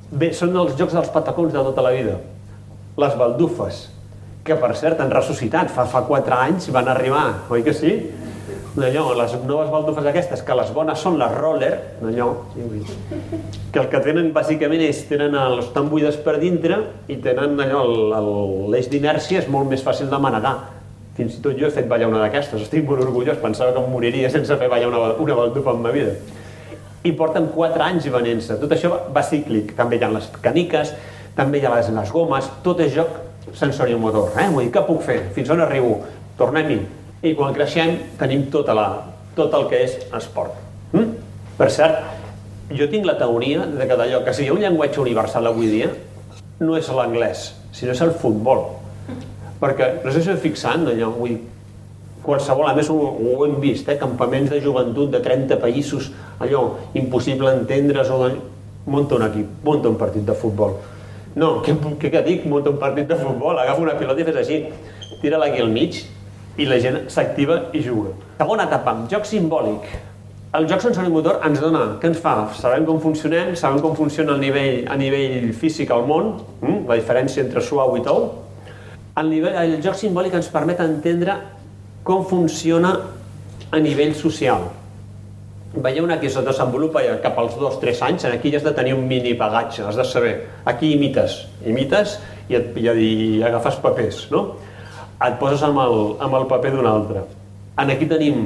[0.09, 2.17] Bé, són els jocs dels patacons de tota la vida.
[2.97, 3.83] Les baldufes,
[4.47, 7.97] que per cert han ressuscitat, fa, fa 4 anys van arribar, oi que sí?
[8.85, 11.71] Allò, les noves baldufes aquestes, que les bones són les roller,
[12.05, 12.27] allò,
[13.73, 16.77] que el que tenen bàsicament és, tenen el, estan buides per dintre
[17.09, 17.83] i tenen allò,
[18.69, 20.55] l'eix d'inèrcia és molt més fàcil de manegar.
[21.17, 23.89] Fins i tot jo he fet ballar una d'aquestes, estic molt orgullós, pensava que em
[23.89, 26.13] moriria sense fer ballar una, una baldufa en ma vida.
[27.01, 28.59] I porten 4 anys venent-se.
[28.61, 29.73] Tot això va cíclic.
[29.77, 30.93] També hi ha les caniques,
[31.37, 33.17] també hi ha les, les gomes, tot és joc
[33.57, 34.35] sensoriomotor.
[34.37, 34.49] Eh?
[34.53, 35.21] Vull dir, què puc fer?
[35.33, 35.95] Fins on arribo?
[36.37, 36.81] Tornem-hi
[37.25, 38.87] i quan creixem tenim tota la,
[39.37, 40.57] tot el que és esport.
[40.93, 41.15] Mm?
[41.57, 42.03] Per cert,
[42.77, 45.91] jo tinc la teoria de que d'allò que ha un llenguatge universal avui dia
[46.59, 48.65] no és l'anglès, sinó és el futbol.
[49.61, 51.39] Perquè, no sé si heu fixant, allò, vull dir,
[52.25, 56.11] qualsevol, a més ho, ho hem vist, eh, campaments de joventut de 30 països,
[56.43, 56.63] allò,
[56.99, 58.29] impossible entendre's, o
[58.87, 60.75] munta un equip, munta un partit de futbol.
[61.37, 62.45] No, què, què dic?
[62.49, 64.61] Munta un partit de futbol, agafa una pilota i fes així,
[65.21, 66.01] tira-la aquí al mig,
[66.57, 68.13] i la gent s'activa i juga.
[68.37, 69.89] Segona etapa, joc simbòlic.
[70.57, 70.81] El joc
[71.11, 72.47] motor ens dona, què ens fa?
[72.55, 76.87] Sabem com funcionem, sabem com funciona el nivell, a nivell físic al món, hm?
[76.87, 78.29] la diferència entre suau i tou.
[79.17, 81.35] El, nivell, el joc simbòlic ens permet entendre
[82.07, 82.95] com funciona
[83.69, 84.69] a nivell social.
[85.77, 88.95] Veieu una que es desenvolupa cap als dos, tres anys, aquí ja has de tenir
[88.95, 90.33] un mini bagatge, has de saber.
[90.65, 92.17] Aquí imites, imites
[92.47, 94.55] i, et, i, i agafes papers, no?
[95.25, 97.23] Et poses amb el, amb el paper d'un altre.
[97.81, 98.45] En aquí tenim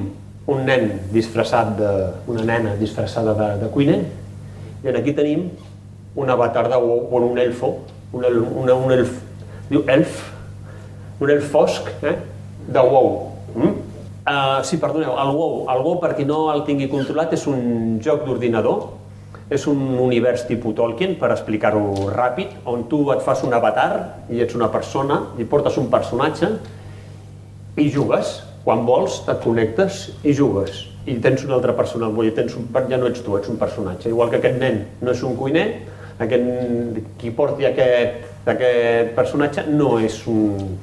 [0.52, 1.92] un nen disfressat de...
[2.32, 4.00] una nena disfressada de, de cuiner
[4.84, 5.50] i en aquí tenim
[6.16, 7.78] un avatar de o un elfo,
[8.12, 9.14] un, el, una, un elf,
[9.70, 10.18] diu elf,
[11.22, 12.18] un elf fosc, eh?
[12.68, 13.12] de WoW.
[13.56, 13.78] Mm?
[14.22, 18.00] Uh, sí, perdoneu, el WoW, el WoW, per qui no el tingui controlat, és un
[18.04, 18.90] joc d'ordinador
[19.52, 23.90] és un univers tipus Tolkien, per explicar-ho ràpid, on tu et fas un avatar
[24.32, 26.54] i ets una persona i portes un personatge
[27.76, 28.40] i jugues.
[28.64, 30.86] Quan vols, et connectes i jugues.
[31.10, 33.58] I tens una altra persona, vull dir, tens un, ja no ets tu, ets un
[33.60, 34.12] personatge.
[34.12, 35.66] Igual que aquest nen no és un cuiner,
[36.22, 40.78] aquest, qui porti aquest, aquest personatge no és un,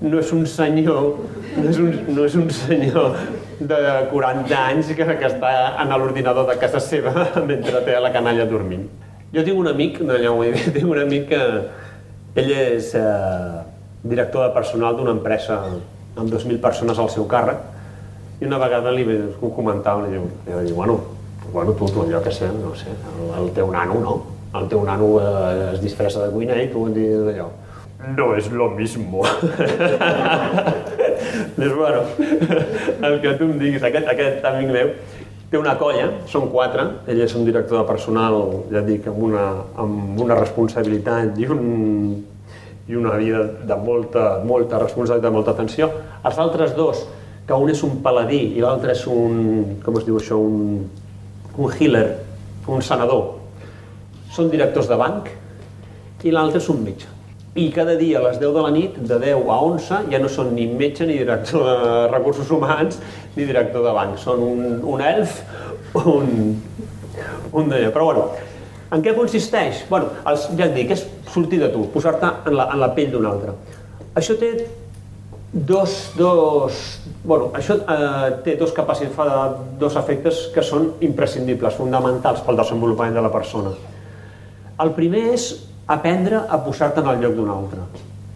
[0.00, 1.18] no és un senyor,
[1.56, 3.16] no és un, no és un senyor
[3.58, 3.80] de
[4.12, 5.52] 40 anys que, que està
[5.82, 8.86] en l'ordinador de casa seva mentre té la canalla dormint.
[9.34, 11.42] Jo tinc un amic, no, ja dir, tinc un amic que
[12.38, 13.58] ell és eh,
[14.06, 15.58] director de personal d'una empresa
[16.18, 20.76] amb 2.000 persones al seu càrrec i una vegada li ho comentava i i diu
[20.76, 21.00] bueno,
[21.52, 24.18] bueno, tu, tu allò que sé, no sé, el, el teu nano, no?
[24.54, 27.48] El teu nano eh, es disfressa de cuiner i tu dius allò
[28.06, 29.24] no és lo mismo.
[31.56, 32.02] Dius, bueno,
[33.02, 34.92] el que tu em diguis, aquest, aquest amic meu,
[35.50, 38.38] té una colla, són quatre, ell és un director de personal,
[38.70, 39.46] ja dic, amb una,
[39.82, 41.62] amb una responsabilitat i, un,
[42.86, 45.90] i una vida de molta, molta responsabilitat, molta atenció.
[46.22, 47.02] Els altres dos,
[47.48, 50.86] que un és un paladí i l'altre és un, com es diu això, un,
[51.58, 52.08] un healer,
[52.68, 53.38] un sanador,
[54.30, 55.30] són directors de banc
[56.28, 57.17] i l'altre és un metge
[57.54, 60.28] i cada dia a les 10 de la nit, de 10 a 11, ja no
[60.30, 63.00] són ni metge, ni director de recursos humans,
[63.36, 64.18] ni director de banc.
[64.20, 65.40] Són un, un elf,
[66.04, 66.54] un,
[67.52, 67.90] un d'allò.
[67.94, 68.28] Però bueno,
[68.88, 69.82] En què consisteix?
[69.90, 73.10] Bueno, els, ja et dic, és sortir de tu, posar-te en, la, en la pell
[73.12, 73.52] d'un altre.
[74.16, 74.52] Això té
[75.52, 76.78] dos, dos,
[77.24, 79.26] bueno, això eh, té dos capacitats, fa
[79.80, 83.74] dos efectes que són imprescindibles, fonamentals pel desenvolupament de la persona.
[84.80, 85.50] El primer és
[85.88, 87.86] aprendre a posar-te en el lloc d'un altre.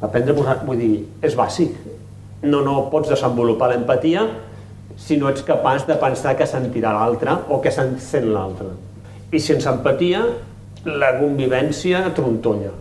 [0.03, 1.77] Aprendre a posar, vull dir, és bàsic.
[2.43, 4.25] No, no pots desenvolupar l'empatia
[4.99, 8.73] si no ets capaç de pensar que sentirà l'altre o que sent l'altre.
[9.33, 10.25] I sense empatia,
[10.89, 12.73] la convivència trontolla.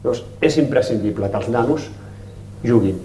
[0.00, 1.90] Llavors, és imprescindible que els nanos
[2.64, 2.96] juguin.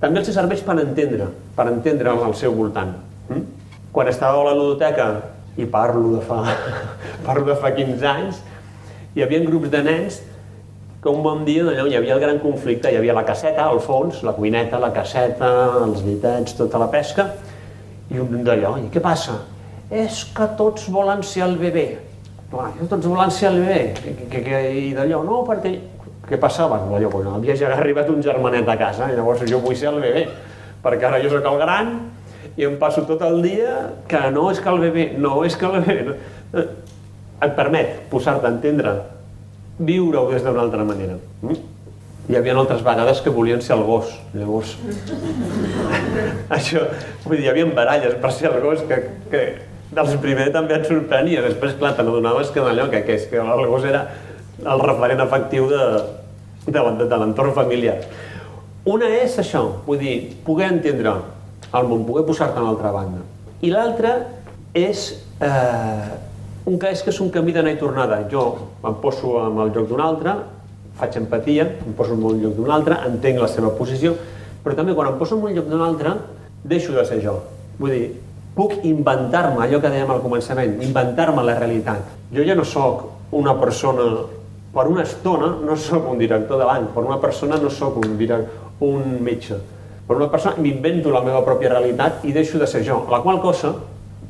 [0.00, 2.92] També els serveix per entendre, per entendre al seu voltant.
[3.30, 3.42] Hm?
[3.94, 5.08] Quan estava a la ludoteca,
[5.56, 6.44] i parlo de fa,
[7.26, 8.40] parlo de fa 15 anys,
[9.14, 10.20] hi havia grups de nens
[11.04, 13.76] que un bon dia d'allò hi havia el gran conflicte, hi havia la casseta al
[13.84, 15.50] fons, la cuineta, la casseta,
[15.84, 17.26] els vitets, tota la pesca,
[18.08, 19.36] i un d'allò, i què passa?
[19.92, 21.84] És que tots volen ser el bebè.
[22.48, 23.82] Clar, tots volen ser el bebè.
[23.98, 25.74] Que, que, que, I d'allò, no, perquè...
[26.24, 26.80] Què passava?
[26.88, 30.00] Allò, pues, havia ja arribat un germanet a casa, i llavors jo vull ser el
[30.00, 30.22] bebè,
[30.86, 31.98] perquè ara jo sóc el gran,
[32.56, 35.68] i em passo tot el dia que no és que el bebè, no és que
[35.68, 35.98] el bebè...
[36.08, 36.64] No.
[37.44, 38.94] Et permet posar-te a entendre
[39.78, 41.18] viure-ho des d'una altra manera.
[41.42, 41.60] Mm?
[42.30, 44.76] Hi havia altres vegades que volien ser el gos, llavors...
[46.56, 46.86] Això,
[47.26, 49.00] vull dir, hi havia baralles per ser el gos que,
[49.32, 49.42] que
[49.94, 53.66] dels primers també et sorprenia, després, clar, te n'adonaves que allò, que, que, que el
[53.70, 54.06] gos era
[54.64, 55.84] el referent efectiu de,
[56.66, 57.98] de, de, de l'entorn familiar.
[58.88, 61.14] Una és això, vull dir, poder entendre
[61.74, 63.22] el món, poder posar-te a l'altra banda.
[63.64, 64.16] I l'altra
[64.76, 65.06] és
[65.40, 66.10] eh,
[66.64, 68.22] un que és que és un camí d'anar i tornada.
[68.30, 68.44] Jo
[68.84, 70.34] em poso en el lloc d'un altre,
[70.98, 74.14] faig empatia, em poso en el lloc d'un altre, entenc la seva posició,
[74.64, 76.14] però també quan em poso en un lloc d'un altre,
[76.64, 77.36] deixo de ser jo.
[77.78, 78.06] Vull dir,
[78.56, 82.08] puc inventar-me allò que dèiem al començament, inventar-me la realitat.
[82.32, 84.08] Jo ja no sóc una persona,
[84.74, 88.16] per una estona no sóc un director de banc, per una persona no sóc un,
[88.80, 89.58] un metge.
[90.06, 93.04] Per una persona m'invento la meva pròpia realitat i deixo de ser jo.
[93.10, 93.74] La qual cosa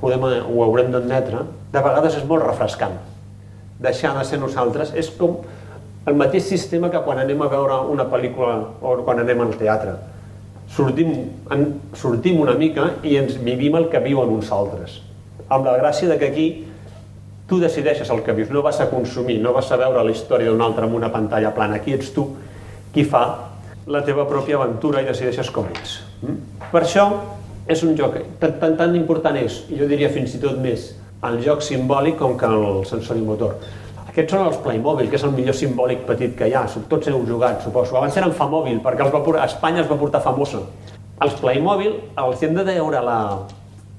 [0.00, 2.96] podem, ho haurem d'admetre, de vegades és molt refrescant.
[3.82, 5.40] Deixar de ser nosaltres és com
[6.06, 9.96] el mateix sistema que quan anem a veure una pel·lícula o quan anem al teatre.
[10.74, 11.10] Sortim,
[11.52, 11.64] en,
[11.96, 15.00] sortim una mica i ens vivim el que viuen uns altres.
[15.48, 16.46] Amb la gràcia de que aquí
[17.48, 20.50] tu decideixes el que vius, no vas a consumir, no vas a veure la història
[20.50, 21.80] d'un altre en una pantalla plana.
[21.80, 22.30] Aquí ets tu
[22.94, 23.24] qui fa
[23.86, 25.98] la teva pròpia aventura i decideixes com ets.
[26.22, 26.68] Mm?
[26.72, 27.04] Per això,
[27.66, 30.90] és un joc tan, tan, tan important és, i jo diria fins i tot més,
[31.24, 33.56] el joc simbòlic com que el sensori motor.
[34.14, 36.66] Aquests són els Playmobil, que és el millor simbòlic petit que hi ha.
[36.90, 37.96] Tots heu jugat, suposo.
[37.98, 40.60] Abans eren Famòbil, perquè els va portar, a Espanya es va portar famosa.
[41.24, 43.18] Els Playmobil els hem de veure la,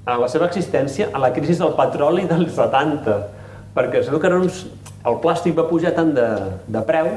[0.06, 3.18] a la seva existència a la crisi del petroli dels 70,
[3.76, 4.62] perquè sabeu que uns,
[5.06, 6.30] el plàstic va pujar tant de,
[6.70, 7.10] de preu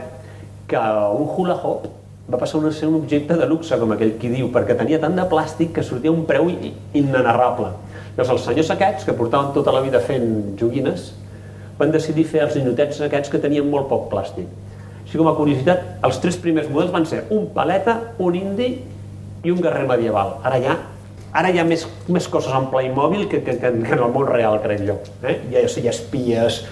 [0.69, 0.81] que
[1.15, 1.87] un hula hoop
[2.29, 5.15] va passar a ser un objecte de luxe, com aquell qui diu, perquè tenia tant
[5.17, 7.71] de plàstic que sortia un preu inenarrable.
[8.17, 11.09] Llavors els senyors aquests, que portaven tota la vida fent joguines,
[11.79, 14.47] van decidir fer els ninotets aquests que tenien molt poc plàstic.
[15.05, 18.69] Així com a curiositat, els tres primers models van ser un paleta, un indi
[19.43, 20.37] i un guerrer medieval.
[20.45, 20.77] Ara ja
[21.29, 24.25] Ara hi ha més, més coses en Playmobil que, que, que, que en el món
[24.25, 24.95] real, crec jo.
[25.21, 25.35] Eh?
[25.51, 26.63] Hi, ha, hi ha espies,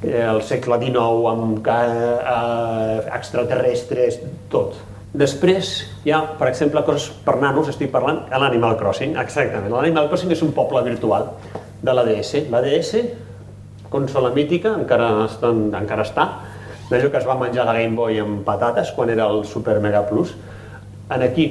[0.00, 4.22] eh, el segle XIX amb eh, extraterrestres,
[4.52, 4.78] tot.
[5.16, 5.70] Després
[6.04, 9.72] hi ha, per exemple, coses per nanos, estic parlant l'Animal Crossing, exactament.
[9.72, 11.30] L'Animal Crossing és un poble virtual
[11.80, 12.42] de la DS.
[12.52, 13.00] La DS,
[13.88, 16.26] consola mítica, encara, estan, encara està,
[16.90, 20.04] d'allò que es va menjar la Game Boy amb patates quan era el Super Mega
[20.08, 20.34] Plus.
[21.08, 21.48] En aquí,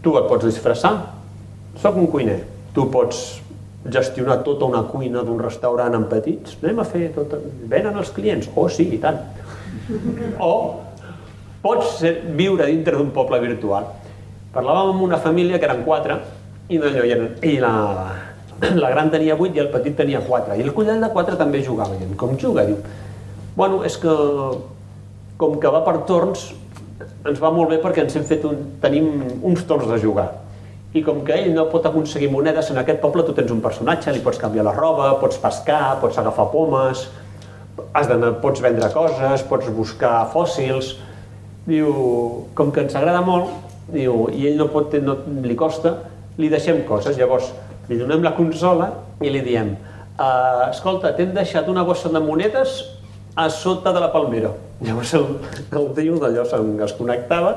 [0.00, 0.94] tu et pots disfressar,
[1.76, 2.40] sóc un cuiner,
[2.72, 3.42] tu pots
[3.92, 7.36] gestionar tota una cuina d'un restaurant en petits, anem a fer tot...
[7.68, 8.48] Venen els clients?
[8.56, 9.20] Oh, sí, i tant.
[10.40, 10.85] O
[11.66, 13.90] pots ser, viure dintre d'un poble virtual.
[14.54, 16.20] Parlàvem amb una família que eren quatre
[16.70, 17.16] i, no, i,
[17.50, 17.74] i la,
[18.84, 20.56] la gran tenia vuit i el petit tenia quatre.
[20.56, 21.98] I el collell de quatre també jugava.
[21.98, 22.64] I com juga?
[22.68, 22.78] Diu,
[23.58, 24.14] bueno, és que
[25.36, 26.48] com que va per torns,
[27.26, 29.10] ens va molt bé perquè ens hem fet un, tenim
[29.44, 30.30] uns torns de jugar.
[30.96, 34.14] I com que ell no pot aconseguir monedes, en aquest poble tu tens un personatge,
[34.14, 37.04] li pots canviar la roba, pots pescar, pots agafar pomes,
[37.92, 38.08] has
[38.40, 40.94] pots vendre coses, pots buscar fòssils,
[41.66, 41.90] diu,
[42.54, 43.50] com que ens agrada molt,
[43.92, 45.96] diu, i ell no pot, no, li costa,
[46.38, 47.18] li deixem coses.
[47.18, 47.52] Llavors,
[47.90, 48.90] li donem la consola
[49.22, 49.74] i li diem,
[50.16, 52.80] uh, escolta, t'hem deixat una bossa de monedes
[53.36, 54.52] a sota de la palmera.
[54.84, 55.26] Llavors el,
[55.76, 56.46] el tio d'allò
[56.86, 57.52] es connectava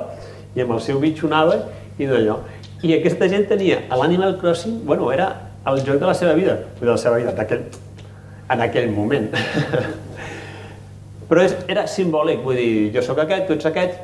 [0.56, 1.62] i amb el seu bitxo anava
[2.00, 2.40] i d'allò.
[2.84, 5.32] I aquesta gent tenia l'Animal Crossing, bueno, era
[5.68, 7.66] el joc de la seva vida, de la seva vida, aquell,
[8.50, 9.34] en aquell moment.
[11.30, 14.00] Però és, era simbòlic, vull dir, jo sóc aquest, tu ets aquest,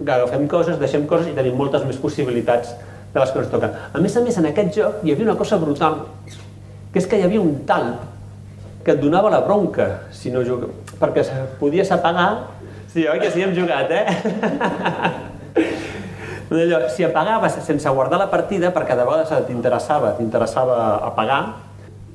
[0.00, 2.72] agafem coses, deixem coses i tenim moltes més possibilitats
[3.12, 3.76] de les que ens toquen.
[3.92, 6.00] A més a més, en aquest joc hi havia una cosa brutal,
[6.90, 8.10] que és que hi havia un talp
[8.84, 10.68] que et donava la bronca si no juga,
[11.00, 11.24] perquè
[11.60, 12.30] podies apagar
[12.94, 14.06] Sí, oi que sí, hem jugat, eh?
[16.54, 20.76] Allò, si apagaves sense guardar la partida, perquè de vegades t'interessava, t'interessava
[21.08, 21.40] apagar,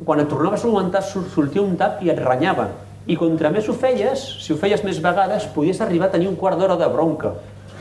[0.07, 2.69] quan et tornaves a augmentar sortia un tap i et renyava.
[3.07, 6.35] I contra més ho feies, si ho feies més vegades, podies arribar a tenir un
[6.39, 7.33] quart d'hora de bronca.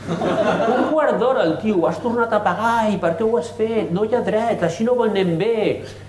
[0.09, 3.91] Un quart d'hora, el tio, has tornat a pagar i per què ho has fet?
[3.93, 5.59] No hi ha dret, així no ho anem bé.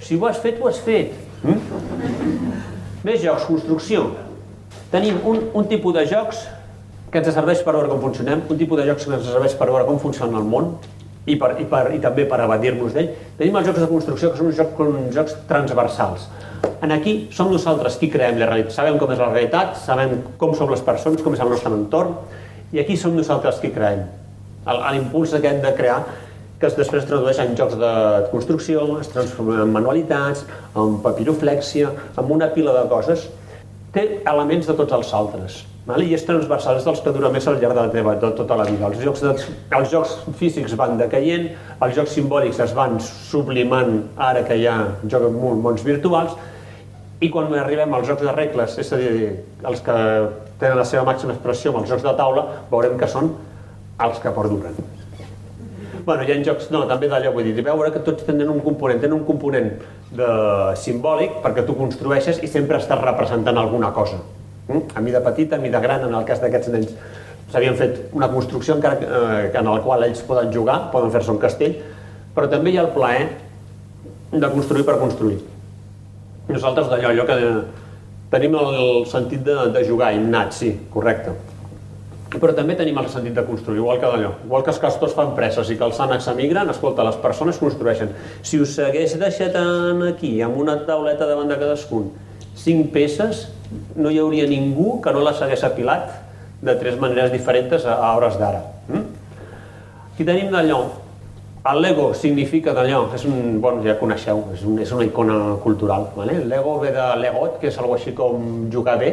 [0.01, 1.13] Si ho has fet, ho has fet.
[1.43, 2.55] Mm?
[3.05, 4.07] Més jocs, construcció.
[4.93, 6.47] Tenim un, un tipus de jocs
[7.11, 9.69] que ens serveix per veure com funcionem, un tipus de jocs que ens serveix per
[9.69, 10.75] veure com funciona el món
[11.31, 13.11] i, per, i, per, i també per evadir-nos d'ell.
[13.39, 16.29] Tenim els jocs de construcció, que són uns jocs, uns jocs transversals.
[16.85, 18.75] En aquí som nosaltres qui creem la realitat.
[18.77, 22.17] Sabem com és la realitat, sabem com som les persones, com és el nostre entorn,
[22.73, 24.05] i aquí som nosaltres qui creem.
[24.67, 26.03] L'impuls aquest de crear
[26.61, 27.91] que es després tradueix en jocs de
[28.29, 30.45] construcció, es transforma en manualitats,
[30.77, 31.89] en papiroflèxia,
[32.21, 33.31] en una pila de coses,
[33.95, 36.05] té elements de tots els altres Vale?
[36.05, 38.57] I és transversal, és dels que dura més al llarg de la teva, de tota
[38.59, 38.87] la vida.
[38.91, 41.49] Els jocs, de, els jocs físics van decaient,
[41.81, 43.97] els jocs simbòlics es van sublimant
[44.31, 44.77] ara que hi ha
[45.11, 46.37] jocs mons virtuals,
[47.21, 49.33] i quan arribem als jocs de regles, és a dir,
[49.67, 49.97] els que
[50.61, 53.33] tenen la seva màxima expressió amb els jocs de taula, veurem que són
[54.01, 54.77] els que perduren.
[56.05, 59.03] Bueno, hi ha jocs, no, també d'allò, vull dir, veure que tots tenen un component,
[59.03, 59.75] tenen un component
[60.11, 60.29] de
[60.81, 64.19] simbòlic perquè tu construeixes i sempre estàs representant alguna cosa.
[64.71, 64.95] Mm?
[64.95, 66.91] a mida petita, a mida gran, en el cas d'aquests nens
[67.51, 71.41] s'havien fet una construcció encara eh, en la qual ells poden jugar, poden fer-se un
[71.43, 71.75] castell,
[72.37, 73.25] però també hi ha el plaer
[74.31, 75.41] de construir per construir.
[76.51, 77.39] Nosaltres d'allò, allò que
[78.31, 81.35] tenim el sentit de, de jugar innat, sí, correcte.
[82.31, 84.31] Però també tenim el sentit de construir, igual que d'allò.
[84.45, 88.13] Igual que els castors fan preses i que els ànecs emigren, escolta, les persones construeixen.
[88.47, 92.11] Si us hagués deixat aquí, amb una tauleta davant de cadascun,
[92.55, 93.49] cinc peces,
[93.97, 96.11] no hi hauria ningú que no les hagués apilat
[96.63, 98.63] de tres maneres diferents a, a hores d'ara.
[98.89, 99.07] Mm?
[100.13, 100.85] Aquí tenim d'allò.
[101.71, 106.07] El Lego significa d'allò, és un, bueno, ja coneixeu, és, un, és una icona cultural.
[106.15, 106.39] Vale?
[106.41, 109.11] El Lego ve de Legot, que és algo així com jugar bé.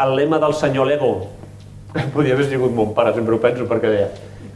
[0.00, 1.12] El lema del senyor Lego,
[2.14, 4.10] podia haver sigut mon pare, sempre ho penso, perquè deia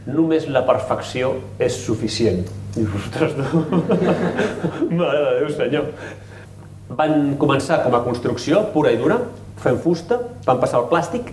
[0.05, 2.43] només la perfecció és suficient.
[2.77, 3.63] I ostres, no?
[4.99, 5.89] Mare de Déu, senyor.
[6.95, 9.17] Van començar com a construcció pura i dura,
[9.63, 11.31] fent fusta, van passar al plàstic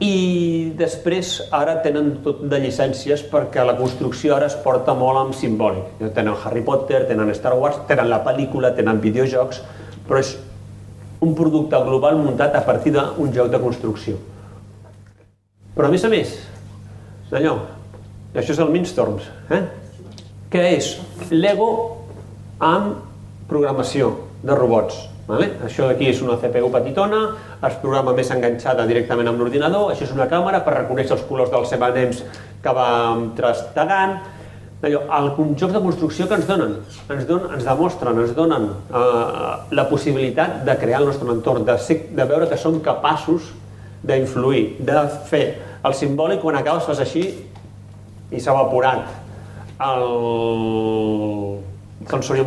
[0.00, 5.36] i després ara tenen tot de llicències perquè la construcció ara es porta molt amb
[5.36, 6.00] simbòlic.
[6.16, 9.62] Tenen Harry Potter, tenen Star Wars, tenen la pel·lícula, tenen videojocs,
[10.08, 10.34] però és
[11.24, 14.16] un producte global muntat a partir d'un joc de construcció.
[15.76, 16.30] Però a més a més,
[17.36, 17.58] allò,
[18.32, 19.58] això és el Mindstorms, eh?
[20.48, 20.94] Què és?
[21.34, 21.68] Lego
[22.64, 23.02] amb
[23.50, 25.02] programació de robots.
[25.26, 25.50] Vale?
[25.66, 27.18] Això d'aquí és una CPU petitona,
[27.66, 31.50] es programa més enganxada directament amb l'ordinador, això és una càmera per reconèixer els colors
[31.50, 32.22] dels M&M's
[32.62, 32.88] que va
[33.36, 34.16] trastegant,
[34.86, 36.76] allò, el jocs de construcció que ens donen,
[37.10, 41.76] ens, donen, ens demostren, ens donen uh, la possibilitat de crear el nostre entorn, de,
[41.82, 43.50] ser, de veure que som capaços
[44.06, 45.44] d'influir, de fer
[45.86, 47.24] el simbòlic quan acabes fas així
[48.30, 49.06] i s'ha evaporat
[49.86, 50.02] el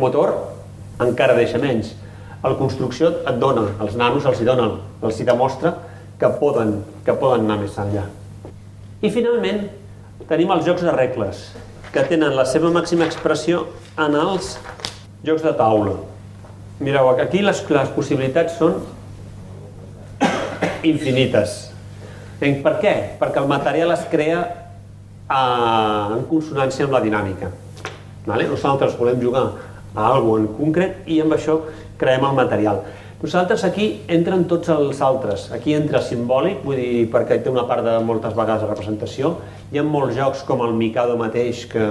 [0.00, 0.34] motor
[1.00, 1.94] encara deixa menys.
[2.42, 5.74] La construcció et dona, els nanos els hi donen, els hi demostra
[6.20, 8.06] que poden, que poden anar més enllà.
[9.00, 9.68] I finalment
[10.28, 11.50] tenim els jocs de regles,
[11.92, 13.66] que tenen la seva màxima expressió
[13.98, 14.58] en els
[15.26, 15.96] jocs de taula.
[16.80, 18.78] Mireu, aquí les, les possibilitats són
[20.86, 21.58] infinites.
[22.40, 22.94] Per què?
[23.20, 24.40] Perquè el material es crea
[25.30, 27.50] eh, en consonància amb la dinàmica.
[28.26, 28.46] Vale?
[28.48, 29.44] Nosaltres volem jugar
[29.94, 31.58] a alguna en concret i amb això
[32.00, 32.82] creem el material.
[33.20, 35.50] Nosaltres aquí entren tots els altres.
[35.52, 39.34] Aquí entra simbòlic, vull dir, perquè té una part de moltes vegades de representació.
[39.72, 41.88] Hi ha molts jocs com el Mikado mateix, que,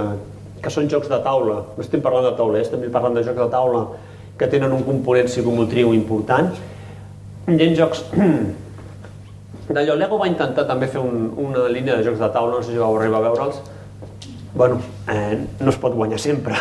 [0.58, 1.60] que són jocs de taula.
[1.76, 3.84] No estem parlant de taula, estem parlant de jocs de taula
[4.40, 6.50] que tenen un component psicomotriu important.
[7.46, 8.02] Hi ha jocs...
[9.70, 12.72] D'allò, Lego va intentar també fer un, una línia de jocs de taula, no sé
[12.72, 13.60] si vau arribar a veure'ls,
[14.52, 16.56] bueno, eh, no es pot guanyar sempre.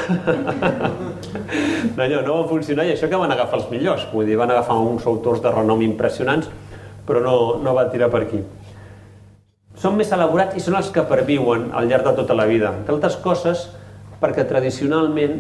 [2.06, 4.78] Allò no va funcionar i això que van agafar els millors, vull dir, van agafar
[4.78, 6.52] uns autors de renom impressionants,
[7.08, 7.34] però no,
[7.64, 8.44] no va tirar per aquí.
[9.80, 12.76] Són més elaborats i són els que perviuen al llarg de tota la vida.
[12.78, 13.64] Entre altres coses,
[14.22, 15.40] perquè tradicionalment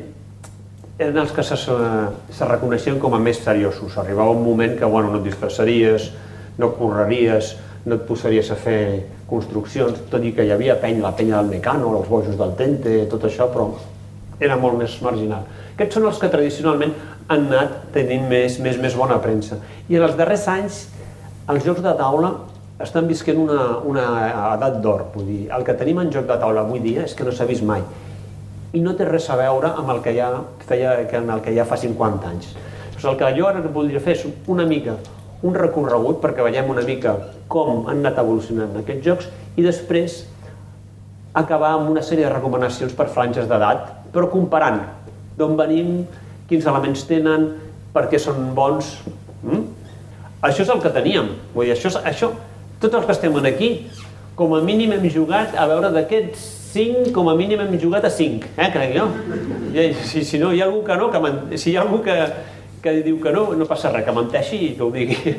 [0.97, 3.99] eren els que se, se reconeixien com a més seriosos.
[4.01, 6.09] Arribava un moment que bueno, no et disfressaries,
[6.59, 7.55] no correries,
[7.85, 8.81] no et posaries a fer
[9.29, 13.05] construccions, tot i que hi havia penya, la penya del Mecano, els bojos del Tente,
[13.11, 13.69] tot això, però
[14.39, 15.47] era molt més marginal.
[15.75, 16.93] Aquests són els que tradicionalment
[17.29, 19.59] han anat tenint més, més, més bona premsa.
[19.87, 20.79] I en els darrers anys,
[21.49, 22.33] els jocs de taula
[22.83, 24.05] estan visquent una, una
[24.55, 25.05] edat d'or.
[25.19, 27.65] Dir, el que tenim en joc de taula avui dia és que no s'ha vist
[27.67, 27.83] mai.
[28.73, 30.29] I no té res a veure amb el que ja
[30.67, 32.51] feia amb el que ja fa 50 anys.
[32.93, 34.97] Doncs el que jo ara voldria fer és una mica
[35.45, 37.15] un recorregut perquè veiem una mica
[37.51, 40.23] com han anat evolucionant aquests jocs i després
[41.33, 44.81] acabar amb una sèrie de recomanacions per franges d'edat, però comparant
[45.37, 46.03] d'on venim,
[46.49, 47.51] quins elements tenen,
[47.93, 48.97] per què són bons.
[49.43, 49.65] Mm?
[50.45, 51.33] Això és el que teníem.
[51.53, 52.31] Vull dir, això, això,
[52.81, 53.71] tots els que estem aquí,
[54.35, 58.11] com a mínim hem jugat a veure d'aquests 5, com a mínim hem jugat a
[58.13, 59.07] 5, eh, crec jo.
[59.73, 62.15] I, si, si no hi ha algú que no, que si hi ha algú que,
[62.83, 65.35] que diu que no, no passa res, que menteixi i que ho digui.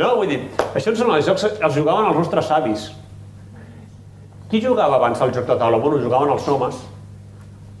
[0.00, 0.40] no, vull dir,
[0.74, 2.88] això són els jocs, els jugaven els nostres savis.
[4.50, 5.80] Qui jugava abans al joc de taula?
[5.82, 6.82] Bueno, jugaven els homes,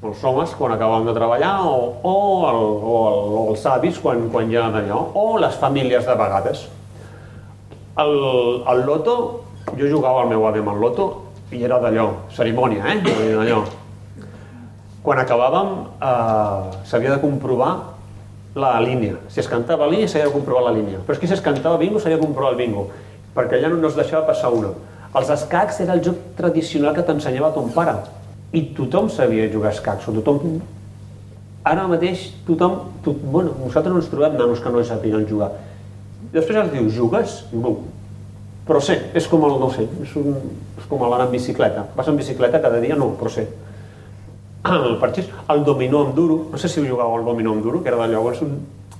[0.04, 2.14] els homes quan acabaven de treballar o, o,
[2.50, 6.66] el, o, el, o els avis quan, quan ja d'allò, o les famílies de vegades.
[8.02, 8.16] El,
[8.72, 9.16] el loto,
[9.78, 11.08] jo jugava al meu avi amb el loto
[11.54, 12.98] i era d'allò, cerimònia, eh?
[13.44, 13.62] Allò.
[15.04, 17.72] Quan acabàvem eh, s'havia de comprovar
[18.56, 19.18] la línia.
[19.28, 21.02] Si es cantava línia s'havia de comprovar la línia.
[21.04, 22.86] Però és que si es cantava bingo s'havia de comprovar el bingo,
[23.34, 24.70] perquè allà no es deixava passar una.
[25.14, 27.98] Els escacs era el joc tradicional que t'ensenyava ton pare
[28.54, 30.56] i tothom sabia jugar a escacs, o tothom...
[31.64, 32.80] Ara mateix tothom...
[33.04, 35.50] Tot, bueno, nosaltres no ens trobem nanos que no sapien jugar.
[36.32, 37.42] Després ens diu, jugues?
[37.52, 37.76] No.
[38.64, 40.38] Però sé, és com el, no sé, és, un,
[40.80, 41.86] és com l'anar en bicicleta.
[41.96, 42.96] Vas en bicicleta cada dia?
[42.96, 43.46] No, però sé.
[44.64, 47.92] El parxís, el dominó amb duro, no sé si jugàveu al dominó amb duro, que
[47.92, 48.54] era de llavors un,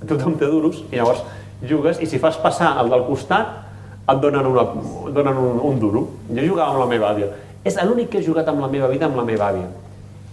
[0.05, 1.23] tothom té duros, i llavors
[1.65, 3.63] jugues, i si fas passar el del costat,
[4.05, 4.67] et donen, una,
[5.09, 6.05] et donen un, un duro.
[6.29, 7.31] Jo jugava amb la meva àvia
[7.65, 9.71] és l'únic que he jugat amb la meva vida amb la meva àvia.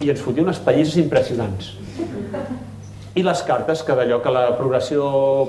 [0.04, 1.72] I ens fotia unes pallisses impressionants.
[3.16, 5.06] I les cartes, que d'allò que la progressió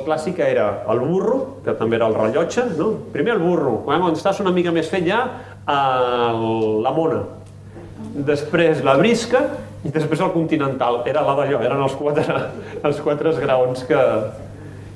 [0.07, 2.89] clàssica era el burro, que també era el rellotge, no?
[3.11, 5.21] Primer el burro, quan estàs una mica més fet ja,
[5.67, 6.47] el,
[6.83, 7.21] la mona.
[8.31, 9.43] Després la brisca
[9.83, 11.01] i després el continental.
[11.09, 12.39] Era la d'allò, eren els quatre,
[12.87, 14.01] els quatre esgraons que,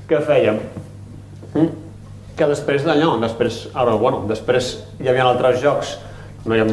[0.07, 0.59] que fèiem.
[1.53, 1.69] Mm?
[2.37, 5.97] Que després d'allò, després, ara, bueno, després hi havia altres jocs
[6.47, 6.67] no hi ha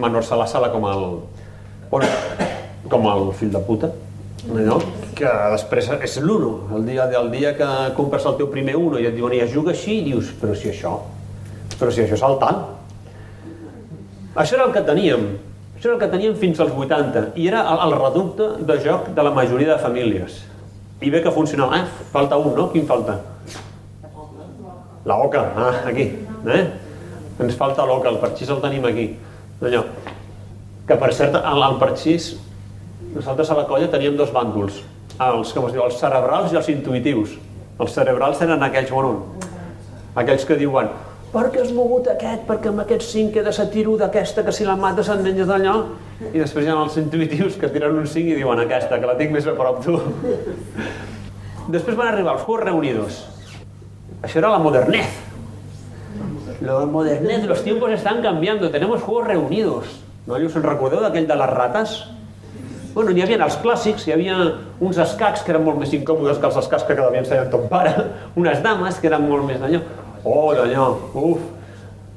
[0.00, 1.04] menors a la sala com el,
[1.90, 2.08] bueno,
[2.92, 3.90] com el fill de puta,
[4.50, 4.78] no?
[5.16, 9.08] que després és l'uno, el dia del dia que compres el teu primer uno i
[9.08, 10.98] et diuen ja juga així, i dius, però si això,
[11.78, 12.64] però si això és el tant.
[14.36, 15.30] Això era el que teníem,
[15.76, 19.10] això era el que teníem fins als 80, i era el, el reducte de joc
[19.14, 20.40] de la majoria de famílies.
[21.04, 22.06] I bé que funcionava, eh?
[22.12, 22.70] falta un, no?
[22.72, 23.18] Quin falta?
[25.06, 26.08] La oca, ah, aquí,
[26.48, 26.62] eh?
[27.38, 29.10] ens falta l'oca, el parxís el tenim aquí.
[29.60, 29.82] Allò.
[30.88, 32.32] Que per cert, el, el parxís,
[33.12, 34.80] nosaltres a la colla teníem dos bàndols,
[35.16, 37.36] els, com es diu, els cerebrals i els intuitius.
[37.76, 39.36] Els cerebrals eren aquells, bueno,
[40.16, 40.88] aquells que diuen
[41.32, 42.46] per què has mogut aquest?
[42.48, 45.76] Perquè amb aquest cinc queda se tiro d'aquesta que si la mates et menges d'allò.
[46.32, 49.16] I després hi ha els intuitius que tiren un cinc i diuen aquesta, que la
[49.20, 49.98] tinc més a prop tu.
[51.74, 53.22] després van arribar els Juegos Reunidos.
[54.22, 55.26] Això era la modernez
[56.60, 59.84] Lo modernez, los tiempos están cambiando, tenemos juegos reunidos.
[60.26, 61.92] No us en recordeu d'aquell de les rates?
[62.94, 64.38] Bueno, n'hi havia els clàssics, hi havia
[64.80, 67.68] uns escacs que eren molt més incòmodes que els escacs que cada dia ensenyen ton
[67.68, 67.92] pare,
[68.40, 69.82] unes dames que eren molt més d'allò.
[70.26, 71.38] Oh, d'allò, uf.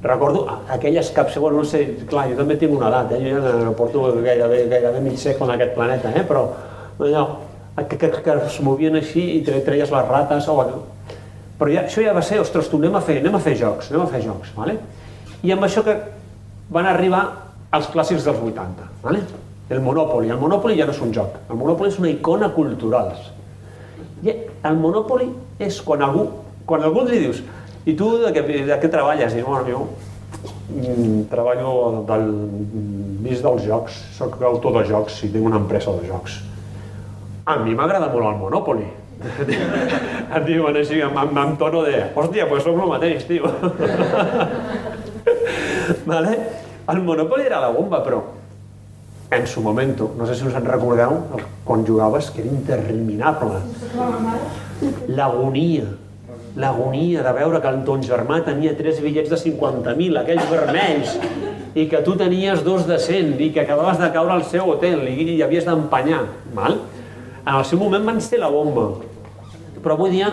[0.02, 3.19] Recordo aquelles bueno, no sé, clar, jo també tinc una edat, eh?
[3.19, 6.23] jo ja no porto gairebé, gairebé mig segle en aquest planeta, eh?
[6.23, 6.45] però
[6.98, 7.26] allò,
[7.84, 10.56] que, que, que es movien així i treies les rates, o
[11.60, 13.91] però ja, això ja va ser, ostres, tu anem a fer, anem a fer jocs,
[13.91, 14.77] anem a fer jocs, vale?
[15.44, 15.98] I amb això que
[16.72, 17.22] van arribar
[17.76, 19.22] els clàssics dels 80, vale?
[19.69, 20.31] El Monopoly.
[20.31, 23.11] El Monopoly ja no és un joc, el Monopoly és una icona cultural.
[24.23, 24.34] I
[24.65, 25.27] el Monopoly
[25.61, 26.30] és quan algú,
[26.65, 27.44] quan algú li dius
[27.85, 29.35] i tu de què, de què treballes?
[29.35, 29.80] I bueno, jo
[30.76, 31.69] mm, treballo
[32.10, 32.26] del
[33.23, 36.34] mig dels jocs, sóc autor de jocs i tinc una empresa de jocs.
[37.49, 38.88] A mi m'agrada molt el Monopoly,
[40.35, 43.45] et diuen així amb, amb, amb tono de hòstia, pues som el mateix, tio.
[46.11, 46.31] vale?
[46.89, 48.19] El Monopoly era la bomba, però
[49.31, 51.19] en su momento, no sé si us en recordeu,
[51.64, 53.60] quan jugaves, que era interminable.
[55.07, 55.85] L'agonia,
[56.57, 61.17] l'agonia de veure que el ton germà tenia tres bitllets de 50.000, aquells vermells,
[61.77, 65.05] i que tu tenies dos de 100, i que acabaves de caure al seu hotel,
[65.11, 66.23] i, i havies d'empanyar,
[66.55, 66.80] val?
[67.45, 68.89] En el seu moment van ser la bomba,
[69.80, 70.31] però avui dia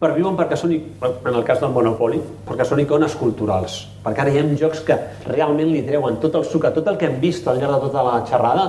[0.00, 3.82] perviuen perquè són, en el cas del Monopoly, perquè són icones culturals.
[4.04, 4.96] Perquè ara hi ha jocs que
[5.28, 8.04] realment li treuen tot el suc, tot el que hem vist al llarg de tota
[8.06, 8.64] la xerrada,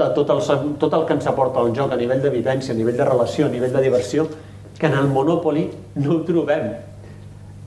[0.00, 0.44] tot el,
[0.80, 3.48] tot el que ens aporta el joc a nivell de vivència, a nivell de relació,
[3.48, 4.28] a nivell de diversió,
[4.80, 5.68] que en el Monopoly
[6.00, 6.70] no ho trobem.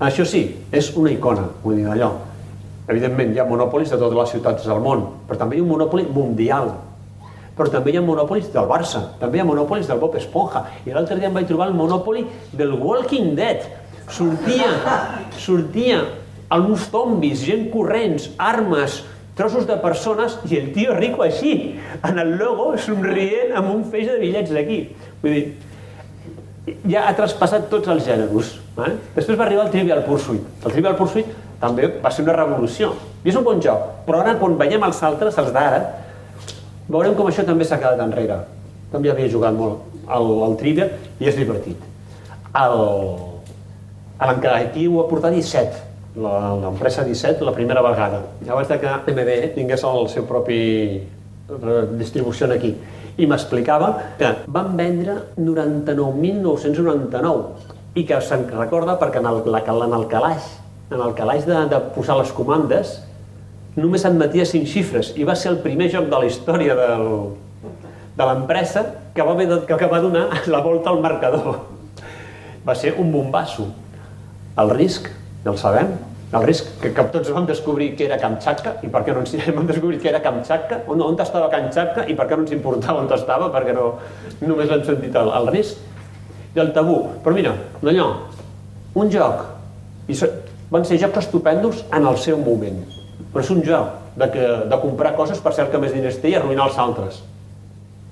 [0.02, 2.10] Això sí, és una icona, vull dir, allò.
[2.90, 5.70] Evidentment, hi ha monopolis de totes les ciutats del món, però també hi ha un
[5.70, 6.74] monopoli mundial,
[7.56, 10.92] però també hi ha monopolis del Barça, també hi ha monopolis del Bob Esponja, i
[10.92, 13.64] l'altre dia em vaig trobar el monopoli del Walking Dead.
[14.12, 14.68] Sortia,
[15.40, 16.02] sortia
[16.52, 19.00] amb uns zombis, gent corrents, armes,
[19.38, 24.10] trossos de persones i el tio rico així, en el logo, somrient amb un feix
[24.12, 24.82] de bitllets d'aquí.
[25.24, 25.46] Vull dir,
[26.66, 28.54] ja ha traspassat tots els gèneres.
[28.80, 28.92] Eh?
[29.16, 30.44] Després va arribar el Trivial Pursuit.
[30.64, 31.28] El Trivial Pursuit
[31.62, 32.94] també va ser una revolució.
[33.24, 35.82] I és un bon joc, però ara quan veiem els altres, els d'ara,
[36.90, 38.38] veurem com això també s'ha quedat enrere.
[38.92, 39.76] També havia jugat molt
[40.08, 41.80] al, al Trivial i és divertit.
[44.24, 45.74] L'encarregat ho ha portat 17,
[46.24, 48.20] l'empresa 17, la primera vegada.
[48.46, 50.60] Ja vaig que MB tingués el seu propi
[51.02, 52.76] eh, distribució aquí.
[53.18, 57.44] I m'explicava que van vendre 99.999
[58.00, 60.42] i que se'n recorda perquè en el, la, en el calaix,
[60.90, 63.02] en el calaix de, de posar les comandes
[63.76, 67.08] només admetia cinc xifres i va ser el primer joc de la història del,
[68.18, 71.62] de l'empresa que, va de, que va donar la volta al marcador.
[72.68, 73.68] Va ser un bombasso.
[74.62, 75.10] El risc,
[75.44, 75.90] ja el sabem,
[76.34, 79.34] el risc que, que tots vam descobrir que era Kamchatka i per què no ens
[79.56, 83.04] vam descobrir que era Kamchatka on, on estava Kamchatka i per què no ens importava
[83.04, 83.50] on estava?
[83.54, 83.90] Perquè no,
[84.42, 86.98] només l'hem sentit el, el risc i el tabú.
[87.24, 88.08] Però mira, d'allò,
[89.02, 89.46] un joc
[90.10, 90.30] i so,
[90.74, 92.82] van ser jocs estupendos en el seu moment.
[93.34, 96.34] Però és un joc de, que, de comprar coses per ser que més diners té
[96.34, 97.22] i arruïnar els altres.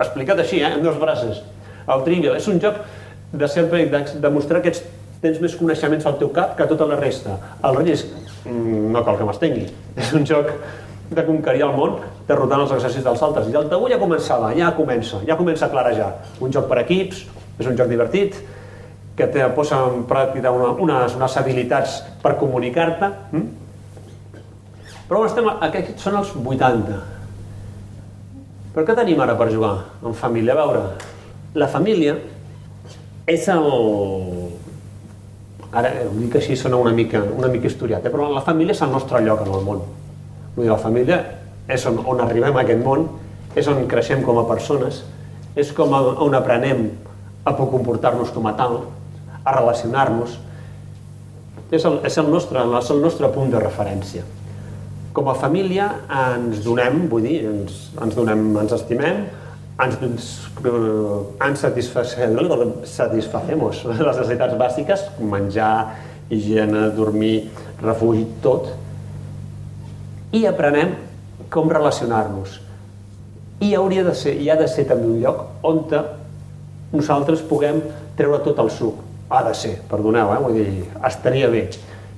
[0.02, 1.42] Explicat així, eh, en dos braces
[1.90, 2.80] el Trivial és un joc
[3.32, 4.84] de, sempre, de, de mostrar que ets
[5.22, 7.38] tens més coneixements al teu cap que tota la resta.
[7.64, 8.14] El risc,
[8.46, 9.68] mm, no cal que m'estengui.
[9.96, 10.50] És un joc
[11.12, 13.50] de conquerir el món derrotant els exercicis dels altres.
[13.52, 16.12] I el tabú ja començava, ja comença, ja comença a clarejar.
[16.40, 17.26] Un joc per equips,
[17.60, 18.38] és un joc divertit,
[19.16, 23.12] que te posa en pràctica una, unes, unes habilitats per comunicar-te.
[23.36, 23.50] Mm?
[25.10, 27.00] Però estem, aquests són els 80.
[28.72, 29.74] Però què tenim ara per jugar
[30.08, 30.56] en família?
[30.56, 30.84] A veure,
[31.60, 32.16] la família
[33.28, 33.68] és el,
[35.72, 38.12] ara ho dic així sona una mica, una mica historiat, eh?
[38.12, 39.84] però la família és el nostre lloc en el món.
[40.56, 41.22] Vull dir, la família
[41.72, 43.08] és on, on arribem a aquest món,
[43.56, 45.02] és on creixem com a persones,
[45.56, 46.90] és com a, on aprenem
[47.48, 48.82] a comportar-nos com a tal,
[49.44, 50.38] a relacionar-nos.
[51.72, 54.26] És, el, és, el nostre, és el nostre punt de referència.
[55.16, 59.24] Com a família ens donem, vull dir, ens, ens donem, ens estimem,
[59.80, 59.98] ens,
[61.46, 65.96] ens satisfacemos les necessitats bàsiques, menjar,
[66.32, 67.50] higiene, dormir,
[67.82, 68.72] refugi, tot,
[70.32, 70.96] i aprenem
[71.52, 72.60] com relacionar-nos.
[73.62, 75.84] I hauria de ser, i ha de ser també un lloc on
[76.92, 77.80] nosaltres puguem
[78.18, 79.00] treure tot el suc.
[79.32, 80.40] Ha de ser, perdoneu, eh?
[80.44, 81.68] vull dir, estaria bé.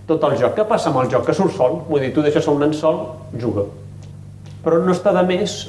[0.08, 0.56] Tot el joc.
[0.58, 1.28] Què passa amb el joc?
[1.28, 3.04] Que surt sol, vull dir, tu deixes un nen sol,
[3.40, 3.68] juga.
[4.64, 5.60] Però no està de més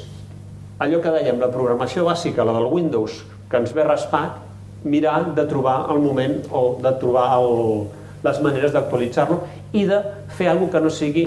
[0.79, 4.41] allò que dèiem, la programació bàsica, la del Windows, que ens ve raspat,
[4.85, 7.87] mirar de trobar el moment o de trobar el,
[8.25, 9.39] les maneres d'actualitzar-lo
[9.73, 10.01] i de
[10.37, 11.25] fer alguna que no sigui,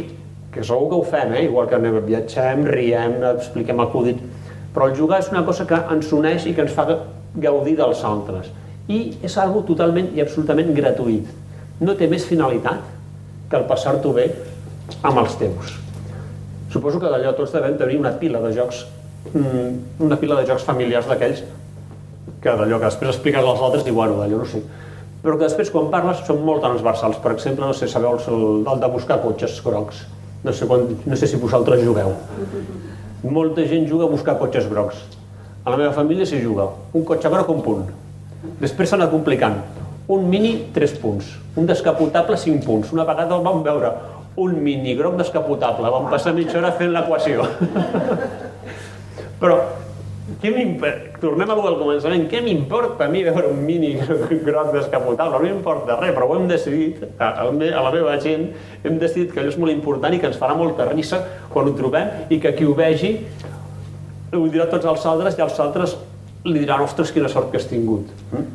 [0.52, 1.44] que segur que ho fem, eh?
[1.48, 4.20] igual que anem, viatgem, riem, expliquem acudit,
[4.74, 6.86] però el jugar és una cosa que ens uneix i que ens fa
[7.34, 8.52] gaudir dels altres.
[8.88, 11.26] I és algo totalment i absolutament gratuït.
[11.80, 12.84] No té més finalitat
[13.50, 14.28] que el passar-t'ho bé
[15.02, 15.74] amb els teus.
[16.72, 18.84] Suposo que d'allò tots devem tenir una pila de jocs
[19.34, 21.42] una pila de jocs familiars d'aquells
[22.42, 24.62] que d'allò que després expliques als altres i bueno, d'allò no sé.
[25.22, 27.18] Però que després quan parles són molt transversals.
[27.22, 30.04] Per exemple, no sé, sabeu el, el de buscar cotxes grocs.
[30.44, 32.12] No sé, quan, no sé si vosaltres jugueu.
[33.26, 35.00] Molta gent juga a buscar cotxes grocs.
[35.64, 36.68] A la meva família s'hi juga.
[36.94, 37.88] Un cotxe groc un punt.
[38.62, 39.58] Després s'ha anat complicant.
[40.08, 41.34] Un mini 3 punts.
[41.58, 42.94] Un descapotable 5 punts.
[42.94, 43.90] Una vegada el vam veure
[44.38, 45.90] un mini groc descapotable.
[45.90, 47.42] Vam passar mitja hora fent l'equació
[49.38, 49.58] Però
[50.38, 50.50] què
[51.22, 55.38] tornem a al començament, què m'importa a mi veure un mini groc descapotable?
[55.38, 58.50] No m'importa res, però ho hem decidit, a, a la meva gent,
[58.84, 61.74] hem decidit que allò és molt important i que ens farà molta risa quan ho
[61.78, 63.14] trobem i que qui ho vegi
[64.36, 65.96] ho dirà tots els altres i els altres
[66.44, 68.10] li diran, ostres, quina sort que has tingut.
[68.30, 68.48] Mm?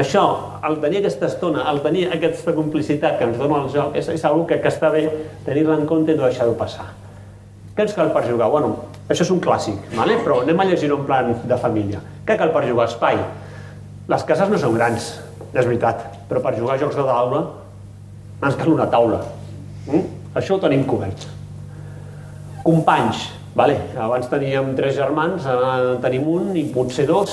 [0.00, 0.22] Això,
[0.68, 4.26] el tenir aquesta estona, el tenir aquesta complicitat que ens dona el joc, és, és
[4.28, 5.08] una que, que està bé
[5.48, 6.86] tenir-la en compte i no deixar-ho passar.
[7.80, 8.50] Ens cal per jugar?
[8.52, 8.74] Bueno,
[9.08, 10.18] això és un clàssic, vale?
[10.20, 12.02] però anem a llegir un plan de família.
[12.28, 12.90] Què cal per jugar?
[12.90, 13.16] Espai.
[14.10, 15.06] Les cases no són grans,
[15.54, 17.40] és veritat, però per jugar a jocs de taula
[18.44, 19.22] ens cal una taula.
[19.86, 20.02] Mm?
[20.36, 21.24] Això ho tenim cobert.
[22.66, 23.78] Companys, vale.
[23.96, 27.32] abans teníem tres germans, ara tenim un i potser dos,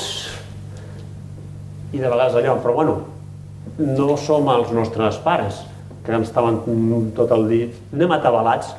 [1.91, 2.97] i de vegades allò, però bueno,
[3.77, 5.65] no som els nostres pares,
[6.05, 6.61] que ens estaven
[7.15, 8.71] tot el dia, anem atabalats,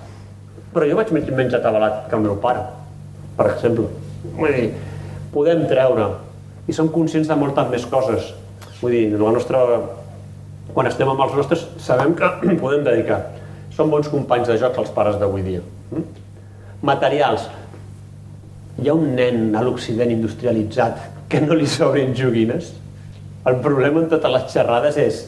[0.78, 2.60] però jo vaig menys atabalat que el meu pare,
[3.34, 3.88] per exemple.
[4.36, 4.68] Vull dir,
[5.34, 6.04] podem treure,
[6.70, 8.28] i som conscients de moltes més coses.
[8.78, 9.64] Vull dir, la nostra...
[10.68, 12.30] quan estem amb els nostres sabem que
[12.62, 13.18] podem dedicar.
[13.74, 15.64] Són bons companys de joc els pares d'avui dia.
[15.90, 16.06] Mm?
[16.86, 17.50] Materials.
[18.78, 22.70] Hi ha un nen a l'Occident industrialitzat que no li sobrin joguines?
[23.50, 25.24] El problema en totes les xerrades és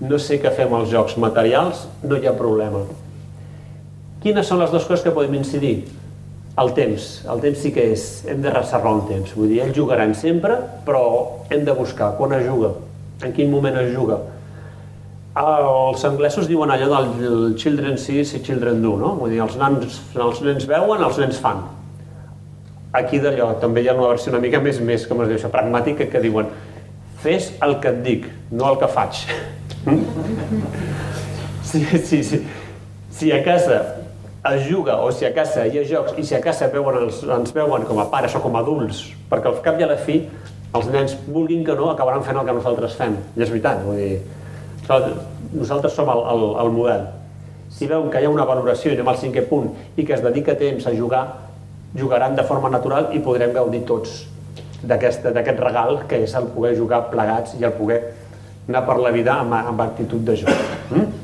[0.00, 2.86] no sé què fem als jocs materials, no hi ha problema.
[4.24, 5.74] Quines són les dues coses que podem incidir?
[6.56, 7.08] El temps.
[7.28, 8.04] El temps sí que és...
[8.30, 9.34] Hem de reservar un temps.
[9.36, 10.54] Vull dir, ells jugaran sempre,
[10.86, 11.02] però
[11.52, 12.70] hem de buscar quan es juga,
[13.20, 14.16] en quin moment es juga.
[15.36, 19.10] Els anglesos diuen allò del children see i children do, no?
[19.18, 21.60] Vull dir, els nens, els nens veuen, els nens fan.
[22.96, 25.50] Aquí d'allò també hi ha una versió una mica més, més com es diu això,
[25.52, 26.48] pragmàtica, que diuen
[27.20, 29.20] fes el que et dic, no el que faig.
[31.72, 32.40] sí, sí, sí.
[33.14, 33.82] Si a casa
[34.52, 37.22] es juga o si a casa hi ha jocs i si a casa veuen els,
[37.24, 39.96] ens veuen com a pares o com a adults, perquè al cap i a la
[39.96, 40.18] fi
[40.74, 43.14] els nens, vulguin que no, acabaran fent el que nosaltres fem.
[43.36, 44.18] I és veritat, vull dir,
[45.54, 47.06] nosaltres som el, el, el model.
[47.70, 50.22] Si veuen que hi ha una valoració, i anem al cinquè punt, i que es
[50.24, 51.24] dedica temps a jugar,
[51.94, 54.24] jugaran de forma natural i podrem gaudir tots
[54.84, 58.00] d'aquest regal que és el poder jugar plegats i el poder
[58.68, 60.66] anar per la vida amb, amb actitud de joc.
[60.90, 61.23] Mm?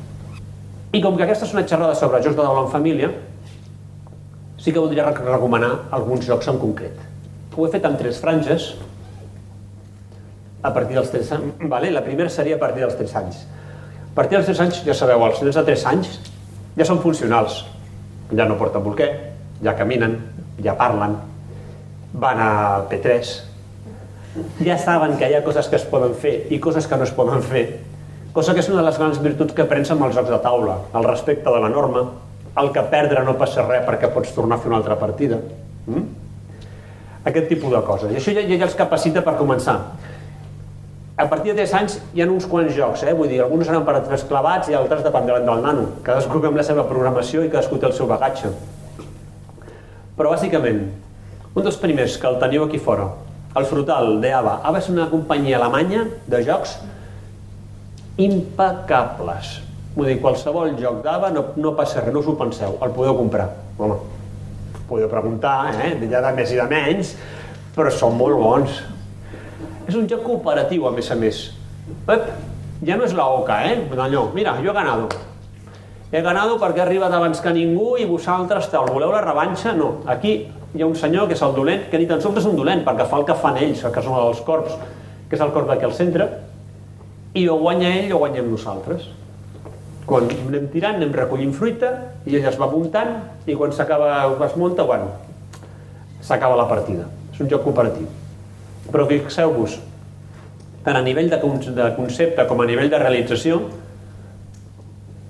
[0.92, 3.10] I com que aquesta és una xerrada sobre jocs de taula en família,
[4.58, 6.96] sí que voldria recomanar alguns jocs en concret.
[7.56, 8.72] Ho he fet en tres franges,
[10.62, 11.68] a partir dels 3 anys.
[11.68, 11.90] Vale?
[11.90, 13.44] La primera seria a partir dels 3 anys.
[14.10, 16.18] A partir dels 3 anys, ja sabeu, els nens de 3 anys
[16.76, 17.64] ja són funcionals.
[18.36, 19.10] Ja no porten bolquer,
[19.64, 20.18] ja caminen,
[20.62, 21.16] ja parlen,
[22.12, 22.50] van a
[22.90, 23.32] P3,
[24.62, 27.10] ja saben que hi ha coses que es poden fer i coses que no es
[27.14, 27.64] poden fer
[28.32, 30.76] cosa que és una de les grans virtuts que aprens amb els jocs de taula,
[30.94, 32.04] el respecte de la norma,
[32.60, 35.38] el que perdre no passa res perquè pots tornar a fer una altra partida.
[35.86, 36.06] Mm?
[37.30, 38.12] Aquest tipus de coses.
[38.12, 39.76] I això ja, ja els capacita per començar.
[41.20, 43.12] A partir de 3 anys hi ha uns quants jocs, eh?
[43.16, 45.88] vull dir, alguns seran per a tres clavats i altres dependran del nano.
[46.06, 48.54] Cadascú amb la seva programació i cadascú té el seu bagatge.
[50.16, 50.86] Però bàsicament,
[51.52, 53.10] un dels primers que el teniu aquí fora,
[53.58, 54.60] el Frutal, d'Ava.
[54.64, 56.78] Ava és una companyia alemanya de jocs
[58.20, 59.58] impecables.
[59.96, 63.16] Vull dir, qualsevol joc d'Ava no, no passa res, no us ho penseu, el podeu
[63.18, 63.48] comprar.
[63.80, 63.96] Home,
[64.90, 65.94] podeu preguntar, eh?
[66.10, 67.14] ja de més i de menys,
[67.74, 68.78] però són molt bons.
[69.88, 71.42] És un joc cooperatiu, a més a més.
[72.06, 72.30] Ep,
[72.86, 73.82] ja no és la oca, eh?
[73.96, 75.08] Allò, mira, jo he ganado.
[76.10, 78.88] He ganado perquè he arribat abans que ningú i vosaltres tal.
[78.90, 79.74] Voleu la revanxa?
[79.78, 80.00] No.
[80.10, 80.32] Aquí
[80.74, 82.82] hi ha un senyor que és el dolent, que ni tan sols és un dolent,
[82.86, 84.74] perquè fa el que fan ells, que són els corps,
[85.30, 86.26] que és el corp d'aquí al centre,
[87.34, 89.06] i o guanya ell o guanyem nosaltres.
[90.06, 91.90] Quan anem tirant, anem recollint fruita
[92.26, 93.12] i ell es va muntant
[93.46, 95.12] i quan s'acaba, es munta, bueno,
[96.22, 97.06] s'acaba la partida.
[97.32, 98.08] És un joc cooperatiu.
[98.90, 99.76] Però fixeu-vos,
[100.82, 101.38] tant a nivell de,
[101.76, 103.60] de concepte com a nivell de realització,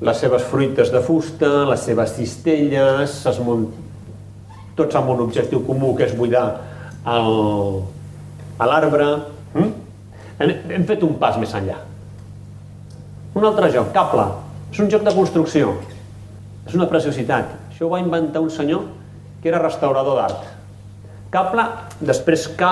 [0.00, 3.68] les seves fruites de fusta, les seves cistelles, es munt...
[4.78, 6.46] tots amb un objectiu comú que és buidar
[8.64, 9.08] l'arbre.
[9.52, 9.72] Mm?
[10.40, 11.89] Hem fet un pas més enllà.
[13.34, 14.26] Un altre joc, Cable.
[14.70, 15.74] És un joc de construcció.
[16.66, 17.52] És una preciositat.
[17.70, 18.88] Això ho va inventar un senyor
[19.42, 20.48] que era restaurador d'art.
[21.30, 21.62] Cable,
[22.02, 22.68] després K,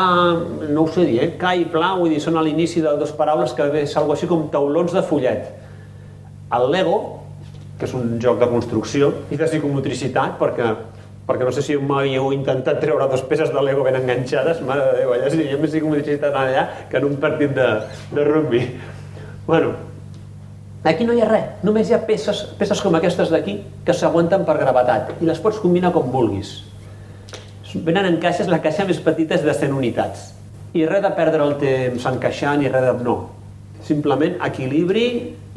[0.66, 1.28] no ho sé dir, eh?
[1.39, 4.26] K i Pla, vull dir, són a l'inici de dues paraules que és algo així
[4.26, 5.47] com taulons de follet.
[6.59, 6.98] El Lego,
[7.78, 10.72] que és un joc de construcció, i de psicomotricitat, perquè,
[11.28, 14.89] perquè no sé si mai heu intentat treure dues peces de Lego ben enganxades, mare
[14.89, 17.68] de Déu, allà sí, jo més psicomotricitat allà que en un partit de,
[18.10, 18.64] de rugby.
[19.47, 19.76] Bueno,
[20.87, 24.45] Aquí no hi ha res, només hi ha peces, peces com aquestes d'aquí que s'aguanten
[24.47, 26.61] per gravetat i les pots combinar com vulguis.
[27.75, 30.31] Venen en caixes, la caixa més petita és de 100 unitats.
[30.79, 32.95] I res de perdre el temps encaixant i res de...
[33.05, 33.19] No.
[33.85, 35.05] Simplement equilibri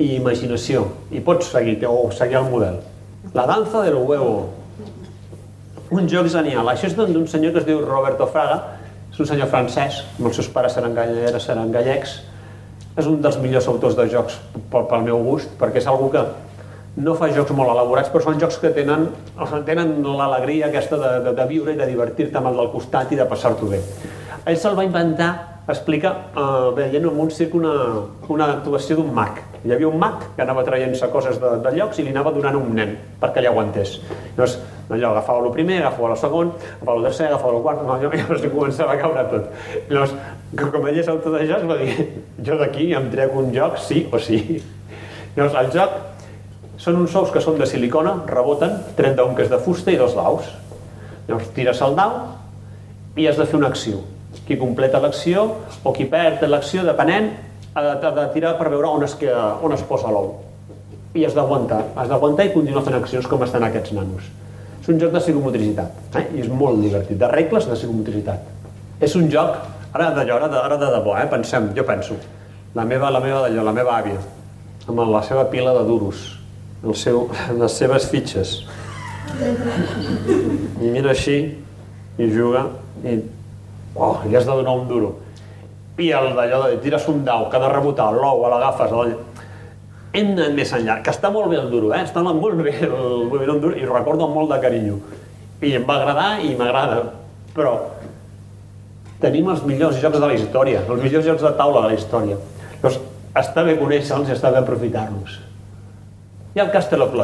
[0.02, 0.84] i imaginació.
[1.12, 2.82] I pots seguir, o seguir el model.
[3.38, 4.50] La danza del huevo.
[5.92, 6.68] Un joc genial.
[6.72, 8.60] Això és d'un senyor que es diu Roberto Fraga,
[9.12, 12.22] és un senyor francès, els seus pares seran, galleres, seran gallecs,
[12.98, 14.40] és un dels millors autors de jocs
[14.72, 16.24] pel, pel meu gust, perquè és algú que
[17.02, 19.08] no fa jocs molt elaborats, però són jocs que tenen,
[19.68, 23.20] tenen l'alegria aquesta de, de, de viure i de divertir-te amb el del costat i
[23.20, 23.80] de passar-t'ho bé.
[24.44, 25.32] Ell se'l va inventar
[25.70, 27.74] explica, uh, veient en un circ una,
[28.30, 29.40] una actuació d'un mag.
[29.62, 32.58] Hi havia un mag que anava traient-se coses de, de llocs i li anava donant
[32.58, 34.00] un nen perquè ell aguantés.
[34.34, 34.58] Llavors,
[34.90, 38.42] allò, agafava el primer, agafava el segon, agafava el tercer, agafava el quart, no, llavors
[38.42, 39.52] li començava a caure tot.
[39.92, 40.16] Llavors,
[40.64, 42.08] com ell és autor de jocs, va dir,
[42.48, 44.42] jo d'aquí em trec un joc sí o sí.
[45.36, 46.00] Llavors, el joc
[46.82, 50.18] són uns ous que són de silicona, reboten, 31 que és de fusta i dos
[50.18, 50.50] daus.
[51.28, 52.18] Llavors, tires el dau
[53.14, 54.02] i has de fer una acció.
[54.48, 55.46] Qui completa l'acció
[55.84, 57.32] o qui perd l'acció, depenent,
[57.74, 60.34] ha de, ha de tirar per veure on es, queda, on es posa l'ou.
[61.16, 64.28] I has d'aguantar, has d'aguantar i continuar fent accions com estan aquests nanos.
[64.82, 66.26] És un joc de psicomotricitat, eh?
[66.36, 68.48] i és molt divertit, de regles de psicomotricitat.
[69.04, 69.58] És un joc,
[69.94, 71.28] ara d'allò, ara, ara de debò, eh?
[71.30, 72.18] pensem, jo penso,
[72.76, 74.22] la meva, la meva d'allò, la meva àvia,
[74.88, 76.24] amb la seva pila de duros,
[76.82, 77.28] el seu,
[77.62, 78.56] les seves fitxes,
[80.82, 81.38] i mira així,
[82.18, 82.66] i juga,
[83.06, 83.20] i,
[83.96, 85.12] oh, li has de donar un duro.
[86.02, 88.94] I el d'allò de tires un dau, que ha de rebotar, l'ou, l'agafes,
[90.12, 92.02] hem anat més enllà, que està molt bé el duro, eh?
[92.04, 94.98] està molt bé el moviment duro, i ho recordo amb molt de carinyo.
[95.62, 97.04] I em va agradar i m'agrada,
[97.56, 97.78] però
[99.22, 102.40] tenim els millors jocs de la història, els millors jocs de taula de la història.
[102.82, 103.00] Llavors,
[103.38, 105.38] està bé conèixer-los i està bé aprofitar-los.
[106.58, 107.16] Ha el Castle of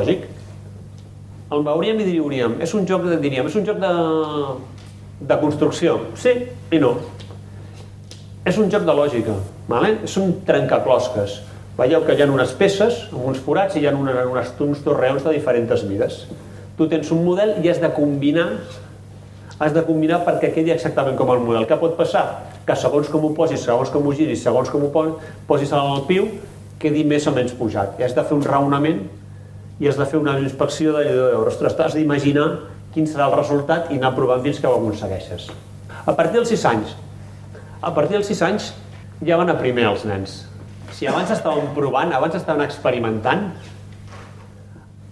[1.47, 3.91] el veuríem i diríem, és un joc, de, diríem, és un joc de,
[5.19, 5.99] de construcció.
[6.15, 6.33] Sí
[6.71, 6.95] i no.
[8.47, 9.35] És un joc de lògica,
[9.67, 9.97] vale?
[10.07, 11.41] és un trencaclosques.
[11.77, 14.81] Veieu que hi ha unes peces amb uns forats i hi ha una, unes, uns
[14.85, 16.23] torreons de diferents mides.
[16.77, 18.47] Tu tens un model i has de combinar
[19.57, 21.65] has de combinar perquè quedi exactament com el model.
[21.65, 22.23] Què pot passar?
[22.65, 25.05] Que segons com ho posis, segons com ho giris, segons com ho
[25.49, 26.27] posis al piu,
[26.77, 27.97] quedi més o menys pujat.
[27.97, 29.01] I has de fer un raonament
[29.81, 31.09] i has de fer una inspecció de
[31.41, 32.47] ostres, t'has d'imaginar
[32.97, 35.51] quin serà el resultat i anar provant fins que ho aconsegueixes.
[36.09, 36.95] A partir dels 6 anys,
[37.77, 38.71] a partir dels 6 anys
[39.21, 40.39] ja van a primer els nens.
[40.97, 43.51] Si abans estaven provant, abans estaven experimentant,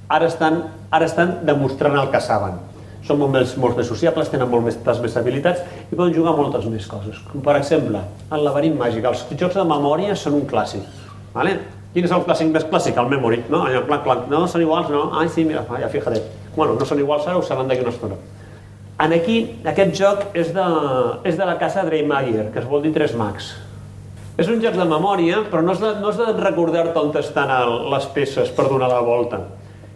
[0.09, 2.57] ara estan, ara estan demostrant el que saben.
[3.05, 6.65] Són molt més, molt més sociables, tenen molt més, més habilitats i poden jugar moltes
[6.71, 7.19] més coses.
[7.29, 8.01] Com per exemple,
[8.33, 9.05] el laberint màgic.
[9.05, 10.89] Els jocs de memòria són un clàssic.
[11.35, 11.59] Vale?
[11.93, 12.97] Quin és el clàssic més clàssic?
[12.97, 13.61] El memory, no?
[13.69, 14.25] Allò, clanc, clanc.
[14.33, 15.11] No, són iguals, no?
[15.21, 16.23] Ai, sí, mira, ja fíjate.
[16.55, 18.17] Bueno, no són iguals ara, ho saben d'aquí una estona.
[19.03, 19.37] En aquí,
[19.67, 20.65] aquest joc és de,
[21.27, 23.51] és de la casa Dreymayer, que es vol dir Tres Mags.
[24.39, 27.51] És un joc de memòria, però no és de, no és de recordar-te on estan
[27.55, 29.41] el, les peces per donar la volta.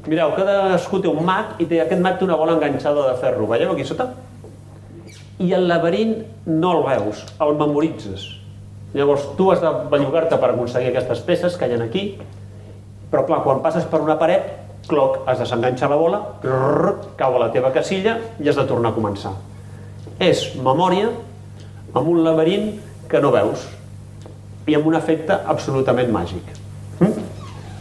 [0.08, 3.48] Mireu, cadascú té un mag i té, aquest mag té una bola enganxada de ferro.
[3.52, 4.14] Veieu aquí sota?
[5.40, 6.16] I el laberint
[6.48, 8.30] no el veus, el memoritzes.
[8.96, 12.06] Llavors, tu has de bellugar-te per aconseguir aquestes peces que hi ha aquí,
[13.12, 17.38] però clar, quan passes per una paret, cloc, has de s'enganxar la bola, rrr, cau
[17.38, 19.34] a la teva casilla i has de tornar a començar.
[20.20, 21.12] És memòria
[21.94, 22.72] amb un laberint
[23.10, 23.66] que no veus
[24.70, 26.52] i amb un efecte absolutament màgic.
[27.00, 27.14] Hm?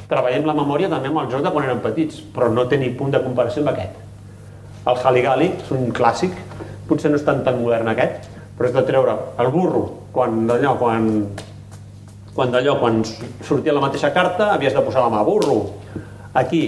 [0.09, 2.95] Treballem la memòria també amb el joc de quan érem petits, però no té ni
[2.97, 3.99] punt de comparació amb aquest.
[4.89, 6.33] El Haligali és un clàssic,
[6.89, 10.73] potser no és tan, tan modern aquest, però és de treure el burro quan d'allò,
[10.81, 11.05] quan,
[12.35, 15.59] quan d'allò, quan sortia la mateixa carta, havies de posar la mà burro.
[16.39, 16.63] Aquí,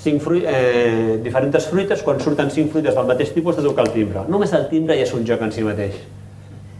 [0.00, 3.92] cinc fruit, eh, diferents fruites, quan surten cinc fruites del mateix tipus, de tocar el
[3.92, 4.24] timbre.
[4.28, 5.98] Només el timbre ja és un joc en si mateix.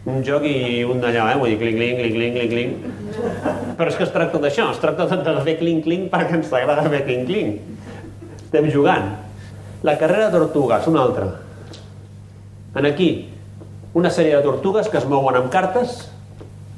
[0.08, 1.36] Un joc i un d'allò, eh?
[1.36, 3.74] Vull dir, cling, cling, cling, cling, cling, cling.
[3.76, 6.88] Però és que es tracta d'això, es tracta de fer cling, cling perquè ens agrada
[6.88, 7.58] fer cling, cling.
[8.46, 9.12] Estem jugant.
[9.84, 11.28] La carrera de tortugues, una altra.
[12.76, 13.28] En aquí,
[13.92, 16.08] una sèrie de tortugues que es mouen amb cartes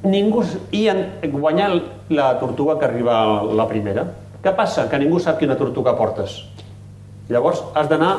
[0.02, 0.42] ningú,
[0.74, 1.70] i en, guanyar
[2.10, 4.06] la tortuga que arriba la primera.
[4.42, 4.88] Què passa?
[4.90, 6.40] Que ningú sap quina tortuga portes.
[7.30, 8.12] Llavors has d'anar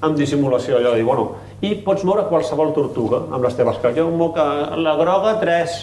[0.00, 1.26] amb dissimulació, allò de dir, bueno,
[1.60, 3.98] i pots moure qualsevol tortuga amb les teves cartes.
[4.00, 4.38] Jo moc
[4.80, 5.82] la groga, tres.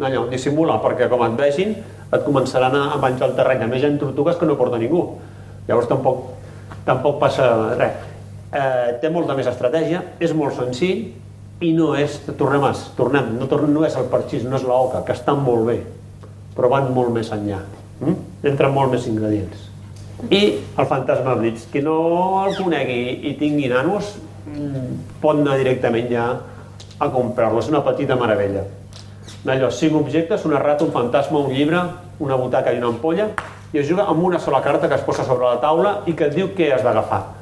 [0.00, 1.74] Allò, dissimula, perquè com et vegin
[2.10, 3.66] et començaran a menjar el terreny.
[3.66, 5.04] A més, hi ha tortugues que no porta ningú.
[5.68, 6.24] Llavors tampoc,
[6.88, 8.08] tampoc passa res
[8.52, 11.04] eh, té molta més estratègia, és molt senzill
[11.60, 12.64] i no és, tornem,
[12.96, 15.78] tornem no, tornem, no és el parxís, no és l'oca, que estan molt bé,
[16.56, 17.60] però van molt més enllà.
[18.00, 18.16] Mm?
[18.50, 19.68] Entren molt més ingredients.
[20.28, 20.40] I
[20.76, 21.96] el fantasma Blitz, qui no
[22.44, 23.00] el conegui
[23.30, 24.16] i tingui nanos,
[24.46, 26.26] mm, pot anar directament ja
[26.98, 27.60] a comprar-lo.
[27.60, 28.64] És una petita meravella.
[29.46, 31.80] Allò, cinc objectes, una rata, un fantasma, un llibre,
[32.18, 33.30] una butaca i una ampolla,
[33.72, 36.26] i es juga amb una sola carta que es posa sobre la taula i que
[36.26, 37.40] et diu què has d'agafar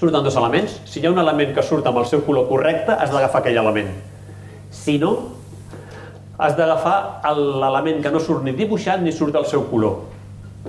[0.00, 0.80] surten dos elements.
[0.88, 3.60] Si hi ha un element que surt amb el seu color correcte, has d'agafar aquell
[3.60, 3.90] element.
[4.72, 5.10] Si no,
[6.40, 9.96] has d'agafar l'element que no surt ni dibuixat ni surt del seu color.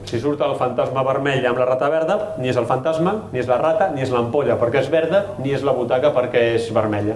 [0.07, 3.47] Si surt el fantasma vermell amb la rata verda, ni és el fantasma, ni és
[3.47, 7.15] la rata, ni és l'ampolla perquè és verda, ni és la butaca perquè és vermella.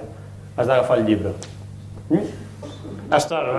[0.56, 1.32] Has d'agafar el llibre.
[2.10, 2.26] Mm?
[3.16, 3.38] Està...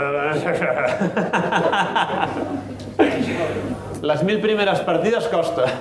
[4.07, 5.65] Les mil primeres partides costa.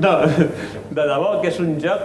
[0.00, 2.00] No, de debò que és un joc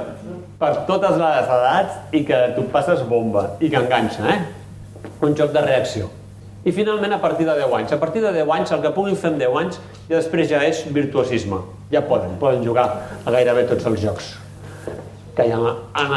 [0.59, 5.09] per totes les edats i que tu passes bomba i que enganxa, eh?
[5.25, 6.07] Un joc de reacció.
[6.65, 7.91] I finalment a partir de 10 anys.
[7.93, 9.77] A partir de 10 anys, el que puguin fer en 10 anys,
[10.07, 11.59] ja després ja és virtuosisme.
[11.91, 12.87] Ja poden, poden jugar
[13.21, 14.33] a gairebé tots els jocs
[15.35, 15.59] que hi ha
[15.99, 16.13] en,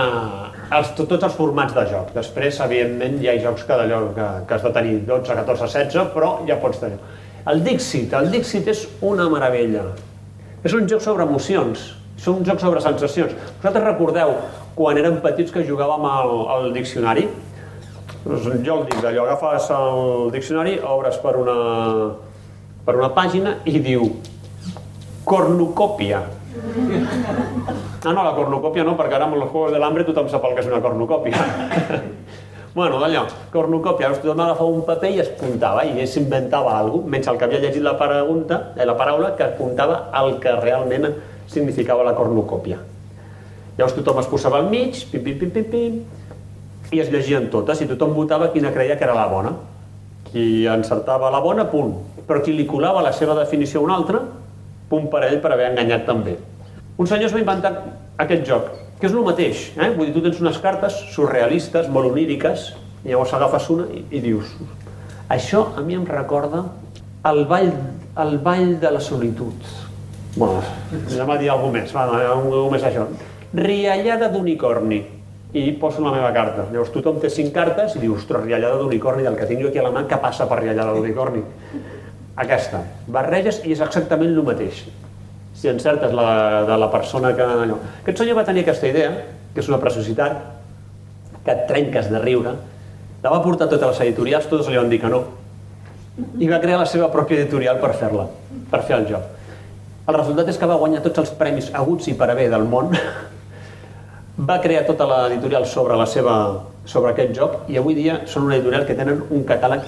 [0.78, 2.12] els, tots els formats de joc.
[2.14, 6.12] Després, evidentment, hi ha jocs que d'allò que, que has de tenir 12, 14, 16,
[6.14, 7.00] però ja pots tenir.
[7.48, 9.88] El Dixit, el Dixit és una meravella.
[10.62, 11.88] És un joc sobre emocions,
[12.18, 13.34] és un joc sobre sensacions.
[13.58, 14.34] Vosaltres recordeu
[14.78, 17.28] quan érem petits que jugàvem al, al diccionari?
[18.24, 21.60] Doncs jo el dic, allò agafes el diccionari, obres per una,
[22.84, 24.10] per una pàgina i diu
[25.28, 26.24] cornucòpia
[26.58, 30.54] Ah, no, la cornucòpia no, perquè ara amb els Juegos de l'Hambre tothom sap el
[30.56, 31.40] que és una cornucòpia.
[32.78, 37.12] bueno, d'allò, cornucòpia, llavors tothom agafava un paper i es puntava, i s'inventava alguna cosa,
[37.14, 41.10] menys el que havia llegit la, pregunta, eh, la paraula, que apuntava el que realment
[41.48, 42.78] significava la cornucòpia.
[43.78, 45.98] Llavors tothom es posava al mig, pim, pim, pim, pim, pim,
[46.92, 49.54] i es llegien totes, i tothom votava quina creia que era la bona.
[50.28, 51.94] Qui encertava la bona, punt.
[52.28, 54.20] Però qui li colava la seva definició a un altre,
[54.88, 56.36] punt per ell per haver enganyat també.
[56.98, 57.72] Un senyor es va inventar
[58.18, 59.68] aquest joc, que és el mateix.
[59.76, 59.92] Eh?
[59.94, 62.72] Vull dir, tu tens unes cartes surrealistes, molt oníriques,
[63.04, 64.56] i llavors agafes una i, i dius
[65.28, 66.62] això a mi em recorda
[67.28, 67.68] el ball,
[68.16, 69.66] el ball de la solitud.
[70.38, 70.62] Bueno,
[70.94, 73.08] anem a dir alguna més, va, alguna més això.
[73.58, 75.00] Riallada d'unicorni.
[75.58, 76.68] I poso la meva carta.
[76.70, 79.80] Llavors tothom té cinc cartes i dius, ostres, riallada d'unicorni, del que tinc jo aquí
[79.80, 81.42] a la mà, què passa per riallada d'unicorni?
[82.38, 82.84] Aquesta.
[83.10, 84.84] Barreges i és exactament el mateix.
[85.58, 86.28] Si encertes la,
[86.68, 87.48] de la persona que...
[87.64, 87.80] Allò.
[88.04, 89.10] Aquest senyor va tenir aquesta idea,
[89.54, 90.38] que és una preciositat,
[91.42, 92.52] que et trenques de riure,
[93.24, 95.24] la va portar totes les editorials, totes li van dir que no,
[96.38, 98.28] i va crear la seva pròpia editorial per fer-la,
[98.70, 99.37] per fer el joc.
[100.08, 102.94] El resultat és que va guanyar tots els premis aguts i per haver del món,
[104.48, 106.36] va crear tota l'editorial sobre, la seva,
[106.88, 109.84] sobre aquest joc i avui dia són una editorial que tenen un catàleg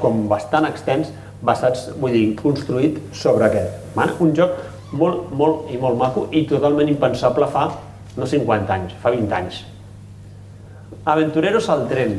[0.00, 1.12] com bastant extens
[1.44, 3.92] basats, vull dir, construït sobre aquest.
[4.24, 4.56] Un joc
[4.96, 7.68] molt, molt i molt maco i totalment impensable fa,
[8.16, 9.62] no 50 anys, fa 20 anys.
[11.04, 12.16] Aventureros al tren.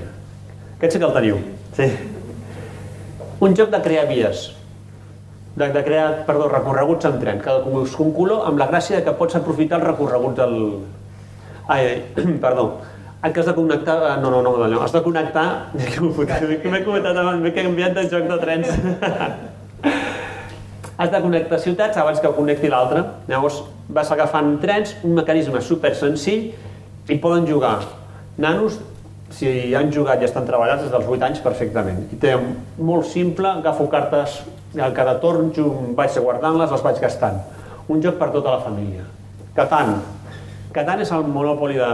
[0.78, 1.42] Aquest sí que el teniu.
[1.78, 1.90] Sí.
[3.42, 4.52] Un joc de crear vies.
[5.56, 7.40] De, de crear, perdó, recorreguts en tren.
[7.44, 10.56] Cada un color amb la gràcia que pots aprofitar els recorreguts del...
[11.68, 12.04] Ai,
[12.46, 12.80] perdó,
[13.24, 13.98] el que has de connectar...
[14.12, 15.72] Ah, no, no, no, no, has de connectar...
[15.76, 18.68] M'he comentat abans, m'he canviat de joc de trens.
[21.02, 23.04] has de connectar ciutats abans que connecti l'altre.
[23.30, 26.52] Llavors vas agafant trens, un mecanisme super senzill,
[27.10, 27.80] i poden jugar
[28.42, 28.78] nanos,
[29.34, 32.06] si han jugat i estan treballats des dels 8 anys, perfectament.
[32.14, 32.36] I té
[32.78, 34.42] molt simple, agafo cartes
[34.80, 35.52] al cada torn,
[35.98, 37.42] vaig guardant-les, les vaig gastant.
[37.92, 39.04] Un joc per tota la família.
[39.56, 39.98] Catan,
[40.72, 41.90] Catan és el monopoli de,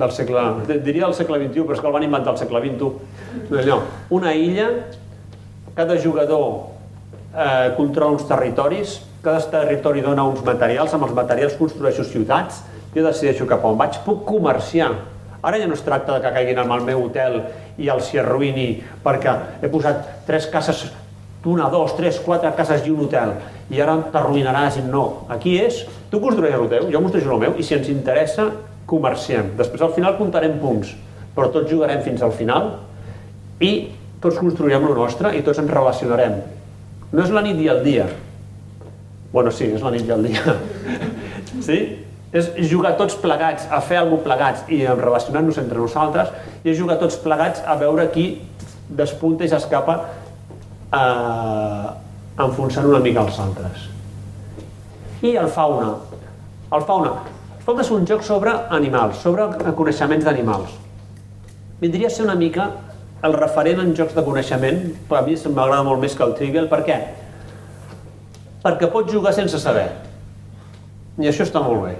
[0.00, 0.44] del segle,
[0.80, 3.58] diria del segle XXI, però és que el van inventar al segle XXI.
[3.60, 3.82] Allò,
[4.16, 4.70] una illa,
[5.76, 6.46] cada jugador
[7.34, 12.62] eh, controla uns territoris, cada territori dona uns materials, amb els materials construeixo ciutats,
[12.94, 14.94] jo decideixo cap on vaig, puc comerciar.
[15.44, 17.42] Ara ja no es tracta de que caiguin al meu hotel
[17.78, 18.70] i el s'hi arruïni
[19.04, 20.88] perquè he posat tres cases
[21.48, 23.34] una, dos, tres, quatre cases i un hotel
[23.72, 25.24] i ara t'arruïnaràs no.
[25.32, 28.48] Aquí és, tu construeixes el teu, jo construeixo el meu i si ens interessa,
[28.88, 29.52] comerciem.
[29.58, 30.94] Després al final comptarem punts,
[31.36, 32.72] però tots jugarem fins al final
[33.60, 33.72] i
[34.22, 36.40] tots construirem el nostre i tots ens relacionarem.
[37.12, 38.08] No és la nit i el dia.
[39.32, 40.56] Bueno, sí, és la nit i el dia.
[41.66, 41.78] sí?
[42.28, 46.98] És jugar tots plegats, a fer alguna plegats i relacionar-nos entre nosaltres i és jugar
[47.00, 48.26] tots plegats a veure qui
[48.88, 49.96] despunta i s'escapa
[50.92, 51.86] eh,
[52.44, 53.86] enfonsant una mica els altres.
[55.22, 55.94] I el fauna.
[56.72, 57.14] El fauna.
[57.58, 60.76] El fauna és un joc sobre animals, sobre coneixements d'animals.
[61.80, 62.70] Vindria a ser una mica
[63.22, 64.76] el referent en jocs de coneixement,
[65.08, 66.68] però a mi m'agrada molt més que el Trivial.
[66.70, 66.98] Per què?
[68.62, 69.88] Perquè pots jugar sense saber.
[71.18, 71.96] I això està molt bé.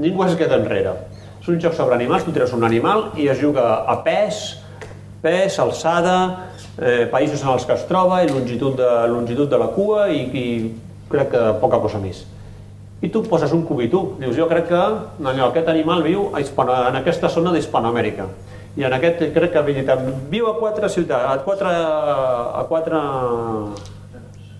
[0.00, 0.94] Ningú es queda enrere.
[1.40, 4.40] És un joc sobre animals, tu treus un animal i es juga a pes,
[5.20, 6.16] pes, alçada,
[6.78, 10.22] eh, països en els que es troba i longitud de, longitud de la cua i,
[10.24, 10.46] i
[11.10, 12.24] crec que poca cosa més.
[13.04, 16.30] I tu poses un cub i tu dius, jo crec que allò, aquest animal viu
[16.32, 18.28] a Hispano, en aquesta zona d'Hispanoamèrica
[18.74, 19.96] i en aquest crec que
[20.30, 23.02] viu a quatre ciutats, a quatre, a quatre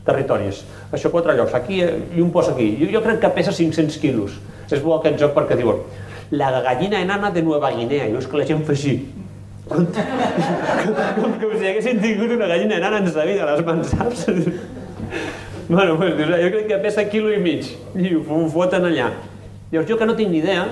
[0.06, 0.62] territoris.
[0.94, 2.68] Això quatre llocs, aquí i un posa aquí.
[2.78, 4.36] Jo, jo crec que pesa 500 quilos.
[4.70, 5.82] És bo aquest joc perquè diuen,
[6.30, 8.06] la gallina enana de Nueva Guinea.
[8.06, 9.00] I veus que la gent fa així.
[9.64, 13.92] Com, com, com si haguessin tingut una gallina enana en sa vida a les mans,
[13.94, 14.26] saps?
[15.68, 19.08] bueno, pues, jo crec que pesa quilo i mig i ho foten allà.
[19.72, 20.66] Llavors jo que no tinc ni idea,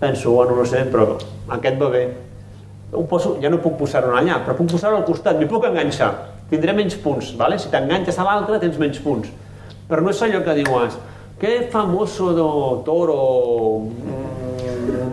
[0.00, 1.16] penso, bueno, no sé, però
[1.56, 2.04] aquest va bé.
[2.92, 6.12] Ho poso, ja no puc posar-ho allà, però puc posar-ho al costat, m'hi puc enganxar.
[6.52, 7.58] Tindré menys punts, ¿vale?
[7.58, 9.32] si t'enganxes a l'altre tens menys punts.
[9.88, 11.00] Però no és allò que dius,
[11.40, 12.50] que famoso do
[12.84, 13.18] toro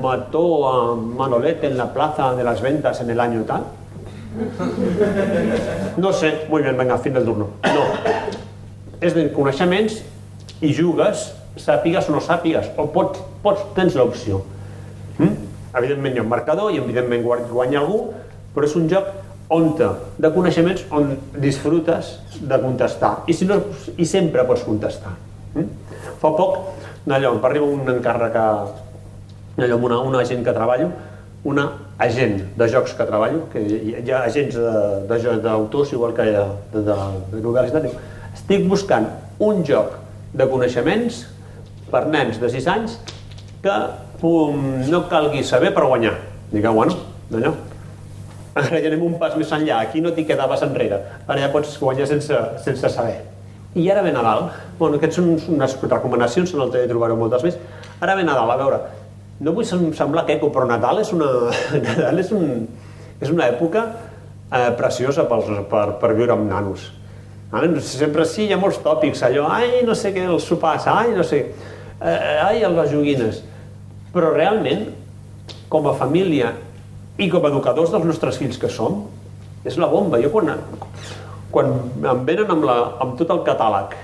[0.01, 3.63] mató a Manolete en la plaza de las ventas en el año tal.
[5.97, 7.47] No sé, muy bien, venga, fin del turno.
[7.63, 7.85] No,
[9.05, 9.99] és de coneixements
[10.63, 11.29] i jugues,
[11.59, 14.41] sàpigues o no sàpigues, o pots, pots tens l'opció.
[15.17, 15.35] Mm?
[15.75, 18.01] Evidentment hi ha un marcador i evidentment guanya algú,
[18.55, 19.11] però és un joc
[19.55, 23.59] on de coneixements on disfrutes de contestar i, si no,
[23.95, 25.13] i sempre pots contestar.
[25.53, 25.67] Mm?
[26.21, 26.57] Fa poc,
[27.05, 28.47] allò, em arriba un encàrrec a,
[29.63, 30.89] allò, amb una, una agent que treballo,
[31.45, 31.67] una
[32.01, 34.57] agent de jocs que treballo, que hi ha agents
[35.45, 36.97] d'autors igual que hi ha de, de,
[37.31, 37.93] de novel·les,
[38.33, 39.07] estic buscant
[39.39, 39.93] un joc
[40.35, 41.21] de coneixements
[41.91, 42.97] per nens de 6 anys
[43.63, 43.75] que
[44.25, 46.17] um, no calgui saber per guanyar.
[46.51, 46.97] Digue, bueno,
[47.31, 47.53] d'allò.
[48.55, 49.81] Ara ja anem un pas més enllà.
[49.83, 51.01] Aquí no t'hi quedaves enrere.
[51.25, 53.17] Ara ja pots guanyar sense, sense saber.
[53.75, 54.45] I ara ve Nadal.
[54.79, 57.57] Bueno, aquests són unes recomanacions, el que trobareu moltes més.
[57.99, 58.79] Ara ve Nadal, a veure,
[59.39, 61.29] no vull semblar queco, però Nadal és una,
[61.85, 62.67] Nadal és un,
[63.19, 63.85] és una època
[64.51, 65.41] eh, preciosa per,
[65.71, 66.91] per, per viure amb nanos.
[67.85, 71.23] Sempre sí, hi ha molts tòpics, allò, ai, no sé què, els sopars, ai, no
[71.23, 71.41] sé,
[72.01, 73.41] eh, ai, les joguines.
[74.15, 74.89] Però realment,
[75.71, 76.53] com a família
[77.19, 79.05] i com a educadors dels nostres fills que som,
[79.65, 80.19] és la bomba.
[80.23, 80.51] Jo quan,
[81.51, 81.71] quan
[82.11, 83.95] em venen amb, la, amb tot el catàleg,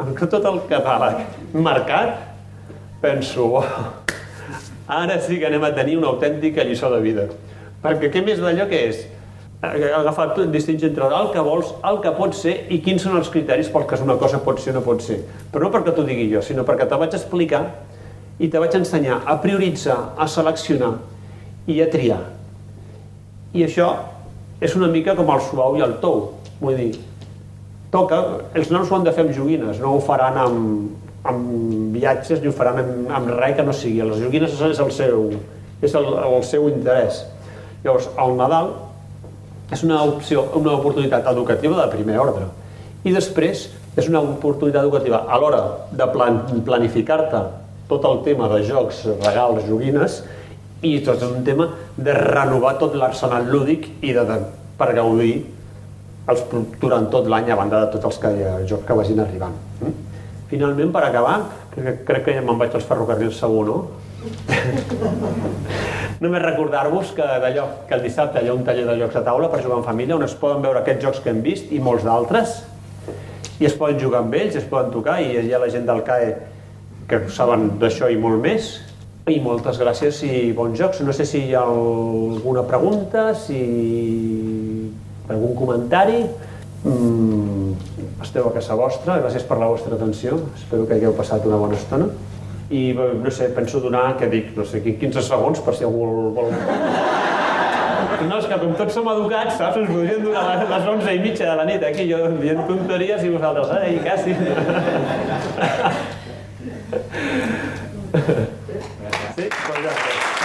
[0.00, 2.14] amb tot el catàleg marcat,
[3.02, 3.66] penso, oh,
[4.90, 7.30] ara sí que anem a tenir una autèntica lliçó de vida.
[7.80, 9.06] Perquè què més d'allò que és?
[9.60, 13.68] agafar distints entre el que vols, el que pot ser i quins són els criteris
[13.68, 15.20] pel que una cosa pot ser o no pot ser.
[15.52, 17.66] Però no perquè t'ho digui jo, sinó perquè te vaig explicar
[18.40, 20.94] i te vaig ensenyar a prioritzar, a seleccionar
[21.68, 22.22] i a triar.
[23.52, 23.90] I això
[24.60, 26.30] és una mica com el suau i el tou.
[26.60, 26.94] Vull dir,
[27.92, 28.22] toca,
[28.56, 32.48] els nanos ho han de fer amb joguines, no ho faran amb, amb viatges ni
[32.48, 34.00] ho faran amb, amb res que no sigui.
[34.06, 35.26] Les joguines és el seu,
[35.82, 37.24] és el, el seu interès.
[37.84, 38.72] Llavors, al Nadal
[39.72, 42.48] és una opció, una oportunitat educativa de primer ordre.
[43.04, 43.68] I després
[43.98, 47.40] és una oportunitat educativa a l'hora de plan, planificar-te
[47.90, 50.20] tot el tema de jocs, regals, joguines,
[50.86, 51.66] i tot un tema
[51.96, 54.36] de renovar tot l'arsenal lúdic i de, de,
[54.78, 55.34] per gaudir
[56.30, 56.44] els,
[56.80, 58.30] durant tot l'any a banda de tots els que,
[58.70, 59.58] jocs que vagin arribant.
[59.80, 60.09] Mm?
[60.50, 61.36] Finalment, per acabar,
[61.74, 63.76] crec, crec que ja me'n vaig als ferrocarrils segur, no?
[66.20, 69.48] Només recordar-vos que d'allò que el dissabte hi ha un taller de jocs de taula
[69.48, 72.04] per jugar en família on es poden veure aquests jocs que hem vist i molts
[72.04, 72.58] d'altres
[73.60, 76.02] i es poden jugar amb ells, es poden tocar i hi ha la gent del
[76.04, 76.30] CAE
[77.08, 78.62] que saben d'això i molt més
[79.30, 81.00] i moltes gràcies i bons jocs.
[81.06, 83.60] No sé si hi ha alguna pregunta, si
[85.30, 86.24] algun comentari.
[86.84, 87.74] Mm,
[88.22, 90.38] esteu a casa vostra, gràcies per la vostra atenció.
[90.58, 92.10] Espero que hagueu passat una bona estona
[92.70, 96.52] i no sé, penso donar, què dic, no sé, 15 segons per si algú vol...
[98.20, 101.22] No, és que com tots som educats, saps, ens podrien donar les, les 11 i
[101.24, 104.36] mitja de la nit aquí, jo dient tonteries i vosaltres, ai, quasi.
[109.40, 110.39] Sí, pues gràcies.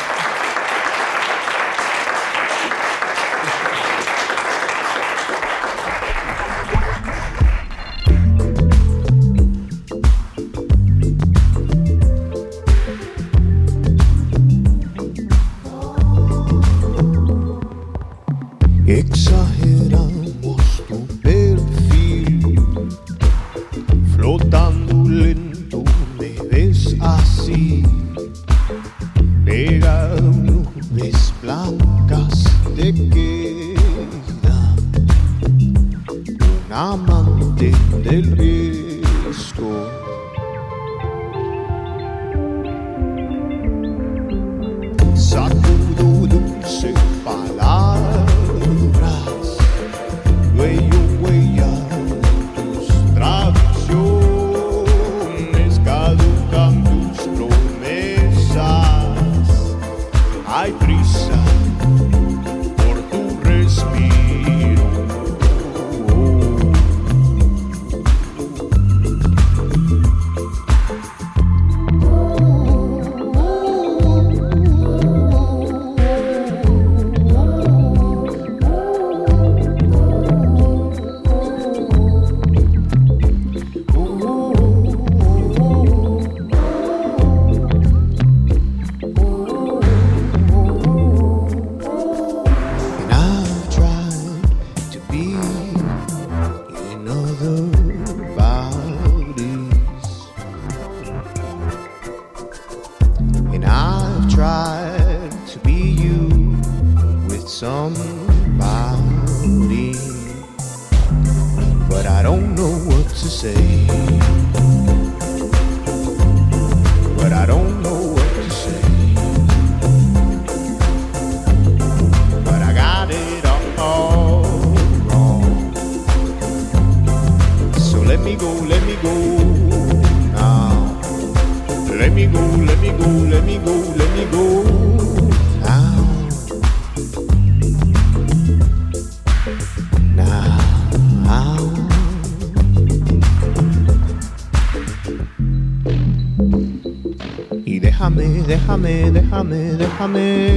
[149.98, 150.55] 他们。